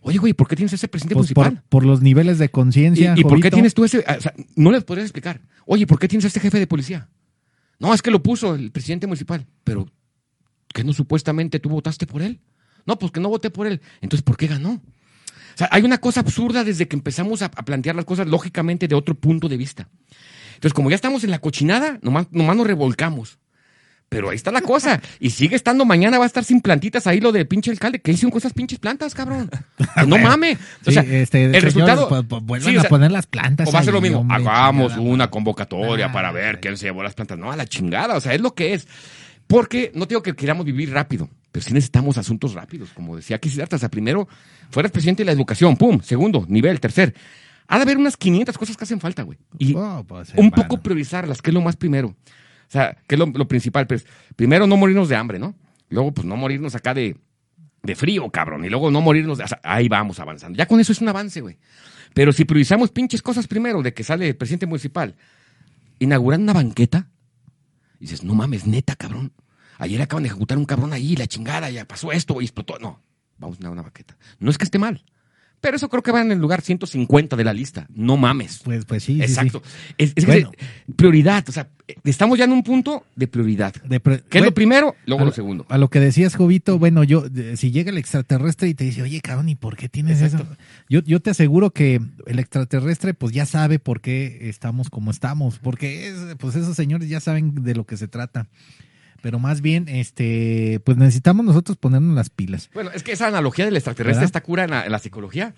[0.00, 1.62] Oye, güey, ¿por qué tienes a ese presidente Pues municipal?
[1.62, 3.14] por, por los niveles de conciencia.
[3.16, 4.00] ¿Y, y por qué tienes tú ese?
[4.00, 5.40] O sea, no les podrías explicar.
[5.66, 7.08] Oye, ¿por qué tienes a este jefe de policía?
[7.78, 9.46] No, es que lo puso el presidente municipal.
[9.64, 9.86] Pero,
[10.74, 12.40] ¿qué no supuestamente tú votaste por él?
[12.86, 13.80] No, pues que no voté por él.
[14.02, 14.72] Entonces, ¿por qué ganó?
[14.72, 18.88] O sea, hay una cosa absurda desde que empezamos a, a plantear las cosas lógicamente
[18.88, 19.88] de otro punto de vista.
[20.56, 23.38] Entonces, como ya estamos en la cochinada, nomás, nomás nos revolcamos.
[24.14, 25.00] Pero ahí está la cosa.
[25.20, 28.00] Y sigue estando mañana, va a estar sin plantitas ahí lo del pinche alcalde.
[28.00, 29.50] ¿Qué hicieron con esas pinches plantas, cabrón?
[29.96, 30.58] Que no mames.
[30.58, 32.08] O Sí, sea, este, el señores, resultado.
[32.08, 33.68] pues, pues, vuelvan Sí, o a poner las plantas.
[33.68, 34.20] o va a ser lo mismo.
[34.20, 37.38] hombre, Hagamos chingada una convocatoria Ah, para ver quién se llevó las plantas.
[37.38, 38.16] No, a la chingada.
[38.16, 38.86] O sea, es lo que es.
[39.46, 42.90] Porque no digo que queramos vivir rápido, pero sí necesitamos asuntos rápidos.
[42.94, 44.26] Como decía aquí Siddhartha, o sea, primero,
[44.70, 46.00] fueras presidente de la educación, pum.
[46.02, 46.80] Segundo, nivel.
[46.80, 47.14] Tercer.
[47.66, 49.38] Ha de haber unas 500 cosas que hacen falta, güey.
[49.58, 50.62] Y Oh, pues, un hermano.
[50.68, 52.14] poco priorizarlas, que es lo más primero.
[52.68, 53.86] O sea, que es lo, principal.
[53.86, 54.06] Pues,
[54.36, 55.54] primero, no morirnos de hambre, ¿no?
[55.88, 57.16] Luego, pues, no morirnos acá de,
[57.82, 58.64] de frío, cabrón.
[58.64, 59.44] Y luego no morirnos de...
[59.44, 60.56] o sea, ahí vamos avanzando.
[60.56, 61.58] Ya con eso es un avance, güey.
[62.14, 65.16] Pero si priorizamos pinches cosas primero, de que sale el presidente municipal,
[65.98, 67.08] inaugurando una banqueta,
[67.98, 69.32] dices, no mames, neta, cabrón.
[69.78, 72.78] Ayer acaban de ejecutar un cabrón ahí, la chingada, ya pasó esto, explotó.
[72.78, 73.02] No,
[73.38, 74.16] vamos a una banqueta.
[74.38, 75.04] No es que esté mal.
[75.64, 77.86] Pero eso creo que va en el lugar 150 de la lista.
[77.94, 78.60] No mames.
[78.62, 79.24] Pues, pues sí, sí, sí.
[79.24, 79.62] Exacto.
[79.96, 80.50] Es, es que Bueno.
[80.86, 81.42] se- prioridad.
[81.48, 81.68] O sea,
[82.04, 83.74] estamos ya en un punto de prioridad.
[83.82, 84.94] De ¿Qué es bueno, lo primero?
[85.06, 85.64] Luego lo lo- segundo.
[85.70, 87.24] A lo que decías, Jovito, bueno, yo,
[87.56, 90.36] si llega el extraterrestre y te dice, oye, cabrón, ¿y por qué tienes eso?
[90.90, 95.58] Yo, yo te aseguro que el extraterrestre, pues ya sabe por qué estamos como estamos,
[95.60, 98.48] porque es, pues esos señores ya saben de lo que se trata.
[99.24, 102.68] Pero más bien, este, pues necesitamos nosotros ponernos las pilas.
[102.74, 104.26] Bueno, es que esa analogía del extraterrestre ¿Verdad?
[104.26, 105.54] está cura en la, en la psicología,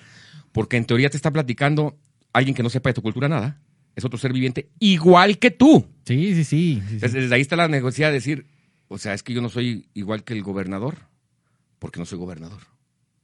[0.52, 1.98] porque en teoría te está platicando
[2.32, 3.60] alguien que no sepa de tu cultura nada.
[3.96, 5.84] Es otro ser viviente igual que tú.
[6.04, 6.80] Sí, sí, sí.
[6.88, 6.98] sí.
[6.98, 8.46] Desde, desde ahí está la negociada de decir,
[8.86, 10.98] o sea, es que yo no soy igual que el gobernador,
[11.80, 12.60] porque no soy gobernador.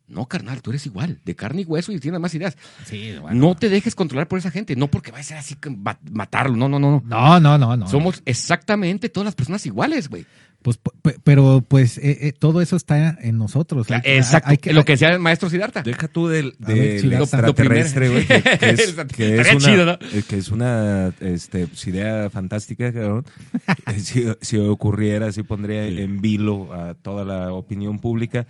[0.08, 2.56] No, carnal, tú eres igual, de carne y hueso y tienes más ideas.
[2.84, 3.38] Sí, bueno.
[3.48, 5.98] No te dejes controlar por esa gente, no porque va a ser así que va-
[6.10, 7.02] matarlo, no, no, no, no.
[7.06, 7.88] No, no, no, no.
[7.88, 10.26] Somos exactamente todas las personas iguales, güey.
[10.62, 10.78] Pues,
[11.24, 13.90] pero pues eh, eh, todo eso está en nosotros.
[13.90, 15.82] Hay Exacto, hay que- lo que decía el maestro Siddhartha.
[15.82, 19.98] Deja tú del, ver, del extraterrestre, güey, que, que es, que una, chido, ¿no?
[19.98, 23.24] que es una este, pues, idea fantástica, cabrón.
[23.92, 28.46] Eh, si, si ocurriera, si pondría en vilo a toda la opinión pública.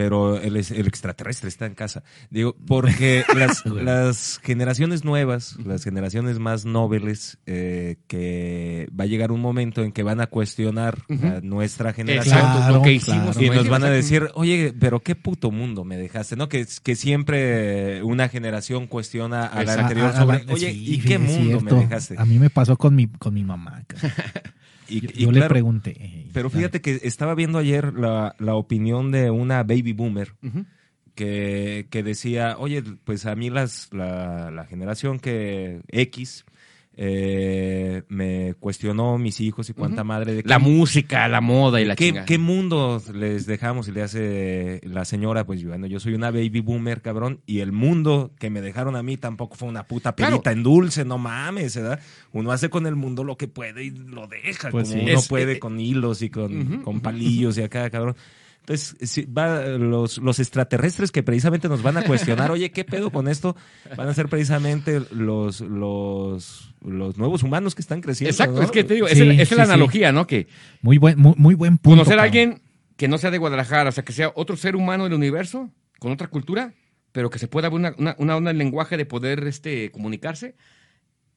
[0.00, 2.02] Pero el, el extraterrestre está en casa.
[2.30, 9.30] Digo, porque las, las generaciones nuevas, las generaciones más nobles, eh, que va a llegar
[9.30, 12.38] un momento en que van a cuestionar a nuestra generación.
[12.38, 13.36] Exacto, lo que hicimos.
[13.36, 13.54] claro.
[13.54, 16.48] Y nos van a decir, oye, pero qué puto mundo me dejaste, ¿no?
[16.48, 19.82] Que, que siempre una generación cuestiona a la Exacto.
[19.82, 22.14] anterior sobre, oye, sí, ¿y qué mundo me dejaste?
[22.16, 23.84] A mí me pasó con mi, con mi mamá.
[24.90, 25.96] Y, Yo, y yo le pregunté.
[25.98, 30.32] eh, Pero fíjate que estaba viendo ayer la, la opinión de una baby boomer
[31.14, 36.44] que, que decía, oye, pues a mí las, la, la generación que X
[37.02, 41.86] eh, me cuestionó mis hijos y cuánta madre de La qué- música, la moda y
[41.86, 42.24] la ¿Qué.
[42.26, 43.88] ¿Qué mundo les dejamos?
[43.88, 47.72] Y le hace la señora, pues bueno, yo soy una baby boomer, cabrón, y el
[47.72, 50.32] mundo que me dejaron a mí tampoco fue una puta Claro.
[50.42, 52.00] perita en dulce, no mames, ¿verdad?
[52.32, 55.06] Uno hace con el mundo lo que puede y lo deja, Pues como sí.
[55.08, 58.14] uno Es- puede eh, con hilos y con, con palillos y acá, cabrón.
[58.70, 63.26] Entonces, va, los, los extraterrestres que precisamente nos van a cuestionar, oye, ¿qué pedo con
[63.28, 63.56] esto?
[63.96, 68.30] Van a ser precisamente los, los, los nuevos humanos que están creciendo.
[68.30, 68.62] Exacto, ¿no?
[68.62, 69.70] es que te digo, Sí, es- esa es sí, la sí.
[69.72, 70.26] analogía, ¿no?
[70.26, 70.46] Que
[70.82, 71.98] Muy buen, muy, muy buen punto.
[72.04, 72.62] conocer a alguien
[72.96, 76.12] que no sea de Guadalajara, o sea, que sea otro ser humano del universo, con
[76.12, 76.74] otra cultura,
[77.12, 80.54] pero que se pueda ver una, una, una onda en lenguaje de poder este, comunicarse,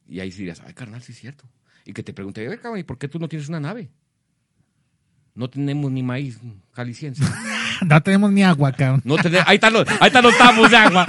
[0.08, 1.46] y ahí sí dirías, ay, carnal, sí es cierto.
[1.86, 3.90] Y que te pregunte, cabrón, ¿y por qué tú no tienes una nave?
[5.36, 6.40] No tenemos ni maíz
[6.74, 7.24] jalisciense.
[7.88, 9.02] No tenemos ni agua, cabrón.
[9.04, 11.06] No te- ahí están los, ahí están los tabos de agua.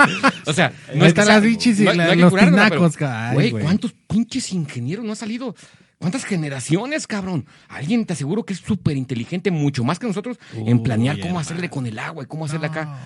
[0.46, 2.64] O sea, Ahí es están las bichis y no- la- no hay que los curarnos,
[2.96, 3.50] tinacos, Güey.
[3.52, 5.54] ¿cuántos pinches ingenieros no han salido?
[5.98, 7.46] ¿Cuántas generaciones, cabrón?
[7.68, 11.68] Alguien te aseguro que es súper inteligente, mucho más que nosotros, en planear cómo hacerle
[11.70, 12.98] con el agua y cómo hacerle acá.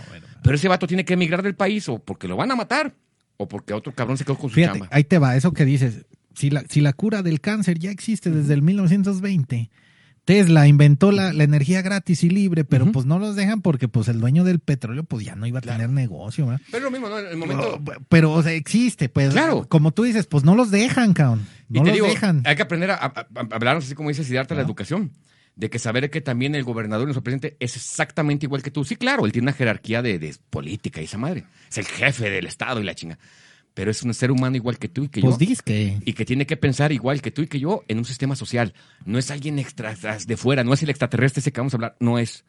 [0.43, 2.95] Pero ese vato tiene que emigrar del país o porque lo van a matar
[3.37, 4.97] o porque otro cabrón se quedó con su Fíjate, chamba.
[4.97, 6.07] ahí te va, eso que dices.
[6.35, 9.71] Si la, si la cura del cáncer ya existe desde el 1920,
[10.29, 14.09] Tesla inventó la, la energía gratis y libre, pero pues no los dejan porque pues
[14.09, 16.61] el dueño del petróleo pues ya no iba a tener negocio, ¿verdad?
[16.71, 17.19] Pero lo mismo, ¿no?
[17.19, 17.81] En el momento...
[17.83, 19.31] Pero, pero, o sea, existe, pues.
[19.31, 19.67] Claro.
[19.71, 21.47] Como tú dices, pues no los dejan, cabrón.
[21.71, 22.43] Y No te los digo, dejan.
[22.45, 25.13] hay que aprender a, a- hablarnos así como dice Siddhartha, la educación.
[25.57, 28.85] De que saber que también el gobernador y nuestro presidente es exactamente igual que tú.
[28.85, 31.45] Sí, claro, él tiene una jerarquía de, de política y esa madre.
[31.71, 33.19] Es el jefe del Estado y la chinga.
[33.79, 35.39] Pero es un ser humano igual que tú y que Pues yo.
[35.39, 36.01] dices que.
[36.05, 38.75] Y que tiene que pensar igual que tú y que yo en un sistema social.
[39.05, 39.95] No es alguien extra
[40.27, 42.45] de fuera, no es el extraterrestre ese que vamos a hablar, no es.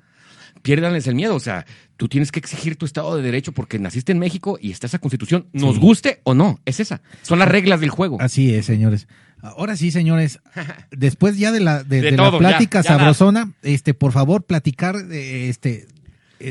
[0.63, 1.67] Piérdanles el miedo, o sea,
[1.97, 4.97] tú tienes que exigir tu Estado de Derecho porque naciste en México y está esa
[4.97, 5.81] constitución, nos Sí.
[5.81, 7.03] guste o no, es esa.
[7.21, 8.17] Son las reglas del juego.
[8.19, 9.07] Así es, señores.
[9.43, 10.39] Ahora sí, señores.
[10.91, 14.43] Después ya de la, de, De de todo, la plática ya sabrosona, este, por favor,
[14.45, 15.87] platicar, de, este, eh,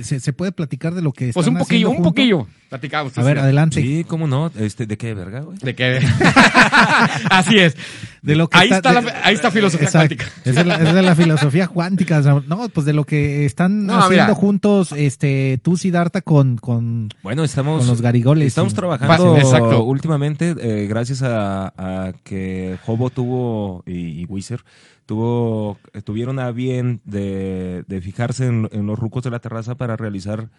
[0.02, 2.46] se, se puede platicar de lo que Pues un poquillo, un poquillo.
[2.68, 3.16] Platicamos.
[3.16, 3.80] A ver, adelante.
[3.80, 4.50] Sí, cómo no.
[4.58, 5.56] Este, ¿De qué verga, güey?
[5.58, 6.00] De que...
[7.30, 7.76] Así es.
[8.22, 10.16] De lo que ahí, está, de- la, ahí está filosofía Exacto.
[10.16, 10.50] cuántica.
[10.50, 12.20] Esa es, la, esa es la filosofía cuántica.
[12.46, 14.34] No, pues de lo que están No, haciendo mira.
[14.34, 17.78] juntos, este, tú Siddhartha con, con, Bueno, estamos.
[17.80, 18.48] con los garigoles.
[18.48, 19.84] Estamos y- trabajando Fácil, exacto.
[19.84, 24.60] últimamente, eh, gracias a, a que Hobo tuvo y, y Wizard
[25.08, 29.74] tuvo, eh, tuvieron a bien de, de fijarse en, en los rucos de la terraza
[29.74, 30.50] para realizar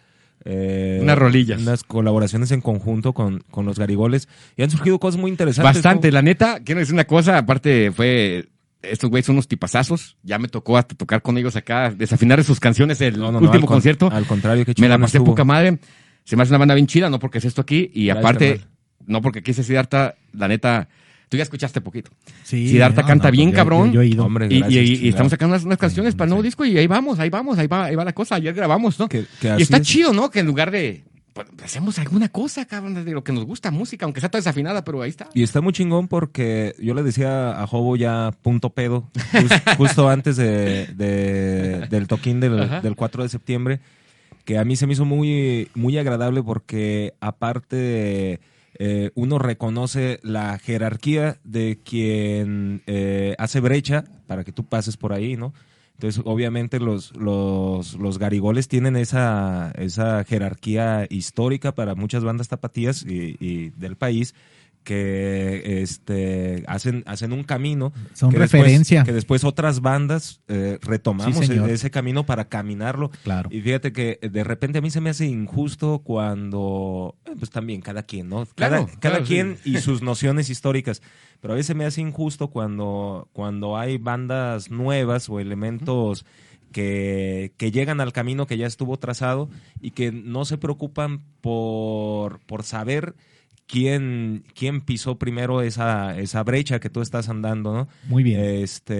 [0.44, 1.62] eh, Unas rolillas.
[1.62, 5.74] unas colaboraciones en conjunto con, con los garigoles y han surgido cosas muy interesantes.
[5.76, 6.14] Bastante, ¿no?
[6.14, 8.48] la neta, quiero decir una cosa, aparte fue...
[8.82, 10.16] Estos güeyes son unos tipazazos.
[10.22, 13.46] Ya me tocó hasta tocar con ellos acá, desafinar sus canciones el No, no, no,
[13.46, 14.10] último con- concierto.
[14.10, 15.32] Al contrario, que Me la pasé estuvo.
[15.32, 15.78] poca madre.
[16.24, 17.90] Se me hace una banda bien chida, no porque es esto aquí.
[17.92, 18.68] Y Gracias, aparte, carnal.
[19.06, 20.88] no porque quise Siddhartha, la neta,
[21.30, 22.10] tú ya escuchaste poquito.
[22.42, 23.86] Sí, Siddhartha no, canta no, bien, yo- cabrón.
[23.88, 24.24] Yo, yo he ido.
[24.26, 26.48] Hombre, Y, gracias, y- estamos sacando unas, unas canciones para el nuevo Sí.
[26.48, 28.34] disco y ahí vamos, ahí vamos, ahí va, ahí va la cosa.
[28.34, 29.08] Ayer grabamos, ¿no?
[29.08, 29.82] Que- que y está es.
[29.86, 30.30] chido, ¿no?
[30.30, 31.04] Que en lugar de.
[31.32, 34.84] pues, hacemos alguna cosa, cabrón, de lo que nos gusta, música, aunque sea toda desafinada,
[34.84, 35.28] pero ahí está.
[35.32, 40.08] Y está muy chingón porque yo le decía a Jobo ya punto pedo, jus- justo
[40.08, 43.78] antes de, de- del toquín del, del 4 de septiembre,
[44.44, 48.40] que a mí se me hizo muy, muy agradable porque aparte
[48.82, 55.12] eh, uno reconoce la jerarquía de quien eh, hace brecha para que tú pases por
[55.12, 55.52] ahí, ¿no?
[55.92, 63.04] Entonces, obviamente, los, los, los garigoles tienen esa, esa jerarquía histórica para muchas bandas tapatías
[63.04, 64.34] y, y del país
[64.84, 69.04] que este hacen hacen un camino Son que después- referencia.
[69.04, 73.10] que después otras bandas eh, retomamos Sí, e- ese camino para caminarlo.
[73.22, 73.48] Claro.
[73.52, 77.80] y fíjate que de repente a mí se me hace injusto cuando eh, pues también
[77.82, 81.02] cada quien no cada, Claro, cada claro, quien y sus nociones históricas.
[81.40, 86.24] Pero a veces me hace injusto cuando cuando hay bandas nuevas o elementos
[86.72, 89.48] que, que llegan al camino que ya estuvo trazado
[89.80, 93.14] y que no se preocupan por, por saber
[93.70, 97.88] quién, quién pisó primero esa, esa brecha que tú estás andando, ¿no?
[98.08, 98.40] Muy bien.
[98.40, 98.94] Este,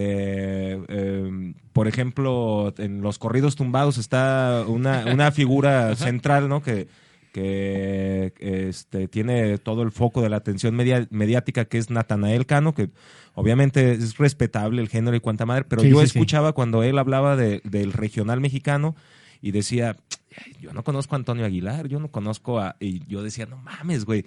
[0.89, 6.63] eh, por ejemplo, en los corridos tumbados está una, una figura central, ¿no?
[6.63, 6.87] Que,
[7.33, 8.33] que
[8.69, 12.91] este, tiene todo el foco de la atención media- mediática, que es Natanael Cano, que
[13.35, 16.19] obviamente es respetable el género y cuanta madre, pero Sí, yo sí, sí.
[16.19, 18.97] escuchaba cuando él hablaba de- del regional mexicano
[19.43, 19.97] y decía,
[20.45, 22.77] "Ay, yo no conozco a Antonio Aguilar, yo no conozco a...
[22.81, 24.25] Y yo decía, no mames, güey.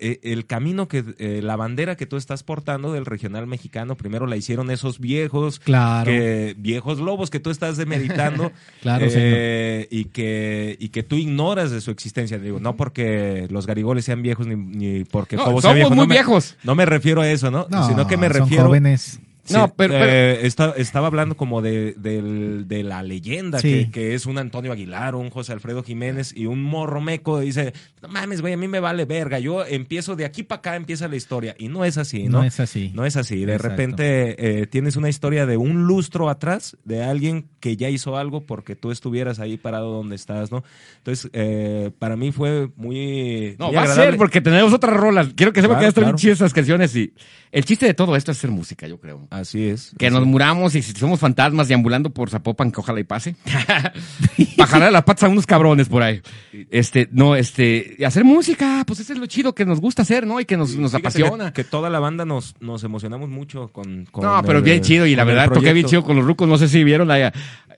[0.00, 4.26] Eh, el camino que, eh, la bandera que tú estás portando del regional mexicano, primero
[4.26, 6.10] la hicieron esos viejos, Claro.
[6.10, 8.50] que, viejos lobos que tú estás demeritando
[8.82, 12.38] Claro, eh, y que y que tú ignoras de su existencia.
[12.38, 15.90] Digo, no porque los garigoles sean viejos ni, ni porque No, somos viejo.
[15.90, 16.56] muy no me- viejos.
[16.64, 17.66] No me refiero a eso, ¿no?
[17.70, 19.20] No, Sino que me son refiero jóvenes.
[19.50, 23.86] Sí, No, pero- eh, esta- estaba hablando como de, de la leyenda, Sí.
[23.86, 27.40] que, que es un Antonio Aguilar, un José Alfredo Jiménez y un morro meco.
[27.40, 27.72] Dice,
[28.02, 29.38] no mames, güey, a mí me vale verga.
[29.38, 31.54] Yo empiezo de aquí para acá, empieza la historia.
[31.58, 32.38] Y no es así, ¿no?
[32.38, 32.90] No es así.
[32.94, 33.44] No es así.
[33.44, 33.68] De Exacto.
[33.68, 38.40] repente eh, tienes una historia de un lustro atrás de alguien que ya hizo algo
[38.46, 40.62] porque tú estuvieras ahí parado donde estás, ¿no?
[40.98, 43.56] Entonces, eh, para mí fue muy.
[43.58, 45.28] No, muy va a ser porque tenemos otras rolas.
[45.34, 46.32] Quiero que sepa Claro, que ya están claro.
[46.32, 47.12] esas canciones y
[47.52, 49.26] el chiste de todo esto es hacer música, yo creo.
[49.40, 49.92] Así es.
[49.98, 53.36] Que nos muramos y si somos fantasmas deambulando por Zapopan, que ojalá y pase.
[54.56, 56.20] Bajarle las patas a unos cabrones por ahí.
[56.70, 60.26] Este, no, este, y hacer música, pues eso es lo chido que nos gusta hacer,
[60.26, 60.40] ¿no?
[60.40, 61.52] Y que nos, nos apasiona.
[61.52, 64.80] Que, que toda la banda nos, nos emocionamos mucho con, con no, pero el- bien
[64.82, 65.06] chido.
[65.06, 66.48] Y la verdad toqué bien chido con los rucos.
[66.48, 67.32] No sé si vieron la,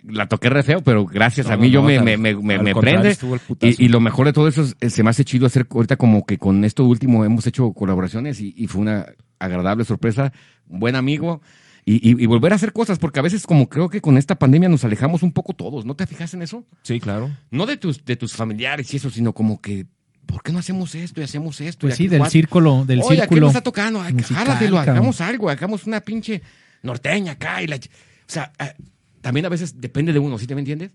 [0.04, 2.74] la toqué re feo, pero gracias a No, mí yo no, me, al- me, me,
[2.74, 3.16] prende.
[3.60, 5.96] Y, y lo mejor de todo eso es, eh, se me hace chido hacer ahorita
[5.96, 9.06] como que con esto último hemos hecho colaboraciones y, y fue una
[9.44, 10.32] agradable sorpresa.
[10.68, 11.40] Un buen amigo.
[11.84, 14.36] Y, y, y volver a hacer cosas, porque a veces como creo que con esta
[14.36, 16.64] pandemia nos alejamos un poco todos, ¿no te fijas en eso?
[16.82, 17.28] Sí, claro.
[17.50, 19.86] No de tus, de tus familiares y eso, sino como que,
[20.26, 21.88] ¿por qué no hacemos esto y hacemos esto?
[21.88, 23.40] Pues y sí, aquel del círculo, del Oye, ¿a qué círculo.
[23.40, 23.98] nos está tocando?
[23.98, 26.40] Musical, jálatelo, hagamos algo, hagamos una pinche
[26.82, 27.60] norteña acá.
[27.60, 27.80] Y la, o
[28.26, 28.74] sea, ah,
[29.20, 30.92] también a veces depende de uno, ¿sí te me entiendes?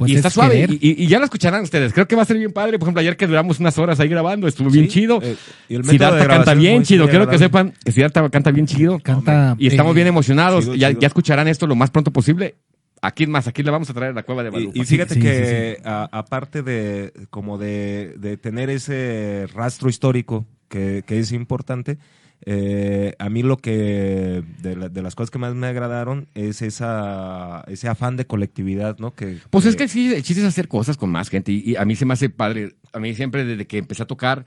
[0.00, 0.66] Pues y está es suave.
[0.68, 1.92] Y, y- y ya lo escucharán ustedes.
[1.92, 2.78] Creo que va a ser bien padre.
[2.78, 5.20] Por ejemplo, ayer que duramos unas horas ahí grabando, estuvo bien chido.
[5.22, 5.36] eh,
[5.68, 7.06] y el Siddhartha canta bien chido.
[7.08, 8.98] Quiero que sepan que Siddhartha canta bien chido.
[8.98, 10.64] Canta, Y estamos eh, bien emocionados.
[10.64, 11.00] chido, ya, chido.
[11.00, 12.54] ya escucharán esto lo más pronto posible.
[13.02, 14.72] Aquí más, aquí le vamos a traer a la cueva de Balú.
[14.74, 19.88] Y, y fíjate Sí, sí, que a- aparte de como de, de tener ese rastro
[19.88, 21.98] histórico que, que es importante,
[22.46, 26.62] eh, a mí lo que de, la- de las cosas que más me agradaron es
[26.62, 29.14] esa ese afán de colectividad, ¿no?
[29.14, 31.52] Que, Pues es que sí, el chiste es hacer cosas con más gente.
[31.52, 32.74] Y, y a mí se me hace padre.
[32.92, 34.46] A mí siempre, desde que empecé a tocar,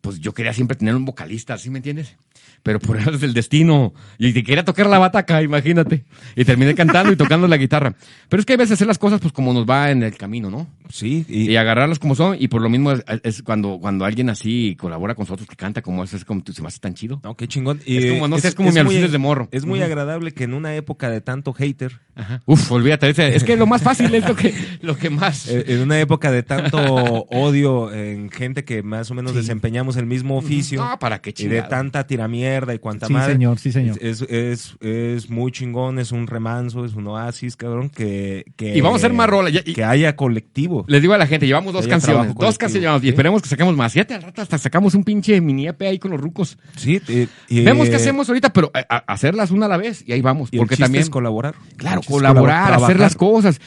[0.00, 2.16] pues yo quería siempre tener un vocalista, ¿sí me entiendes?
[2.62, 3.92] Pero por eso es el destino.
[4.18, 6.04] Y te quería tocar la bataca, imagínate.
[6.36, 7.94] Y terminé cantando y tocando la guitarra.
[8.28, 10.50] Pero es que hay veces hacer las cosas pues como nos va en el camino,
[10.50, 10.66] ¿no?
[10.90, 12.36] sí y, Y agarrarlas como son.
[12.40, 15.82] Y por lo mismo es, es cuando, cuando alguien así colabora con nosotros, que canta
[15.82, 17.20] como eso, es como se me hace tan chido.
[17.22, 17.78] no, qué chingón.
[17.86, 19.48] Es Y, como, no sé, es como mi muy- de morro.
[19.52, 22.42] Es muy agradable que en una época de tanto hater, Ajá.
[22.46, 23.08] Uf, olvídate.
[23.36, 24.52] Es que lo más fácil es lo que,
[24.82, 25.48] lo que más.
[25.48, 26.82] eh, en una época de tanto
[27.30, 30.84] odio en gente que más o menos desempeñamos el mismo oficio.
[30.84, 32.06] No, para qué y de tanta
[32.38, 33.32] tiramierda y cuanta Sí, madre.
[33.32, 33.98] señor, sí, señor.
[34.00, 38.44] Es, es, es muy chingón, es un remanso, es un oasis, cabrón, que...
[38.56, 40.84] que Y vamos a hacer más ya- y- Que haya colectivo.
[40.88, 43.08] Les digo a la gente, llevamos dos canciones, dos canciones llevamos, y ¿sí?
[43.10, 43.92] esperemos que saquemos más.
[43.92, 46.58] Fíjate, al rato hasta sacamos un pinche mini EP ahí con los rucos.
[46.76, 50.04] Sí, y- y- Vemos qué hacemos ahorita, pero a- a- hacerlas una a la vez,
[50.06, 50.48] y ahí vamos.
[50.52, 51.54] y el porque chiste también, es colaborar.
[51.76, 53.60] claro, El colaborar, hacer las cosas.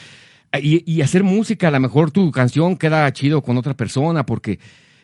[0.61, 4.59] Y, y hacer música, a lo mejor tu canción queda chido con otra persona, porque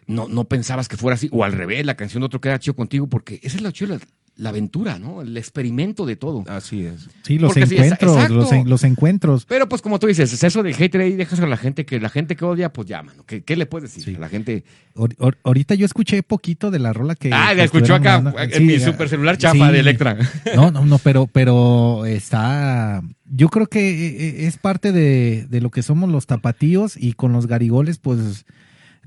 [0.07, 2.75] no, no pensabas que fuera así, o al revés, la canción de otro queda chido
[2.75, 3.99] contigo, porque esa es la chido,
[4.38, 5.21] la, aventura, ¿no?
[5.23, 6.43] El experimento de todo.
[6.47, 7.09] Así es.
[7.23, 9.45] Sí, los Porque encuentros, los, en- los encuentros.
[9.45, 11.99] Pero pues como tú dices, es eso del hater ahí, dejas a la gente que
[11.99, 13.23] la gente que odia, pues ya, mano.
[13.25, 14.15] ¿Qué, qué le puedes decir?
[14.15, 14.63] A la gente...
[14.95, 17.31] Ahor- ahor- ahorita yo escuché poquito de la rola que.
[17.34, 19.73] Ah, la escuchó acá en mi super celular chafa sí.
[19.73, 20.17] de Electra.
[20.55, 23.01] No, no, no, pero, pero está.
[23.25, 27.34] Yo creo que eh, es parte de, de lo que somos los tapatíos y con
[27.34, 28.45] los garigoles, pues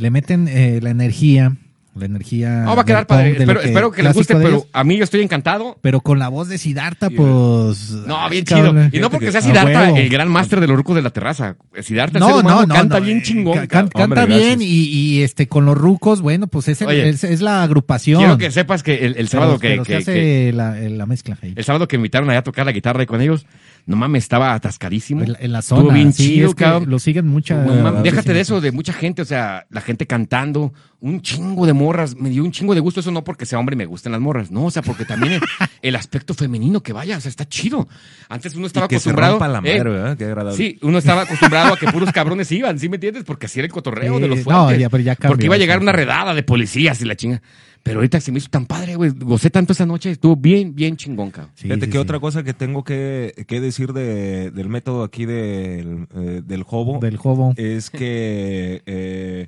[0.01, 1.57] le meten eh, la energía,
[1.95, 2.63] la energía.
[2.65, 3.31] No, va a quedar del padre.
[3.65, 5.77] Espero, que les guste, pero a mí yo estoy encantado.
[5.83, 7.91] pero con la voz de Siddhartha, pues.
[8.07, 8.63] No, bien chido.
[8.65, 8.91] cabrón.
[8.93, 9.97] Y no porque sea A Siddhartha huevo.
[9.97, 11.57] el gran máster de los rucos de la terraza.
[11.83, 13.67] Siddhartha el No, no, no, canta no, bien chingón.
[13.67, 17.09] can- canta Hombre, bien y, y, este con los rucos, bueno, pues es, el- Oye,
[17.09, 18.21] es, es la agrupación.
[18.21, 21.07] Quiero que sepas que el, el sábado que, Pero se que- hace que- la, la
[21.07, 21.53] mezcla ahí.
[21.57, 23.45] el sábado que invitaron allá a tocar la guitarra y con ellos,
[23.87, 25.23] no mames, estaba atascadísimo.
[25.23, 25.95] En, en la Estuvo zona.
[25.95, 26.91] bien sí, chido, es que cabrón.
[26.91, 27.63] Lo siguen mucha.
[27.63, 31.67] No mames, déjate de eso, de mucha gente, o sea, la gente cantando, un chingo
[31.67, 33.87] de morras, me dio un chingo de gusto, eso no porque sea hombre y me
[33.87, 35.41] gusten las morras, no, o sea, porque también el,
[35.83, 37.89] el aspecto femenino que vaya, o sea, está chido.
[38.29, 39.33] Antes uno estaba y que se acostumbrado...
[39.35, 40.17] rompa la eh, madre, ¿verdad?
[40.17, 40.57] Qué agradable.
[40.57, 43.25] Sí, uno estaba acostumbrado a que puros cabrones iban, ¿sí me entiendes?
[43.25, 44.79] Porque así era el cotorreo de los no, fuertes.
[44.79, 47.43] ya, pero ya cambió, Porque iba a llegar una redada de policías y la chinga.
[47.83, 49.11] Pero ahorita se me hizo tan padre, güey.
[49.17, 51.53] Gocé tanto esa noche, estuvo bien, bien chingón, cabrón.
[51.55, 51.99] Sí, Fíjate sí, que sí.
[51.99, 56.99] otra cosa que tengo que, que decir de- del método aquí del, eh, del hobo
[57.01, 57.55] Del jobo.
[57.57, 59.47] es que eh,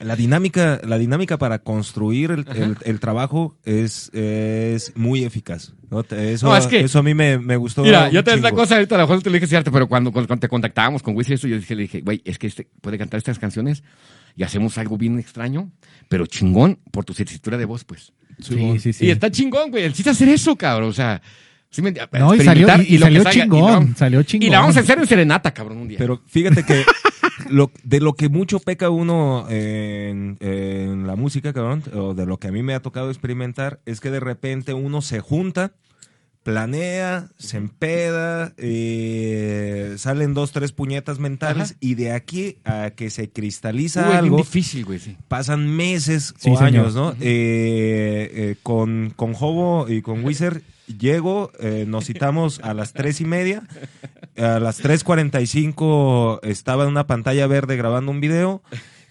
[0.00, 5.72] la dinámica la dinámica para construir el, el- el trabajo es, es muy eficaz.
[5.88, 6.02] ¿no?
[6.02, 7.82] Te- Eso, No, es que- eso a mí me, me gustó.
[7.82, 8.60] Mira, yo te voy a decir una chingo.
[8.62, 11.14] cosa, ahorita a lo mejor te lo dije cierto, pero cuando, cuando, te contactábamos con
[11.16, 13.82] Wisin y eso, yo dije, le dije, güey, es que este puede cantar estas canciones
[14.36, 15.70] y hacemos algo bien extraño,
[16.08, 18.12] pero chingón por tu tesitura de voz, pues.
[18.40, 19.06] Sí, sí, sí.
[19.06, 19.84] Y está chingón, güey.
[19.84, 20.90] El chiste hacer eso, cabrón.
[20.90, 21.22] O sea,
[21.70, 24.22] sí me, No, y salió, y, y lo que salió salga, y chingón, la salió
[24.22, 24.46] chingón.
[24.46, 25.98] Y la vamos a hacer en serenata, cabrón, un día.
[25.98, 26.84] Pero fíjate que
[27.50, 32.38] lo, de lo que mucho peca uno en, en la música, cabrón, o de lo
[32.38, 35.72] que a mí me ha tocado experimentar, es que de repente uno se junta,
[36.42, 41.76] planea, se empeda, eh, salen dos, tres puñetas mentales Ajá.
[41.80, 45.16] y de aquí a que se cristaliza algo, difícil, güey, sí.
[45.28, 46.64] pasan meses Sí, o señor.
[46.64, 47.12] años, ¿no?
[47.20, 50.62] Eh, eh, con, con Hobo y con Wizard
[50.98, 53.62] llego, eh, nos citamos a las tres y media,
[54.36, 58.62] a las 3.45 estaba en una pantalla verde grabando un video,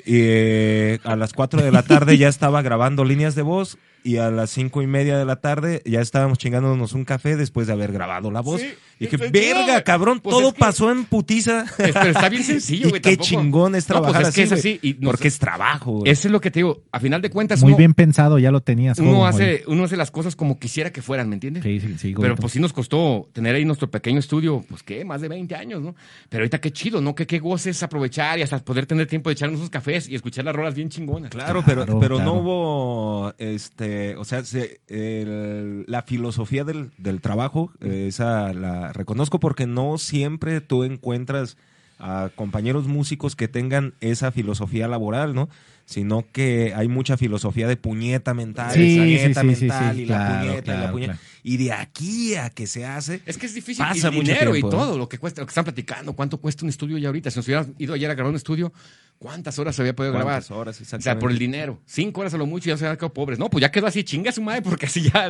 [0.06, 4.30] y a las 4 de la tarde ya estaba grabando líneas de voz, y a
[4.32, 7.92] las cinco y media de la tarde ya estábamos chingándonos un café después de haber
[7.92, 8.62] grabado la voz.
[8.62, 8.70] Sí,
[9.00, 9.84] y dije, verga, güey".
[9.84, 11.66] cabrón, Pues todo es que- pasó en putiza.
[11.78, 13.02] Es- pero está bien sencillo, Y güey.
[13.02, 14.80] qué tampoco- chingón es No, pues trabajar es que así, es así.
[14.82, 15.92] Y nos- porque es trabajo.
[16.00, 16.12] güey.
[16.12, 16.84] Eso es lo que te digo.
[16.92, 18.98] A final de cuentas, Muy uno, bien pensado, ya lo tenías.
[19.00, 21.64] uno, joven, hace, uno hace las cosas como quisiera que fueran, ¿me entiendes?
[21.64, 25.06] Sí, sí, sí, Pero pues sí nos costó tener ahí nuestro pequeño estudio, pues qué,
[25.06, 25.96] más de 20 años, ¿no?
[26.30, 27.16] Pero ahorita qué chido, ¿no?
[27.16, 30.46] Que qué goces aprovechar y hasta poder tener tiempo de echarnos unos cafés y escuchar
[30.46, 31.32] las rolas bien chingonas.
[31.32, 32.34] Claro, pero, Claro, pero claro.
[32.34, 38.92] no hubo, este, o sea, se- el- la filosofía del, del trabajo, eh, esa la
[38.94, 41.58] reconozco porque no siempre tú encuentras
[42.02, 45.50] a compañeros músicos que tengan esa filosofía laboral, ¿no?
[45.86, 50.02] Sino que hay mucha filosofía de puñeta mental, Sí, puñeta sí, sí, sí, mental sí,
[50.02, 51.14] y la claro, puñeta y la puñeta.
[51.14, 51.28] claro.
[51.44, 53.84] Y de aquí a que se hace, Es que es difícil.
[53.86, 54.72] Pasa dinero tiempo, y ¿eh?
[54.72, 57.30] todo lo que cuesta, lo que están platicando, cuánto cuesta un estudio ya ahorita.
[57.30, 58.72] Si nos hubieran ido ayer a grabar un estudio,
[59.18, 60.42] ¿cuántas horas se había podido grabar?
[60.50, 61.82] O sea, por el dinero.
[61.86, 63.38] Cinco horas a lo mucho y ya se habían quedado pobres.
[63.38, 65.30] No, pues ya quedó así, chinga su madre, porque así ya.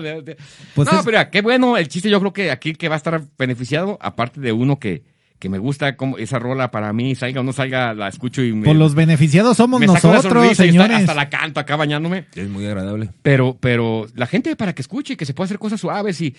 [0.75, 1.75] Pues no, es- pero qué bueno.
[1.77, 4.79] El chiste, yo creo que aquí el que va a estar beneficiado, aparte de uno
[4.79, 5.03] que,
[5.41, 8.53] que me gusta como esa rola para mí, salga o no salga, la escucho y
[8.53, 8.63] me.
[8.63, 10.97] Pues los beneficiados somos me nosotros, hasta- señores.
[10.99, 12.27] hasta la canto acá bañándome.
[12.35, 13.09] Es muy agradable.
[13.23, 16.35] Pero, pero la gente para que escuche, que se pueda hacer cosas suaves y,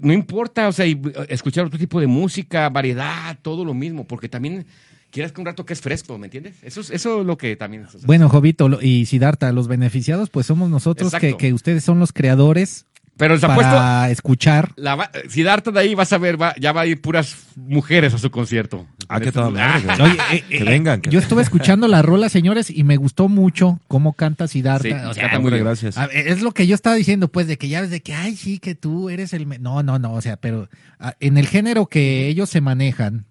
[0.00, 4.06] no importa, o sea, y, eh, escuchar otro tipo de música, variedad, todo lo mismo,
[4.06, 4.64] porque también
[5.10, 6.54] quieras que un rato que es fresco, ¿me entiendes?
[6.62, 7.94] Eso es, eso es lo que también es.
[7.94, 12.12] o sea, Bueno, Jovito y Siddhartha, los beneficiados, pues somos nosotros que ustedes son los
[12.14, 12.86] creadores
[13.16, 14.72] pero les apuesto, para escuchar.
[14.76, 17.36] la va- si Darta de ahí vas a ver, va- ya va a ir puras
[17.56, 18.86] mujeres a su concierto.
[19.08, 20.00] Ah, madre, güey.
[20.02, 23.28] Oye, eh, Que eh, vengan, que- Yo estuve escuchando la rola, señores, y me gustó
[23.28, 24.88] mucho cómo canta Siddhartha.
[24.88, 25.64] Sí, O sea, canta muy bien.
[25.64, 25.96] gracias.
[25.96, 28.14] a ver, es lo que yo estaba diciendo, pues, de que ya ves de que,
[28.14, 29.46] ay, sí, que tú eres el...
[29.46, 29.58] me-".
[29.58, 30.68] No, no, no, o sea, pero
[30.98, 33.26] ah, en el género que ellos se manejan,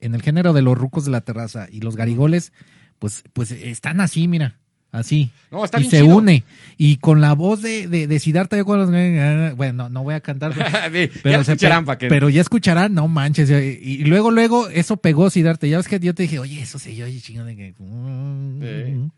[0.00, 2.52] en el género de los rucos de la terraza y los garigoles,
[2.98, 4.56] pues, pues están así, mira,
[4.92, 5.30] así.
[5.50, 6.16] No, está y bien se chido.
[6.16, 6.44] une.
[6.76, 9.56] Y con la voz de, de, de Siddhartha, yo los...
[9.56, 10.52] Bueno, no, voy a cantar.
[10.92, 12.08] Sí, Pero, ya escucharán que.
[12.08, 13.50] pero ya escucharán, no manches.
[13.50, 15.66] Y, luego, luego, eso pegó Siddhartha.
[15.66, 17.74] Ya ves que yo te dije, oye, eso se oye chingón de que.
[17.76, 19.10] Sí.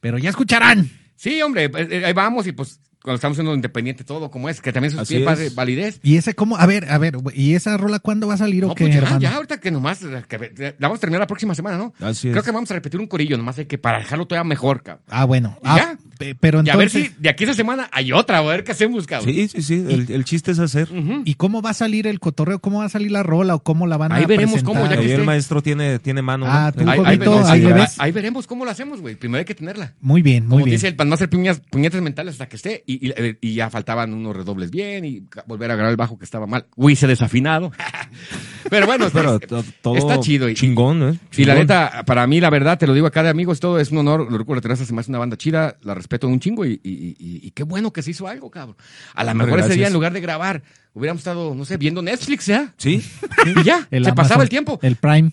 [0.00, 0.90] Pero ya escucharán.
[1.16, 4.60] Sí, hombre, pues, eh, ahí vamos y pues cuando estamos siendo independiente todo como es,
[4.60, 5.54] que también eso Así tiene es.
[5.54, 6.00] validez.
[6.02, 6.56] Y ese, ¿cómo?
[6.56, 8.84] A ver, a ver, güey, ¿y esa rola cuándo va a salir o No, qué,
[8.84, 9.20] pues ya, hermano?
[9.20, 11.92] ya, ahorita que nomás, eh, que, eh, la vamos a terminar la próxima semana, ¿no?
[12.00, 12.32] Así es.
[12.32, 15.04] Creo que vamos a repetir un corillo, nomás hay que para dejarlo todavía mejor, cabrón.
[15.08, 15.56] Ah, bueno.
[15.62, 15.98] ¿Y Ah, ya?
[16.18, 18.42] pe- pero Y a ver entonces, si de aquí a esa semana hay otra, a
[18.42, 19.34] ver qué hacemos, cabrón.
[19.34, 19.74] Sí, sí, sí.
[19.88, 20.88] El, el chiste es hacer.
[21.24, 22.60] ¿y cómo va a salir el cotorreo?
[22.60, 24.74] ¿Cómo va a salir la rola o cómo la van a Ahí veremos presentar?
[24.82, 26.46] cómo, ya que Ahí el maestro tiene, tiene mano.
[26.48, 26.84] Ah, ¿no?
[26.84, 27.94] tú, Ahí, Jovito, ahí veremos, ahí le ahí- ves.
[27.98, 29.16] ahí veremos cómo lo hacemos, güey.
[29.16, 29.94] Primero hay que tenerla.
[30.00, 30.76] Muy bien, muy Como bien.
[30.76, 32.84] dice el, para no hacer puñetas mentales hasta que esté.
[33.00, 36.18] Y, y- eh, y ya faltaban unos redobles bien y volver a grabar el bajo
[36.18, 36.66] que estaba mal.
[36.76, 37.72] Uy, se desafinado.
[38.70, 40.48] Pero bueno, Pero está, to- todo está chido.
[40.48, 41.18] Y, chingón, ¿eh?
[41.36, 43.90] y la neta, para mí, la verdad, te lo digo acá de amigos, todo es
[43.90, 44.30] un honor.
[44.30, 47.62] Lo recuerdo, Teresa se me hace una banda chida, la respeto un chingo y, qué
[47.64, 48.76] bueno que se hizo algo, cabrón.
[49.14, 50.62] A lo mejor ese día, en lugar de grabar,
[50.94, 52.74] hubiéramos estado, no sé, viendo Netflix, ¿ya?
[52.76, 53.02] Sí.
[53.46, 54.78] Y ya, El se Amazon, pasaba el tiempo.
[54.82, 55.32] El Prime.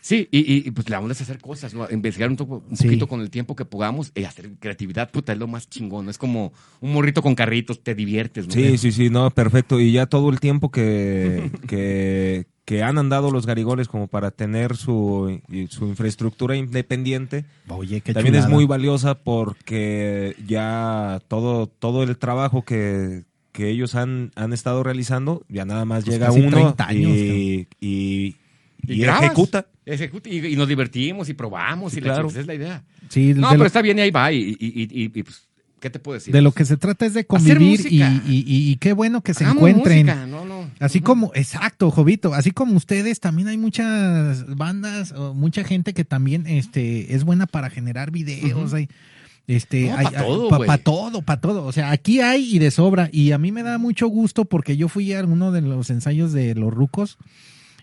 [0.00, 1.88] Sí, y, y- y, pues la onda es hacer cosas, ¿no?
[1.90, 2.84] investigar un, toco- un Sí.
[2.84, 6.08] poquito con el tiempo que podamos y hacer creatividad, puta, es lo más chingón.
[6.08, 8.52] Es como un morrito con carritos, te diviertes, ¿no?
[8.54, 9.78] Sí, sí, sí, no, perfecto.
[9.80, 14.76] Y ya todo el tiempo que, que, que han andado los garigoles como para tener
[14.76, 22.16] su, su infraestructura independiente, Oye, qué también es muy valiosa porque ya todo, todo el
[22.18, 23.24] trabajo que,
[23.54, 27.68] que ellos han, han estado realizando, ya nada más Pues llega uno 30 años, y,
[27.80, 28.36] y,
[28.82, 29.66] y grabas, ejecuta.
[29.86, 32.28] ejecuta, y, y nos divertimos y probamos y Sí, claro.
[32.28, 32.82] esa es la idea.
[33.08, 34.32] Sí, No, pero lo- está bien y ahí va.
[34.32, 35.42] Y, y- y- y- y, pues,
[35.78, 36.34] ¿qué te puedo decir?
[36.34, 39.34] De lo que se trata es de convivir y, y- y- y qué bueno que
[39.34, 40.06] se Hagamos encuentren.
[40.06, 40.68] música, no, no.
[40.80, 46.04] Así como, exacto, Jovito, así como ustedes, también hay muchas bandas o mucha gente que
[46.04, 48.74] también este, es buena para generar videos.
[48.74, 48.88] hay,
[49.46, 50.66] este, No, pa' hay- todo, pa- güey.
[50.66, 51.64] pa' todo, para todo.
[51.66, 53.08] O sea, aquí hay y de sobra.
[53.12, 56.32] Y a mí me da mucho gusto porque yo fui a uno de los ensayos
[56.32, 57.18] de los rucos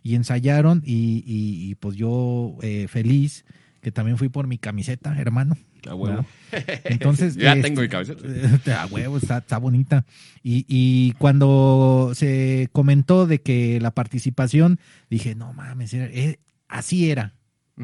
[0.04, 3.46] y ensayaron y, y- y, pues yo eh, feliz
[3.82, 5.58] que también fui por mi camiseta, hermano.
[5.90, 6.24] Ah, bueno.
[6.84, 8.24] Entonces, Ya este, tengo mi camiseta.
[8.84, 10.06] a huevo, está, está bonita.
[10.44, 14.80] Y, y cuando se comentó de que la participación,
[15.10, 17.34] dije, no mames, era- eh, así era,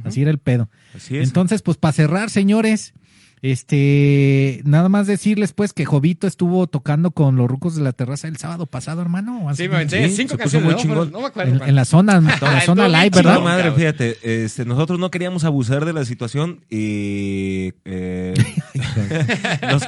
[0.03, 0.69] así era el pedo.
[0.95, 1.27] Así es.
[1.27, 2.93] Entonces, pues para cerrar, señores,
[3.41, 8.27] este, nada más decirles pues que Jovito estuvo tocando con los rucos de la terraza
[8.27, 9.47] el sábado pasado, hermano.
[9.55, 10.63] Sí, me Sí, cinco se puso canciones.
[10.65, 10.79] muy ¿no?
[10.79, 11.11] chingón.
[11.11, 11.65] No me acuerdo.
[11.65, 13.35] en, la zona, en la zona live, ¿verdad?
[13.35, 13.43] chingón.
[13.43, 18.33] madre, fíjate, este, nosotros no queríamos abusar de la situación y eh,
[19.71, 19.87] nos-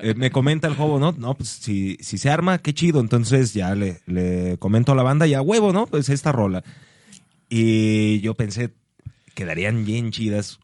[0.00, 1.12] eh, me comenta el joven, ¿no?
[1.12, 3.00] No, pues si, si se arma, qué chido.
[3.00, 5.86] Entonces ya le, le comento a la banda y a huevo, ¿no?
[5.86, 6.62] Pues esta rola.
[7.48, 8.70] Y yo pensé,
[9.34, 10.58] quedarían bien chidas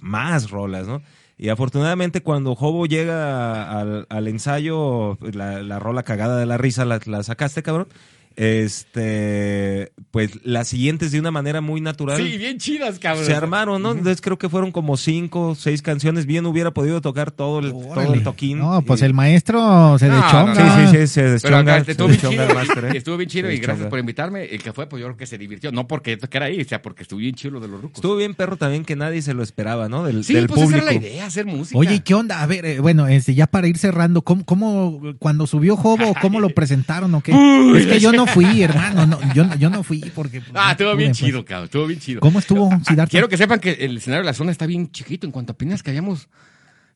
[0.00, 1.02] más rolas, ¿no?
[1.42, 7.22] Y afortunadamente cuando Jobo llega al, ensayo, la, la rola cagada de la risa la
[7.24, 7.88] sacaste, cabrón.
[8.36, 12.18] Este, pues las siguientes de una manera muy natural.
[12.18, 13.24] Sí, bien chidas, cabrón.
[13.24, 13.90] Se armaron, ¿no?
[13.92, 16.26] Entonces creo que fueron como cinco, seis canciones.
[16.26, 18.14] Bien hubiera podido tocar todo el, todo Órale.
[18.18, 18.58] el toquín.
[18.58, 20.54] No, pues Y- el maestro se No, deschonga.
[20.54, 22.96] Sí, sí, sí, se deschonga, acá se estuvo bien deschonga chido, ¿eh?
[22.96, 24.44] estuvo bien chido y gracias por invitarme.
[24.44, 25.72] El que fue, pues yo creo que se divirtió.
[25.72, 27.96] No porque tocara ahí, o sea, porque estuvo bien chido lo de los rucos.
[27.96, 30.04] Estuvo bien perro también que nadie se lo esperaba, ¿no?
[30.04, 30.84] Del, sí, del pues público.
[30.84, 31.78] esa era la idea, hacer música.
[31.78, 32.42] Oye, ¿y ¿qué onda?
[32.42, 36.40] A ver, eh, bueno, este, ya para ir cerrando, ¿cómo, cómo cuando subió Jobo, cómo
[36.40, 37.32] lo presentaron o qué?
[37.76, 40.40] es que yo no fui, hermano, no, yo, yo no fui porque...
[40.40, 41.18] pues, Ah, no estuvo bien pues.
[41.18, 41.64] chido, cabrón.
[41.66, 42.20] Estuvo bien chido.
[42.20, 43.10] ¿Cómo estuvo, Siddhartha?
[43.10, 45.26] Quiero que sepan que el escenario de la zona está bien chiquito.
[45.26, 46.28] En cuanto apenas que hayamos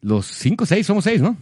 [0.01, 1.37] los cinco, seis, somos seis, ¿no?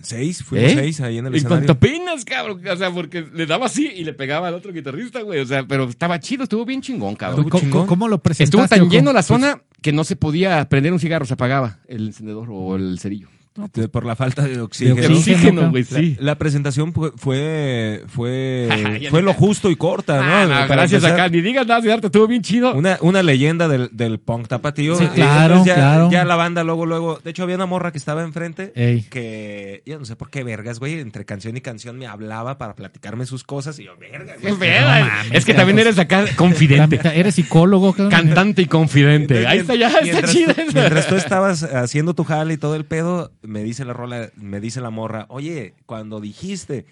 [0.00, 0.74] Seis, fuimos ¿Eh?
[0.74, 1.66] seis ahí en el En escenario.
[1.66, 2.60] cuanto apenas, cabrón.
[2.66, 5.38] O sea, porque le daba así y le pegaba al otro guitarrista, güey.
[5.40, 7.48] O sea, pero estaba chido, estuvo bien chingón, cabrón.
[7.48, 7.86] ¿Cómo, chingón.
[7.86, 8.56] cómo lo presentaste?
[8.56, 12.08] Estuvo tan lleno la zona que no se podía prender un cigarro, se apagaba el
[12.08, 13.28] encendedor o el cerillo.
[13.74, 14.96] De- Por la falta de oxígeno.
[14.96, 15.18] De oxígeno,
[15.66, 16.16] oxígeno, güey, La, sí.
[16.20, 18.68] la presentación fue fue fue,
[19.22, 20.22] lo justo y corta, ¿no?
[20.54, 21.28] Ah, no, gracias acá.
[21.28, 22.74] Ni digas nada, Siddhartha, estuvo bien chido.
[22.74, 24.96] Una, una leyenda del, del punk tapatío.
[24.96, 26.10] Sí, Y claro, entonces ya, claro.
[26.10, 27.20] Ya la banda luego, luego.
[27.22, 28.72] De hecho, había una morra que estaba enfrente.
[28.74, 29.02] Ey.
[29.02, 30.98] Que yo no sé por qué vergas, güey.
[31.00, 33.78] Entre canción y canción me hablaba para platicarme sus cosas.
[33.78, 34.58] Y yo, verga, Qué güey.
[34.70, 35.00] pedo, no eh.
[35.04, 35.86] mames, es que también pues.
[35.88, 37.00] eres acá confidente.
[37.14, 37.92] ¿Eres psicólogo?
[37.92, 38.10] cabrón?
[38.10, 39.46] Cantante y confidente.
[39.46, 42.84] Ahí está ya, está Mientras tú- Mientras tú estabas haciendo tu jale y todo el
[42.84, 46.86] pedo, me dice la rola, me dice la morra, oye, cuando dijiste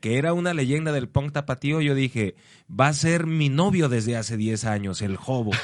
[0.00, 2.34] que era una leyenda del punk tapatío, yo dije,
[2.68, 5.52] va a ser mi novio desde hace 10 años, el Jobo.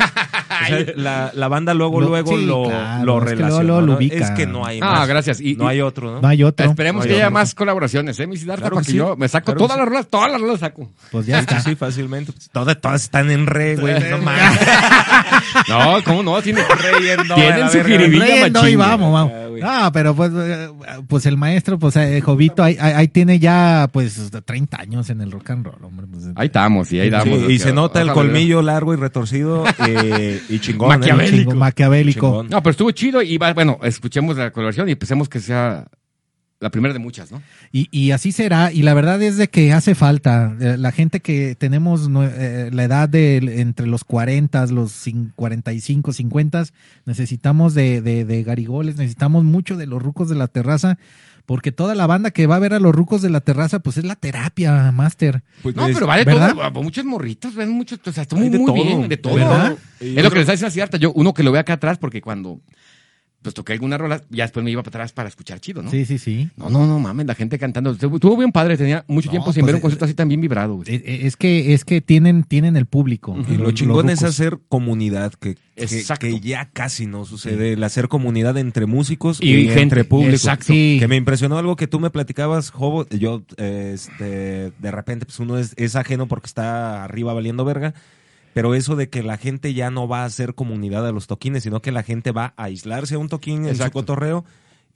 [0.61, 3.81] O sea, la, la banda luego, Lo- luego sí, lo, claro, lo es que lo
[3.83, 3.97] ¿no?
[3.97, 4.17] ubica.
[4.17, 5.09] Es que no hay Ah, más.
[5.09, 5.41] gracias.
[5.41, 6.21] Y- no y- hay otro, ¿no?
[6.21, 6.67] No hay otro.
[6.67, 8.37] Esperemos No que hay haya más colaboraciones, ¿eh, mi?
[8.37, 8.97] Claro Para que que sí.
[8.97, 9.79] yo me saco Claro todas sí.
[9.79, 10.91] las rolas, todas las rolas saco.
[11.13, 11.61] Pues ya está.
[11.61, 12.33] sí, fácilmente.
[12.51, 13.95] Todas, todas están en re, güey.
[14.11, 14.59] No mames.
[15.69, 16.41] No, ¿cómo no?
[16.43, 19.33] Tiene, Reyendo, tienen su jiribilla machín, y vamos, vamos.
[19.63, 19.83] Ah.
[19.85, 20.69] No, pero pues, eh,
[21.09, 25.51] pues el maestro, pues eh, Jovito, ahí, tiene ya pues 30 años en el rock
[25.51, 26.07] and roll, hombre.
[26.11, 27.51] pues, Ahí estamos, y ahí Sí, damos.
[27.51, 30.93] y se nota el colmillo largo y retorcido eh, y chingón.
[30.93, 30.99] ¿eh?
[30.99, 31.55] Maquiavélico.
[31.55, 32.27] maquiavélico.
[32.27, 32.49] Chingón.
[32.51, 35.87] No, pero estuvo chido y va, bueno, escuchemos la colaboración y pensemos que sea
[36.61, 37.41] la primera de muchas, ¿no?
[37.71, 38.73] Y, y así será.
[38.73, 40.57] Y la verdad es de que hace falta.
[40.61, 46.13] Eh, La gente que tenemos eh, la edad de entre los 40, los cin- 45,
[46.13, 46.65] 50,
[47.07, 50.99] necesitamos de, de, de garigoles, necesitamos mucho de los rucos de la terraza.
[51.47, 53.97] Porque toda la banda que va a ver a los rucos de la terraza, pues
[53.97, 55.43] es la terapia, Master.
[55.63, 56.55] Pues No, es- pero vale ¿verdad?
[56.55, 56.83] todo.
[56.83, 59.35] Muchos morritos, ven muchos, o sea, está muy, de muy todo, bien, de todo.
[59.37, 59.79] ¿verdad?
[59.99, 60.99] Es lo que les diciendo cierta.
[60.99, 62.61] Yo, uno que lo ve acá atrás, porque cuando
[63.41, 65.91] pues toqué alguna rola, ya después me iba para atrás para escuchar chido, ¿no?
[65.91, 66.51] Sí, sí, sí.
[66.57, 67.93] No, no, no mames, la gente cantando.
[67.93, 70.29] Estuvo bien padre, tenía mucho No, tiempo sin pues, ver un eh, concierto así tan
[70.29, 70.89] bien vibrado, güey.
[70.89, 73.37] Eh, eh, Es que, es que tienen, tienen el público.
[73.49, 77.75] Y lo los- chingón los es hacer comunidad, que, que, ya casi no sucede.
[77.75, 79.83] El hacer comunidad entre músicos Y y, gente.
[79.83, 80.33] entre público.
[80.35, 80.67] Exacto.
[80.67, 80.97] Sí.
[80.99, 83.07] Que me impresionó algo que tú me platicabas, Jobo.
[83.11, 87.95] Yo, eh, este, de repente, pues uno es, es ajeno porque está arriba valiendo verga.
[88.55, 91.63] Pero eso de que la gente ya no va a hacer comunidad a los toquines,
[91.63, 94.01] sino que la gente va a aislarse a un toquín en su Exacto.
[94.01, 94.45] cotorreo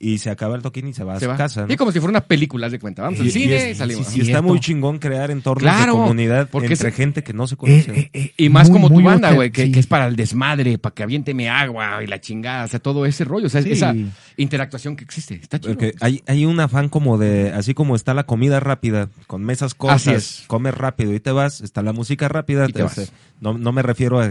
[0.03, 1.37] y se acaba el toquín y se va a Se su va.
[1.37, 1.65] casa.
[1.65, 1.73] ¿no?
[1.73, 3.01] Y como si fuera una película, de cuenta.
[3.03, 4.07] Vamos Y- al y cine y es- salimos.
[4.15, 4.43] Y está cierto.
[4.43, 7.57] muy chingón crear entornos Claro, de comunidad porque entre es- gente que no se Eh,
[7.57, 7.91] conoce.
[7.91, 9.71] eh, eh, Y más muy, como tu banda, güey, que, sí.
[9.71, 13.05] que es para el desmadre, para que aviénteme agua y la chingada, o sea, todo
[13.05, 13.71] ese rollo, o sea, Sí.
[13.71, 13.93] esa
[14.37, 15.35] interactuación que existe.
[15.35, 15.73] Está chido.
[15.73, 19.73] Porque hay, hay un afán como de, así como está la comida rápida, con mesas
[19.73, 23.11] cortas, comes rápido y te vas, está la música rápida, Y te vas.
[23.39, 24.25] No, no me refiero a,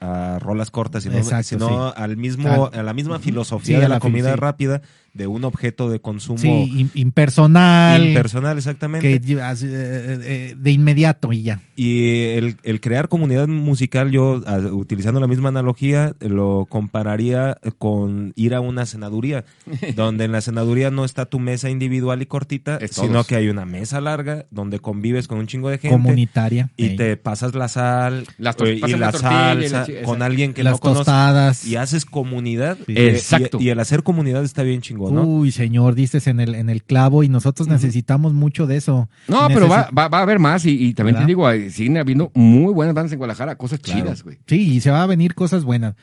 [0.00, 3.98] a- a rolas cortas, sino, Exacto, sino al mismo, a la misma filosofía de la
[3.98, 4.36] comida sí.
[4.36, 4.82] rápida,
[5.18, 8.06] de un objeto de consumo Sí, im- impersonal.
[8.06, 9.06] impersonal exactamente.
[9.06, 11.60] que llevas, eh, eh, de inmediato y ya.
[11.76, 14.40] Y el, el crear comunidad musical, yo
[14.72, 19.44] utilizando la misma analogía, lo compararía con ir a una cenaduría,
[19.96, 23.66] donde en la cenaduría no está tu mesa individual y cortita, sino que hay una
[23.66, 26.70] mesa larga donde convives con un chingo de gente Comunitaria.
[26.76, 30.22] y te pasas la sal Las eh, y la la tortilla y la salsa con
[30.22, 31.64] alguien que Las no conoces tostadas.
[31.66, 32.78] y haces comunidad.
[32.86, 32.94] Sí.
[32.96, 33.58] Exacto.
[33.60, 35.22] Y, y el hacer comunidad está bien chingón, ¿no?
[35.24, 39.08] Uy, señor, dices en el, en el clavo y nosotros necesitamos mucho de eso.
[39.28, 41.26] No, pero va, va, va a haber más y, y también ¿Verdad?
[41.26, 44.00] te digo, eh, siguen habiendo muy buenas bandas en Guadalajara, cosas Claro.
[44.02, 44.38] chidas, güey.
[44.46, 45.94] Sí, y se va a venir cosas buenas.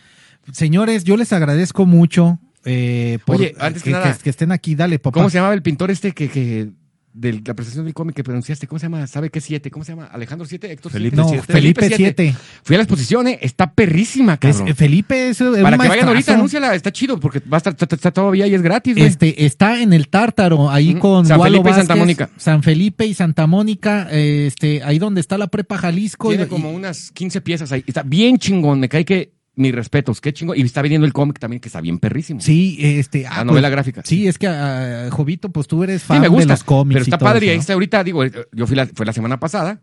[0.51, 4.51] Señores, yo les agradezco mucho eh, por Oye, antes que que, nada, que- que estén
[4.51, 4.75] aquí.
[4.75, 5.13] Dale, papá.
[5.19, 6.71] ¿Cómo se llamaba el pintor este que, que
[7.15, 8.67] de la presentación del cómic que pronunciaste?
[8.67, 9.07] ¿Cómo se llama?
[9.07, 9.71] ¿Sabe qué siete?
[9.71, 10.05] ¿Cómo se llama?
[10.05, 10.71] ¿Alejandro siete?
[10.71, 11.21] ¿Héctor Felipe siete?
[11.23, 11.53] No, siete.
[11.53, 12.35] Felipe Felipe 7.
[12.63, 14.75] Fui a la exposición, eh, está perrísima, cabrón.
[14.75, 17.73] Felipe es, es un Para que vayan ahorita, anúnciala, está chido, porque va a estar,
[17.79, 19.07] está, está todavía y es gratis, güey.
[19.07, 22.29] Este, está en el Tártaro, ahí con San Felipe y Santa Mónica.
[22.37, 26.29] San Felipe y Santa Mónica, eh, este, ahí donde está la prepa Jalisco.
[26.29, 27.83] Tiene y- como unas 15 piezas ahí.
[27.87, 30.55] Está bien chingón, me cae que mis respetos, qué chingo.
[30.55, 32.41] Y está vendiendo el cómic también, que está bien perrísimo.
[32.41, 33.23] Sí, este.
[33.23, 34.01] La ah, novela pues, gráfica.
[34.03, 36.43] Sí, es que, ah, Jovito, pues tú eres Sí, fan me gusta.
[36.45, 36.93] de los cómics.
[36.95, 37.45] pero y está todo padre.
[37.45, 39.81] Y ahí está ahorita, digo, eh, yo fui la, fue la semana pasada.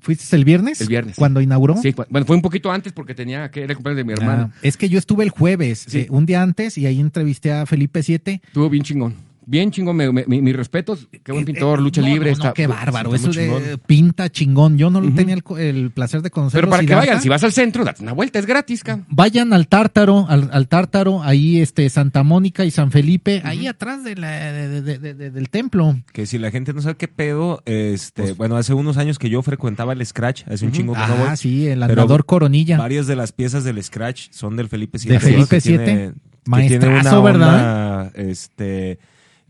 [0.00, 0.80] ¿Fuiste el viernes?
[0.82, 1.16] El viernes.
[1.16, 1.76] Cuando inauguró.
[1.80, 4.50] Sí, bueno, fue un poquito antes porque tenía que era cumpleaños de mi hermana.
[4.52, 6.00] Ah, es que yo estuve el jueves, Sí.
[6.00, 8.42] eh, un día antes, y ahí entrevisté a Felipe 7.
[8.44, 9.14] Estuvo bien chingón.
[9.46, 11.08] Bien chingón, me- me- mi- mis respetos.
[11.22, 12.30] Qué buen pintor, lucha Eh, No, libre.
[12.32, 13.14] no, no, está, qué bárbaro.
[13.14, 13.62] está Eso de chingón.
[13.86, 14.78] pinta chingón.
[14.78, 15.10] Yo no Ujú.
[15.14, 16.62] tenía el, placer de conocerlo.
[16.68, 19.06] Pero para que vayan, si vas al centro, date una vuelta, es gratis, cabrón.
[19.10, 24.02] Vayan al Tártaro, al, al Tártaro, ahí este Santa Mónica y San Felipe, ahí atrás
[24.04, 25.96] de la, de- de- de- de- del templo.
[26.12, 29.28] Que si la gente no sabe qué pedo, este, Pues bueno, hace unos años que
[29.30, 31.26] yo frecuentaba el Scratch, hace un chingo que no voy.
[31.28, 32.78] Ah, sí, el andador Coronilla.
[32.78, 35.20] Varias de las piezas del Scratch son del Felipe De 7.
[35.20, 35.84] Felipe que tiene- Siete.
[35.84, 36.14] que tiene
[36.46, 38.00] Maestrazo, una ¿verdad?
[38.06, 38.98] onda, Este,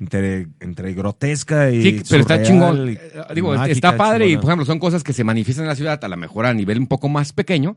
[0.00, 2.88] entre, entre grotesca y Sí, pero está chingón.
[2.90, 2.98] y Eh,
[3.34, 6.02] Digo, mágica, está padre y, por ejemplo, son cosas que se manifiestan en la ciudad,
[6.04, 7.76] a lo mejor a nivel un poco más pequeño.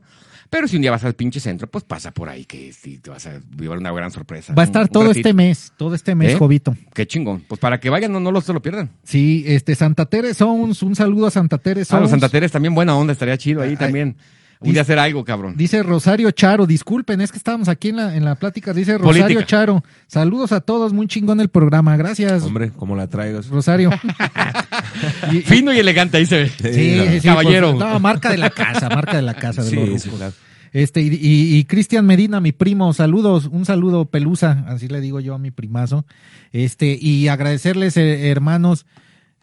[0.50, 3.10] Pero si un día vas al pinche centro, pues pasa por ahí que sí, te
[3.10, 4.54] vas a llevar una gran sorpresa.
[4.54, 6.36] Va a estar un todo este mes, todo este mes, ¿Eh?
[6.38, 6.74] Jovito.
[6.94, 7.44] Qué chingón.
[7.46, 8.88] Pues para que vayan, no, no lo, se lo pierdan.
[9.04, 12.00] Sí, este Santa Tere Sons, un saludo a Santa Tere Ah, Sons.
[12.00, 14.16] los Santa Teres también buena onda, estaría chido ahí Ay, también.
[14.60, 15.54] Un día hacer algo, cabrón.
[15.56, 18.72] Dice Rosario Charo, disculpen, es que estábamos aquí en la, en la plática.
[18.72, 19.46] Dice Rosario Política.
[19.46, 22.42] Charo, saludos a todos, muy chingón el programa, gracias.
[22.42, 23.46] Hombre, como la traigas.
[23.48, 23.90] Rosario.
[25.32, 26.48] Y- Fino y elegante, ahí se ve.
[26.48, 27.74] Sí, sí, sí, Caballero.
[27.76, 30.18] pues, no, marca de la casa, marca de la casa de Sí, los sí, rucos.
[30.18, 30.34] claro.
[30.72, 35.20] Este, y, y- y Cristian Medina, mi primo, saludos, un saludo pelusa, así le digo
[35.20, 36.04] yo a mi primazo.
[36.52, 38.86] Este, y agradecerles, eh, hermanos,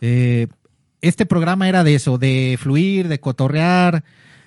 [0.02, 0.48] eh,
[1.02, 4.04] este programa era de eso, de fluir, de cotorrear.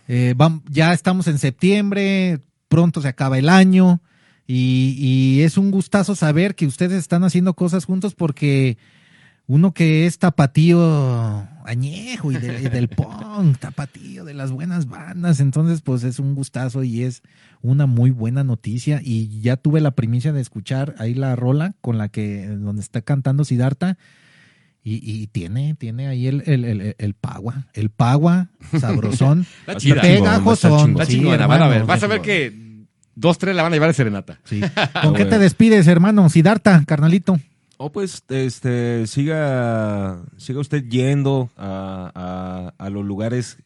[0.08, 0.34] Eh,
[0.70, 4.00] ya estamos en septiembre, pronto se acaba el año.
[4.50, 8.78] Y, es un gustazo saber que ustedes están haciendo cosas juntos porque
[9.46, 15.40] uno que es tapatío añejo y, de- y del punk, tapatío de las buenas bandas,
[15.40, 17.22] entonces pues es un gustazo y es
[17.60, 21.98] una muy buena noticia y ya tuve la primicia de escuchar ahí la rola con
[21.98, 23.98] la que donde está cantando Siddhartha
[24.96, 28.48] y, y tiene tiene ahí el el, el, el pagua, el pagua
[28.78, 31.84] sabrosón, pegajosón, sí, van a ver.
[31.84, 32.68] Vas a ver que
[33.14, 34.38] dos, tres la van a llevar de serenata.
[34.44, 34.60] Sí.
[35.02, 36.28] ¿Con qué te despides, hermano?
[36.28, 37.38] Siddhartha, carnalito.
[37.80, 42.10] Oh, pues, este, siga, siga usted yendo a,
[42.78, 43.58] a- a los lugares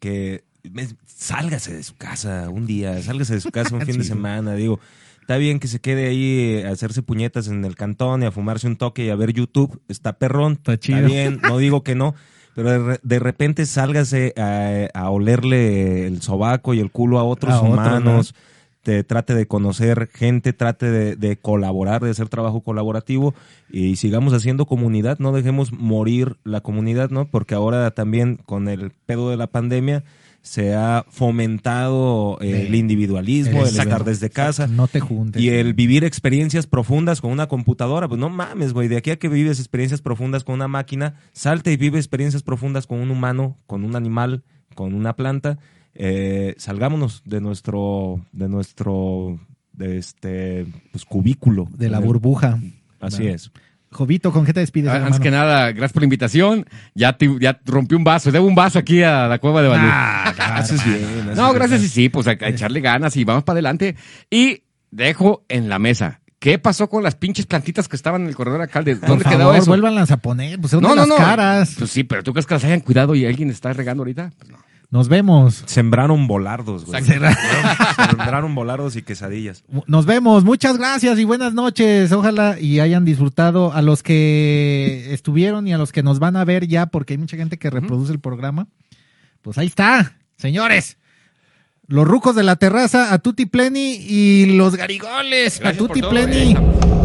[0.00, 4.04] que me- sálgase de su casa un día, sálgase de su casa un fin de
[4.04, 4.80] semana, digo.
[5.24, 8.66] Está bien que se quede ahí a hacerse puñetas en el cantón y a fumarse
[8.66, 9.80] un toque y a ver YouTube.
[9.88, 10.52] Está perrón.
[10.52, 11.06] Está chido.
[11.06, 12.14] bien, no digo que no.
[12.54, 17.24] Pero de, re- de repente sálgase a, a olerle el sobaco y el culo a
[17.24, 18.34] otros A humanos.
[18.82, 23.34] te, trate de conocer gente, trate de, de colaborar, de hacer trabajo colaborativo
[23.70, 25.18] y sigamos haciendo comunidad.
[25.20, 27.24] No dejemos morir la comunidad, ¿no?
[27.30, 30.04] Porque ahora también con el pedo de la pandemia
[30.44, 34.66] se ha fomentado eh, el individualismo, el estar desde casa.
[34.66, 35.42] No te juntes.
[35.42, 39.18] Y el vivir experiencias profundas con una computadora, pues no mames, güey, de aquí a
[39.18, 43.56] que vives experiencias profundas con una máquina, salte y vive experiencias profundas con un humano,
[43.66, 44.44] con un animal,
[44.74, 45.58] con una planta.
[45.94, 49.40] Eh, salgámonos de nuestro, de nuestro,
[49.72, 51.68] de este, pues cubículo.
[51.74, 52.60] de la burbuja.
[53.00, 53.50] Así es.
[53.94, 56.66] Jovito, ¿con qué te despides, Ah, Antes que nada, gracias por la invitación.
[56.94, 58.30] Ya, te- ya rompí un vaso.
[58.32, 59.86] Debo un vaso aquí a la cueva de Balú.
[59.88, 61.32] Ah, Haces bien.
[61.34, 63.96] no, gracias y sí, pues a, a echarle ganas y vamos para adelante.
[64.30, 66.20] Y dejo en la mesa.
[66.40, 68.82] ¿Qué pasó con las pinches plantitas que estaban en el corredor acá?
[68.82, 69.66] ¿De Por ¿Dónde quedó eso?
[69.66, 71.16] vuélvanlas a poner, pues son no, no, las no.
[71.16, 71.74] caras.
[71.78, 74.30] Pues sí, pero ¿tú crees que las hayan cuidado y alguien está regando ahorita?
[74.36, 74.58] Pues no.
[74.94, 75.64] Nos vemos.
[75.66, 77.02] Sembraron volardos, güey.
[77.02, 79.64] Sembraron volardos y quesadillas.
[79.88, 80.44] Nos vemos.
[80.44, 82.12] Muchas gracias y buenas noches.
[82.12, 86.44] Ojalá y hayan disfrutado a los que estuvieron y a los que nos van a
[86.44, 88.68] ver ya, porque hay mucha gente que reproduce el programa.
[89.42, 90.96] Pues ahí está, señores.
[91.88, 96.02] Los rucos de la terraza, a Tutti Pleni y los garigoles, a Gracias por Tutti
[96.02, 96.54] Pleni.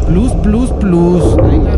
[0.05, 1.68] Plus, plus, plus.